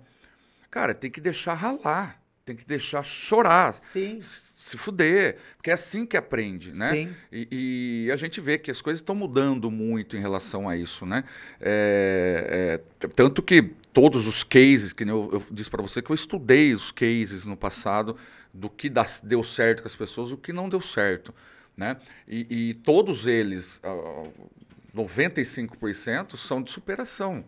[0.70, 2.21] Cara, tem que deixar ralar.
[2.52, 3.80] Tem que deixar chorar.
[3.94, 4.20] Sim.
[4.20, 5.38] Se fuder.
[5.56, 6.92] Porque é assim que aprende, né?
[6.92, 7.16] Sim.
[7.32, 11.06] E, e a gente vê que as coisas estão mudando muito em relação a isso,
[11.06, 11.24] né?
[11.62, 13.62] É, é, tanto que
[13.94, 17.56] todos os cases, que eu, eu disse para você que eu estudei os cases no
[17.56, 18.18] passado
[18.54, 21.34] do que dá, deu certo com as pessoas, o que não deu certo,
[21.78, 21.96] né?
[22.28, 24.30] E, e todos eles, uh,
[24.94, 27.46] 95% são de superação.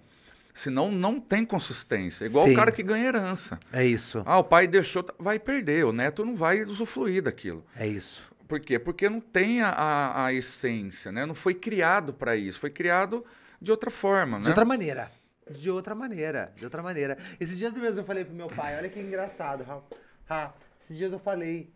[0.53, 2.25] Senão não tem consistência.
[2.25, 2.53] Igual Sim.
[2.53, 3.59] o cara que ganha herança.
[3.71, 4.21] É isso.
[4.25, 7.65] Ah, o pai deixou, vai perder, o neto não vai usufruir daquilo.
[7.75, 8.31] É isso.
[8.47, 8.77] Por quê?
[8.77, 11.25] Porque não tem a, a, a essência, né?
[11.25, 13.25] Não foi criado para isso, foi criado
[13.59, 14.43] de outra forma, né?
[14.43, 15.11] De outra maneira.
[15.49, 16.53] De outra maneira.
[16.55, 17.17] De outra maneira.
[17.39, 19.81] Esses dias mesmo eu falei pro meu pai, olha que engraçado, Ra.
[20.25, 21.73] Ra, esses dias eu falei.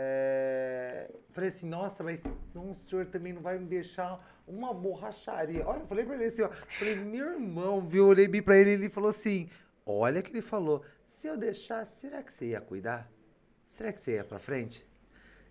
[0.00, 2.24] É, Falei assim, nossa, mas
[2.54, 5.64] não, o senhor também não vai me deixar uma borracharia.
[5.66, 6.50] Olha, eu falei pra ele assim, ó.
[6.68, 8.04] Falei, meu irmão, viu?
[8.04, 9.48] Eu olhei bem pra ele e ele falou assim:
[9.84, 13.10] olha que ele falou, se eu deixar, será que você ia cuidar?
[13.66, 14.86] Será que você ia pra frente?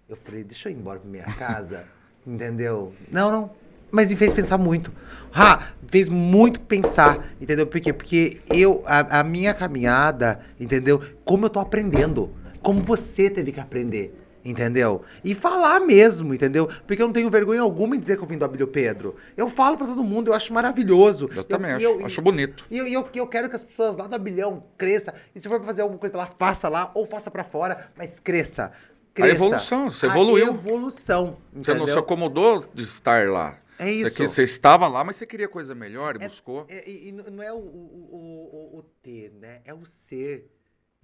[0.09, 1.85] Eu falei, deixa eu ir embora pra minha casa.
[2.25, 2.93] entendeu?
[3.11, 3.51] Não, não.
[3.89, 4.91] Mas me fez pensar muito.
[5.33, 7.65] Ah, fez muito pensar, entendeu?
[7.65, 7.93] Por quê?
[7.93, 11.01] Porque eu, a, a minha caminhada, entendeu?
[11.23, 12.33] Como eu tô aprendendo.
[12.61, 14.26] Como você teve que aprender.
[14.49, 15.01] Entendeu?
[15.25, 16.67] E falar mesmo, entendeu?
[16.87, 19.17] Porque eu não tenho vergonha alguma em dizer que eu vim do Abílio Pedro.
[19.35, 21.29] Eu falo pra todo mundo, eu acho maravilhoso.
[21.35, 22.65] Eu também acho, eu- acho bonito.
[22.71, 25.13] e eu, eu, eu quero que as pessoas lá do Abilhão cresçam.
[25.35, 28.19] E se for pra fazer alguma coisa lá, faça lá ou faça pra fora, mas
[28.21, 28.71] cresça.
[29.13, 29.33] cresça.
[29.35, 30.47] evolução, você A evoluiu.
[30.47, 31.37] evolução.
[31.51, 31.99] Você não se entendeu?
[31.99, 33.57] acomodou de estar lá.
[33.79, 34.15] É Você, isso.
[34.15, 36.65] que- você estava lá, mas você queria coisa melhor e buscou.
[36.69, 39.59] É, e, e não é o, o, o, o- o ter, né?
[39.65, 40.49] É o ser,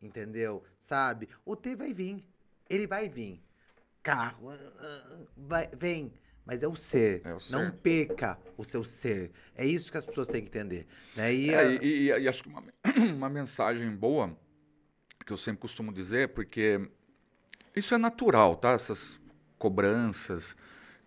[0.02, 0.64] entendeu?
[0.80, 1.28] Sabe?
[1.46, 2.24] O ter vai vir.
[2.70, 3.42] Ele vai vir.
[4.02, 6.14] Carro, ah, ah, vai, vem.
[6.46, 7.22] Mas é o ser.
[7.24, 7.54] É o ser.
[7.54, 9.32] Não perca o seu ser.
[9.56, 10.86] É isso que as pessoas têm que entender.
[11.16, 11.34] Né?
[11.34, 12.64] E, É, ah, e, e- e acho que uma,
[13.16, 14.38] uma mensagem boa,
[15.26, 16.82] que eu sempre costumo dizer, porque
[17.76, 18.72] isso é natural, tá?
[18.72, 19.18] Essas
[19.58, 20.58] cobranças,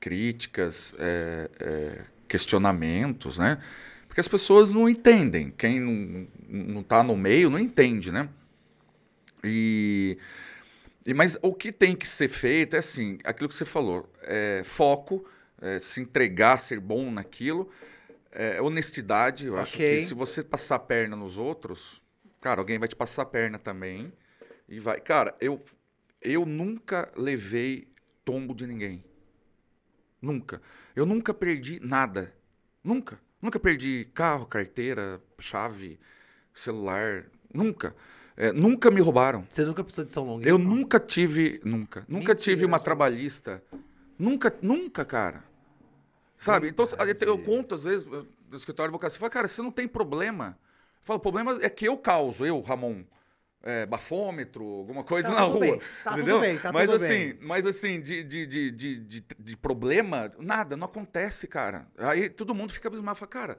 [0.00, 3.62] críticas, é, é, questionamentos, né?
[4.08, 5.50] Porque as pessoas não entendem.
[5.50, 8.26] Quem não, não tá no meio não entende, né?
[9.44, 10.16] E,
[11.06, 14.62] e mas o que tem que ser feito é assim, aquilo que você falou, é
[14.64, 15.24] foco,
[15.60, 17.70] é, se entregar, ser bom naquilo,
[18.32, 19.46] é, honestidade.
[19.46, 20.00] Eu acho Ok.
[20.00, 22.02] que se você passar a perna nos outros,
[22.40, 24.12] cara, alguém vai te passar a perna também
[24.68, 25.00] e vai.
[25.00, 25.62] Cara, eu
[26.20, 27.86] eu nunca levei
[28.24, 29.04] tombo de ninguém.
[30.20, 30.60] Nunca.
[30.94, 32.34] Eu nunca perdi nada.
[32.82, 33.20] Nunca.
[33.40, 36.00] Nunca perdi carro, carteira, chave,
[36.52, 37.26] celular.
[37.52, 37.94] Nunca.
[38.36, 39.46] É, nunca me roubaram.
[39.48, 40.48] Você nunca precisou de São Longuinho?
[40.48, 42.84] Eu nunca tive, nunca, nunca tive Mentira, uma gente.
[42.84, 43.62] trabalhista.
[44.18, 45.44] Nunca, nunca, cara.
[46.36, 46.68] Sabe?
[46.68, 46.86] Então,
[47.22, 50.58] eu conto às vezes do escritório de advocacia, fala, cara, você não tem problema.
[51.00, 53.02] Eu falo, o problema é que eu causo, eu, Ramon.
[53.62, 55.60] É, bafômetro, alguma coisa Tá na tudo rua.
[55.60, 56.40] bem, tá tudo entendeu?
[56.40, 57.38] bem, tá mas tudo assim, bem.
[57.40, 61.88] mas assim, de, de, de, de, de, de problema, nada, não acontece, cara.
[61.98, 63.58] Aí todo mundo fica abismado, fala, cara,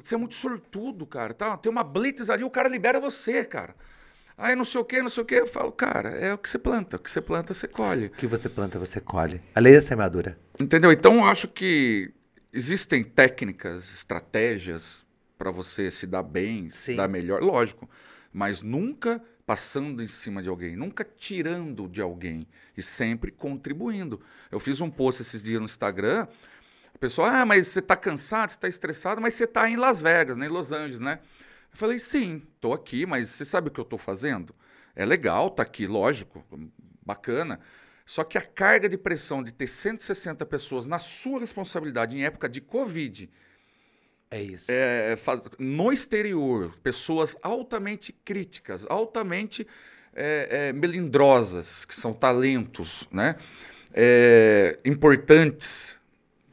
[0.00, 1.34] você é muito sortudo, cara.
[1.34, 1.56] Tá?
[1.56, 3.74] Tem uma blitz ali, o cara libera você, cara.
[4.36, 5.34] Aí não sei o que, não sei o que.
[5.34, 6.96] Eu falo, cara, é o que você planta.
[6.96, 8.06] O que você planta, você colhe.
[8.06, 9.40] O que você planta, você colhe.
[9.54, 10.38] A lei da semeadura.
[10.58, 10.92] Entendeu?
[10.92, 12.12] Então eu acho que
[12.52, 15.04] existem técnicas, estratégias
[15.36, 16.76] para você se dar bem, Sim.
[16.76, 17.88] se dar melhor, lógico,
[18.32, 24.20] mas nunca passando em cima de alguém, nunca tirando de alguém e sempre contribuindo.
[24.50, 26.26] Eu fiz um post esses dias no Instagram,
[26.94, 30.00] a pessoa, ah, mas você está cansado, você está estressado, mas você está em Las
[30.00, 31.18] Vegas, né, em Los Angeles, né?
[31.74, 34.54] Eu falei, sim, estou aqui, mas você sabe o que eu estou fazendo?
[34.94, 36.44] É legal estar aqui, lógico,
[37.04, 37.58] bacana.
[38.06, 42.48] Só que a carga de pressão de ter 160 pessoas na sua responsabilidade em época
[42.48, 43.28] de Covid,
[44.30, 44.70] É isso.
[44.70, 49.66] é, faz- no exterior, pessoas altamente críticas, altamente
[50.14, 53.34] é, é, melindrosas, que são talentos, né?
[53.92, 55.98] É, importantes,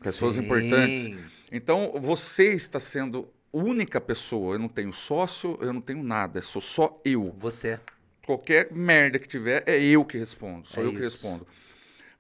[0.02, 0.42] pessoas Sim.
[0.42, 1.10] importantes.
[1.52, 4.56] Então, você está sendo única pessoa.
[4.56, 7.36] Eu não tenho sócio, eu não tenho nada, sou só eu.
[7.38, 7.80] Você.
[8.26, 11.06] Qualquer merda que tiver, é eu que respondo, sou É eu que isso.
[11.06, 11.48] respondo.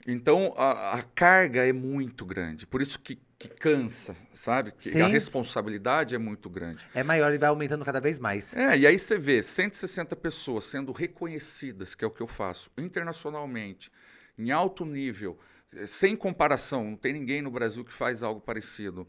[0.08, 4.72] Então, a, a carga é muito grande, por isso que, que cansa, sabe?
[4.72, 5.12] Que a Sim.
[5.12, 6.84] responsabilidade é muito grande.
[6.96, 8.56] É maior e vai aumentando cada vez mais.
[8.56, 12.72] É, e aí você vê 160 pessoas sendo reconhecidas, que é o que eu faço,
[12.78, 13.92] internacionalmente,
[14.40, 15.38] em alto nível,
[15.72, 19.08] eh, sem comparação, não tem ninguém no Brasil que faz algo parecido,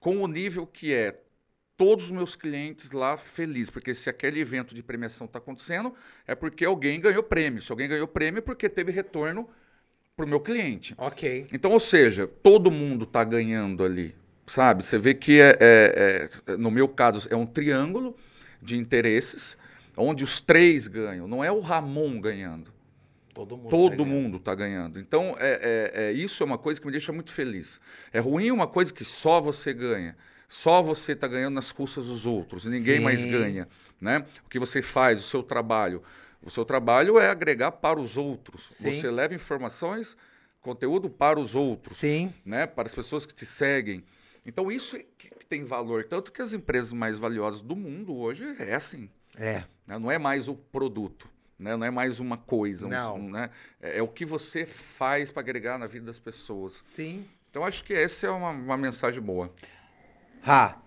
[0.00, 1.20] com o nível que é
[1.76, 5.94] todos os meus clientes lá felizes, porque se aquele evento de premiação está acontecendo,
[6.26, 7.60] é porque alguém ganhou prêmio.
[7.62, 9.48] Se alguém ganhou prêmio, é porque teve retorno
[10.16, 10.94] para o meu cliente.
[10.98, 11.46] Ok.
[11.52, 14.14] Então, ou seja, todo mundo está ganhando ali,
[14.46, 14.84] sabe?
[14.84, 18.16] Você vê que, é, é- é- no meu caso, é um triângulo
[18.60, 19.56] de interesses,
[19.96, 21.26] onde os três ganham.
[21.26, 22.72] Não é o Ramon ganhando.
[23.34, 23.70] Todo mundo.
[23.70, 24.14] Todo sai ganhando.
[24.22, 25.00] mundo está ganhando.
[25.00, 27.80] Então, é, é- é- isso é uma coisa que me deixa muito feliz.
[28.12, 30.16] É ruim uma coisa que só você ganha.
[30.52, 32.66] Só você está ganhando nas custas dos outros.
[32.66, 33.30] Ninguém mais Sim.
[33.30, 33.66] ganha.
[33.98, 34.26] Né?
[34.44, 36.02] O que você faz, o seu trabalho.
[36.42, 38.68] O seu trabalho é agregar para os outros.
[38.70, 38.92] Sim.
[38.92, 40.14] Você leva informações,
[40.60, 42.34] conteúdo para os outros Sim.
[42.44, 44.04] né, para as pessoas que te seguem.
[44.44, 48.44] Então isso é que, tem valor, tanto que as empresas mais valiosas do mundo hoje
[48.58, 49.08] é assim,
[49.38, 49.64] É.
[49.86, 49.98] né?
[49.98, 51.74] não é mais o produto, né?
[51.76, 53.16] não é mais uma coisa, Não.
[53.16, 53.48] um, né?
[53.80, 56.74] é, é o que você faz para agregar na vida das pessoas.
[56.74, 57.24] Sim.
[57.50, 59.50] Então acho que essa é uma, uma mensagem boa.
[60.44, 60.82] Rá,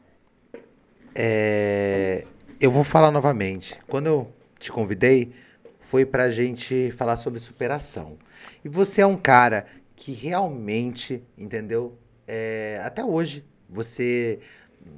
[1.16, 2.26] é,
[2.60, 3.80] eu vou falar novamente.
[3.88, 5.32] Quando eu te convidei,
[5.80, 8.18] foi pra gente falar sobre superação.
[8.66, 9.66] E você é um cara
[9.96, 11.98] que realmente, entendeu?
[12.28, 14.40] É, até hoje, você,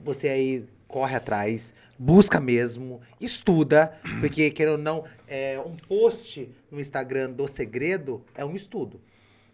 [0.04, 6.80] você aí corre atrás, busca mesmo, estuda, porque, querendo ou não, é, um post no
[6.80, 9.00] Instagram do segredo é um estudo.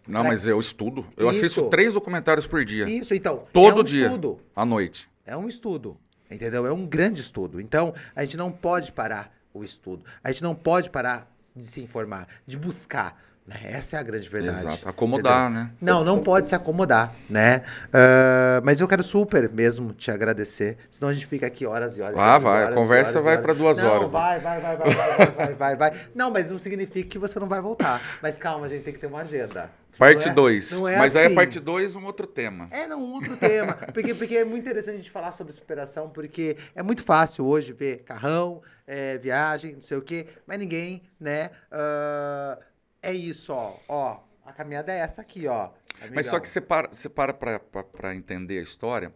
[0.06, 1.06] Não, Pra- mas eu estudo.
[1.16, 1.38] Eu Isso.
[1.38, 3.44] assisto três documentários por dia, Isso, então.
[3.52, 4.38] todo é um dia, Estudo.
[4.54, 5.08] à noite.
[5.26, 5.96] É um estudo,
[6.30, 6.66] entendeu?
[6.66, 7.60] É um grande estudo.
[7.60, 10.04] Então, a gente não pode parar o estudo.
[10.22, 13.22] A gente não pode parar de se informar, de buscar.
[13.46, 13.56] né?
[13.64, 14.58] Essa é a grande verdade.
[14.58, 14.88] Exato.
[14.88, 15.70] Acomodar, né?
[15.80, 17.62] Não, não pode se acomodar, né?
[17.92, 20.78] Ah, mas eu quero super mesmo te agradecer.
[20.90, 22.16] Senão a gente fica aqui horas e horas.
[22.18, 24.10] Ah, horas, vai, a horas, conversa horas, vai pra duas não, horas.
[24.10, 26.00] Vai, vai, vai, vai, vai, vai, vai, vai, vai.
[26.14, 28.00] Não, mas não significa que você não vai voltar.
[28.22, 29.70] Mas calma, a gente tem que ter uma agenda.
[29.98, 30.70] Parte Não é- 2.
[30.78, 31.34] não é mas aí a assim.
[31.34, 32.68] parte 2 um outro tema.
[32.70, 33.74] É, não, um outro tema.
[33.94, 37.72] Porque, porque é muito interessante a gente falar sobre superação, porque é muito fácil hoje
[37.72, 41.50] ver carrão, é, viagem, não sei o quê, mas ninguém, né?
[41.70, 42.58] ah,
[43.02, 43.78] é isso, ó.
[43.88, 45.70] Ó, a caminhada é essa aqui, ó.
[46.12, 46.40] Mas só amigão.
[46.40, 49.14] que você para, você para pra, pra- pra entender a história.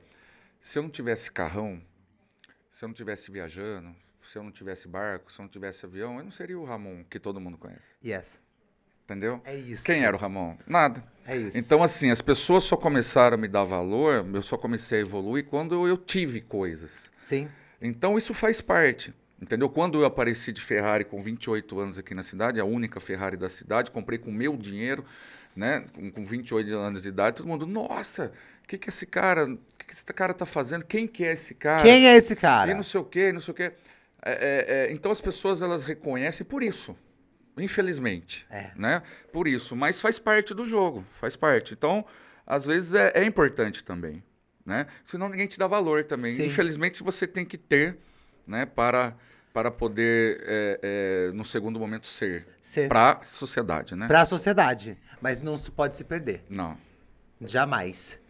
[0.60, 1.80] Se eu não tivesse carrão,
[2.70, 6.18] se eu não tivesse viajando, se eu não tivesse barco, se eu não tivesse avião,
[6.18, 7.94] eu não seria o Ramon que todo mundo conhece.
[8.05, 8.40] Yes.
[9.09, 9.40] Entendeu?
[9.47, 9.85] É isso.
[9.85, 10.55] Quem era o Ramon?
[10.66, 11.02] Nada.
[11.26, 11.56] É isso.
[11.56, 15.47] Então, assim, as pessoas só começaram a me dar valor, eu só comecei a evoluir
[15.47, 17.10] quando eu tive coisas.
[17.16, 17.48] Sim.
[17.80, 19.14] Então isso faz parte.
[19.40, 19.70] Entendeu?
[19.70, 23.48] Quando eu apareci de Ferrari com 28 anos aqui na cidade, a única Ferrari da
[23.48, 25.05] cidade, comprei com meu dinheiro,
[25.56, 25.86] né?
[25.94, 28.30] Com, com 28 anos de idade, todo mundo, nossa,
[28.64, 30.85] o que, que esse cara, o que, que esse cara tá fazendo?
[30.85, 31.82] Quem que é esse cara?
[31.82, 32.74] Quem é esse E cara?
[32.74, 33.72] não sei o quê, não sei o quê.
[34.22, 36.94] É, é, é, então as pessoas elas reconhecem por isso,
[37.60, 38.70] infelizmente, É.
[38.76, 39.02] né?
[39.32, 41.74] Por isso, mas faz parte do jogo, faz parte.
[41.74, 42.05] Então,
[42.47, 44.22] às vezes é, é importante também,
[44.64, 44.86] né?
[45.05, 46.35] Senão ninguém te dá valor também.
[46.35, 46.47] Sim.
[46.47, 47.97] Infelizmente você tem que ter,
[48.47, 48.66] né?
[48.66, 49.14] Para
[49.52, 50.80] para poder é,
[51.30, 52.86] é, no segundo momento ser Ser.
[52.86, 54.06] para a sociedade, né?
[54.06, 54.97] Pra sociedade.
[55.20, 56.44] Mas não se pode se perder.
[56.48, 56.76] Não,
[57.40, 58.20] Jamais.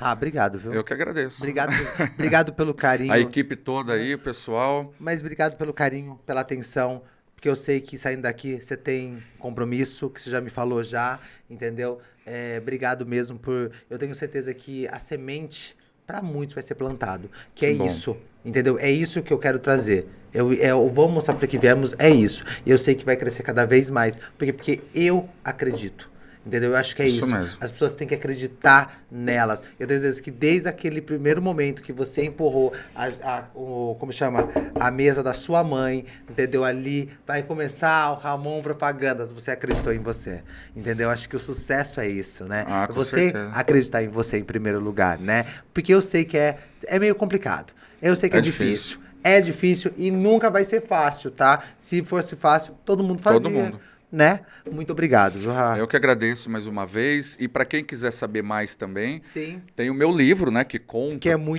[0.00, 0.72] Ah, obrigado, viu?
[0.72, 1.38] eu que agradeço.
[1.38, 1.72] Obrigado,
[2.14, 3.12] obrigado pelo carinho.
[3.12, 4.92] A equipe toda aí, o pessoal.
[4.98, 7.02] Mas obrigado pelo carinho, pela atenção,
[7.44, 11.20] porque eu sei que saindo daqui você tem compromisso, que você já me falou já,
[11.50, 12.00] entendeu?
[12.24, 13.70] É, obrigado mesmo por.
[13.90, 15.76] Eu tenho certeza que a semente
[16.06, 17.86] para muitos vai ser plantado, que é Que bom.
[17.86, 18.78] isso, entendeu?
[18.78, 20.06] É isso que eu quero trazer.
[20.32, 22.46] Eu, é, eu vou mostrar para que viemos, é isso.
[22.64, 26.10] E eu sei que vai crescer cada vez mais, porque porque eu acredito.
[26.46, 26.72] Entendeu?
[26.72, 27.34] Eu acho que é Isso isso.
[27.34, 27.56] mesmo.
[27.58, 29.62] As pessoas têm que acreditar nelas.
[29.80, 34.12] Eu tenho certeza que desde aquele primeiro momento que você empurrou a, a- o, como
[34.12, 34.48] chama?
[34.78, 36.62] A mesa da sua mãe, entendeu?
[36.62, 39.32] Ali vai começar o Ramon Propagandas.
[39.32, 40.42] Você acreditou em você.
[40.76, 41.08] Entendeu?
[41.08, 42.66] Acho que o sucesso é isso, né?
[42.68, 43.50] Ah, você certeza.
[43.54, 45.46] acreditar em você em primeiro lugar, né?
[45.72, 47.72] Porque eu sei que é, é meio complicado.
[48.02, 48.98] Eu sei que é, É difícil.
[48.98, 49.04] difícil.
[49.24, 51.62] É difícil e nunca vai ser fácil, tá?
[51.78, 53.40] Se fosse fácil, todo mundo fazia.
[53.40, 53.80] Todo mundo.
[54.14, 54.46] Né?
[54.70, 55.76] Muito obrigado, Ra?
[55.76, 57.36] Eu que agradeço mais uma vez.
[57.40, 59.60] E para quem quiser saber mais também, Sim.
[59.74, 61.58] Tem o meu livro, né, que conta Que é todas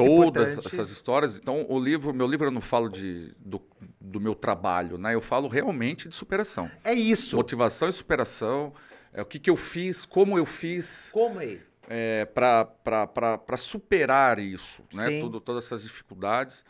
[0.53, 0.67] importante.
[0.67, 1.35] essas histórias.
[1.35, 3.61] Então, o livro, meu livro eu não falo de, do,
[3.99, 5.13] do meu trabalho, né?
[5.13, 6.71] Eu falo realmente de superação.
[6.83, 7.35] É isso.
[7.35, 8.73] Motivação e superação.
[9.13, 11.59] É, o que, que eu fiz, como eu fiz Como aí?
[11.89, 15.19] é, para superar isso, né?
[15.19, 16.63] Tudo, todas essas dificuldades.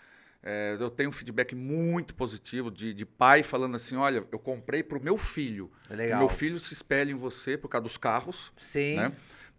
[0.47, 4.84] É, eu tenho um feedback muito positivo de, de pai falando assim, olha, eu comprei
[4.84, 5.72] para o meu filho.
[5.89, 6.17] Legal.
[6.17, 8.95] O meu filho se espelha em você por causa dos carros Sim.
[8.97, 9.11] né?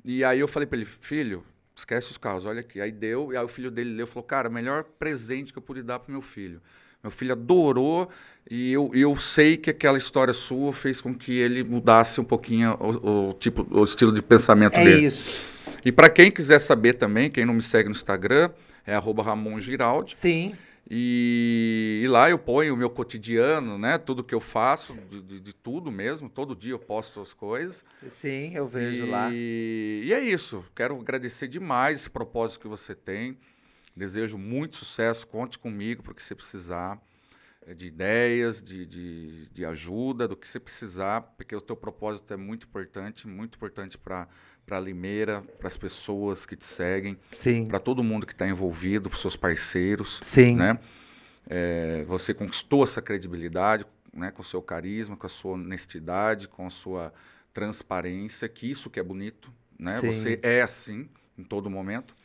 [0.04, 1.42] E aí eu falei para ele, filho,
[1.74, 2.80] esquece os carros, olha aqui.
[2.80, 5.62] Aí deu, e aí o filho dele leu e falou, cara, melhor presente que eu
[5.62, 6.62] pude dar pro meu filho.
[7.02, 8.08] Meu filho adorou
[8.48, 12.74] e eu, eu sei que aquela história sua fez com que ele mudasse um pouquinho
[12.80, 15.06] o, o tipo, o estilo de pensamento É dele.
[15.06, 15.44] isso.
[15.84, 18.50] E para quem quiser saber também, quem não me segue no Instagram,
[18.86, 20.16] é arroba Ramon Giraldi.
[20.16, 20.54] Sim.
[20.88, 23.98] E, e, lá eu ponho o meu cotidiano, né?
[23.98, 26.28] Tudo que eu faço, de, de, de, tudo mesmo.
[26.28, 27.84] Todo dia eu posto as coisas.
[28.08, 29.28] Sim, eu vejo e, lá.
[29.32, 30.64] E é isso.
[30.76, 33.36] Quero agradecer demais esse propósito que você tem.
[33.96, 35.26] Desejo muito sucesso.
[35.26, 37.00] Conte comigo para o que você precisar.
[37.66, 41.20] É, de ideias, de, de, de ajuda, do que você precisar.
[41.36, 43.26] Porque o teu propósito é muito importante.
[43.26, 44.28] Muito importante para
[44.66, 47.16] para Limeira, para as pessoas que te seguem,
[47.68, 50.18] para todo mundo que está envolvido, para seus parceiros.
[50.22, 50.56] Sim.
[50.56, 50.78] Né?
[51.48, 56.70] É, você conquistou essa credibilidade né, com seu carisma, com a sua honestidade, com a
[56.70, 57.14] sua
[57.52, 59.52] transparência, que isso que é bonito.
[59.78, 60.00] Né?
[60.00, 62.16] Você é assim em todo momento.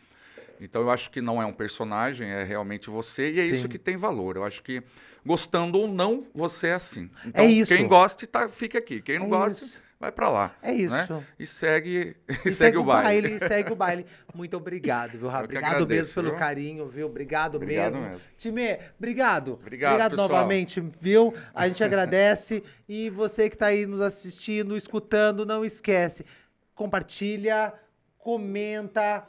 [0.59, 3.51] Então eu acho que não é um personagem, é realmente você, e é Sim.
[3.51, 4.35] isso que tem valor.
[4.35, 4.81] Eu acho que,
[5.25, 7.09] gostando ou não, você é assim.
[7.25, 9.01] Então, é quem gosta, tá, fica aqui.
[9.01, 9.65] Quem não é gosta.
[9.65, 10.55] Isso vai para lá.
[10.63, 10.95] É isso.
[10.95, 11.07] Né?
[11.37, 13.21] E segue, e, segue, segue, o baile.
[13.21, 13.35] baile.
[13.35, 14.05] E segue o baile.
[14.33, 15.43] Muito obrigado, viu, Rafa?
[15.43, 16.39] Obrigado agradeço, mesmo pelo viu?
[16.39, 17.07] carinho, viu?
[17.07, 18.09] Obrigado, obrigado mesmo.
[18.09, 18.27] mesmo.
[18.35, 19.53] Time, obrigado.
[19.53, 21.35] Obrigado, obrigado novamente, viu?
[21.53, 22.63] A gente agradece.
[22.89, 26.25] E você que está aí nos assistindo, escutando, não esquece.
[26.73, 27.71] Compartilha,
[28.17, 29.27] comenta,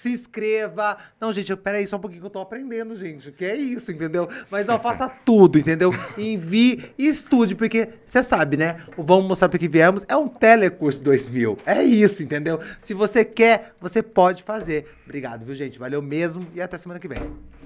[0.00, 0.96] se inscreva.
[1.20, 3.30] Não, gente, peraí só um pouquinho que eu tô aprendendo, gente.
[3.32, 4.28] Que é isso, entendeu?
[4.50, 5.92] Mas ó, faça tudo, entendeu?
[6.16, 8.82] Envie e estude, porque você sabe, né?
[8.96, 11.58] O Vamos Mostrar para que viemos é um telecurso 2000.
[11.66, 12.60] É isso, entendeu?
[12.80, 14.86] Se você quer, você pode fazer.
[15.04, 15.78] Obrigado, viu, gente?
[15.78, 17.59] Valeu mesmo e até semana que vem.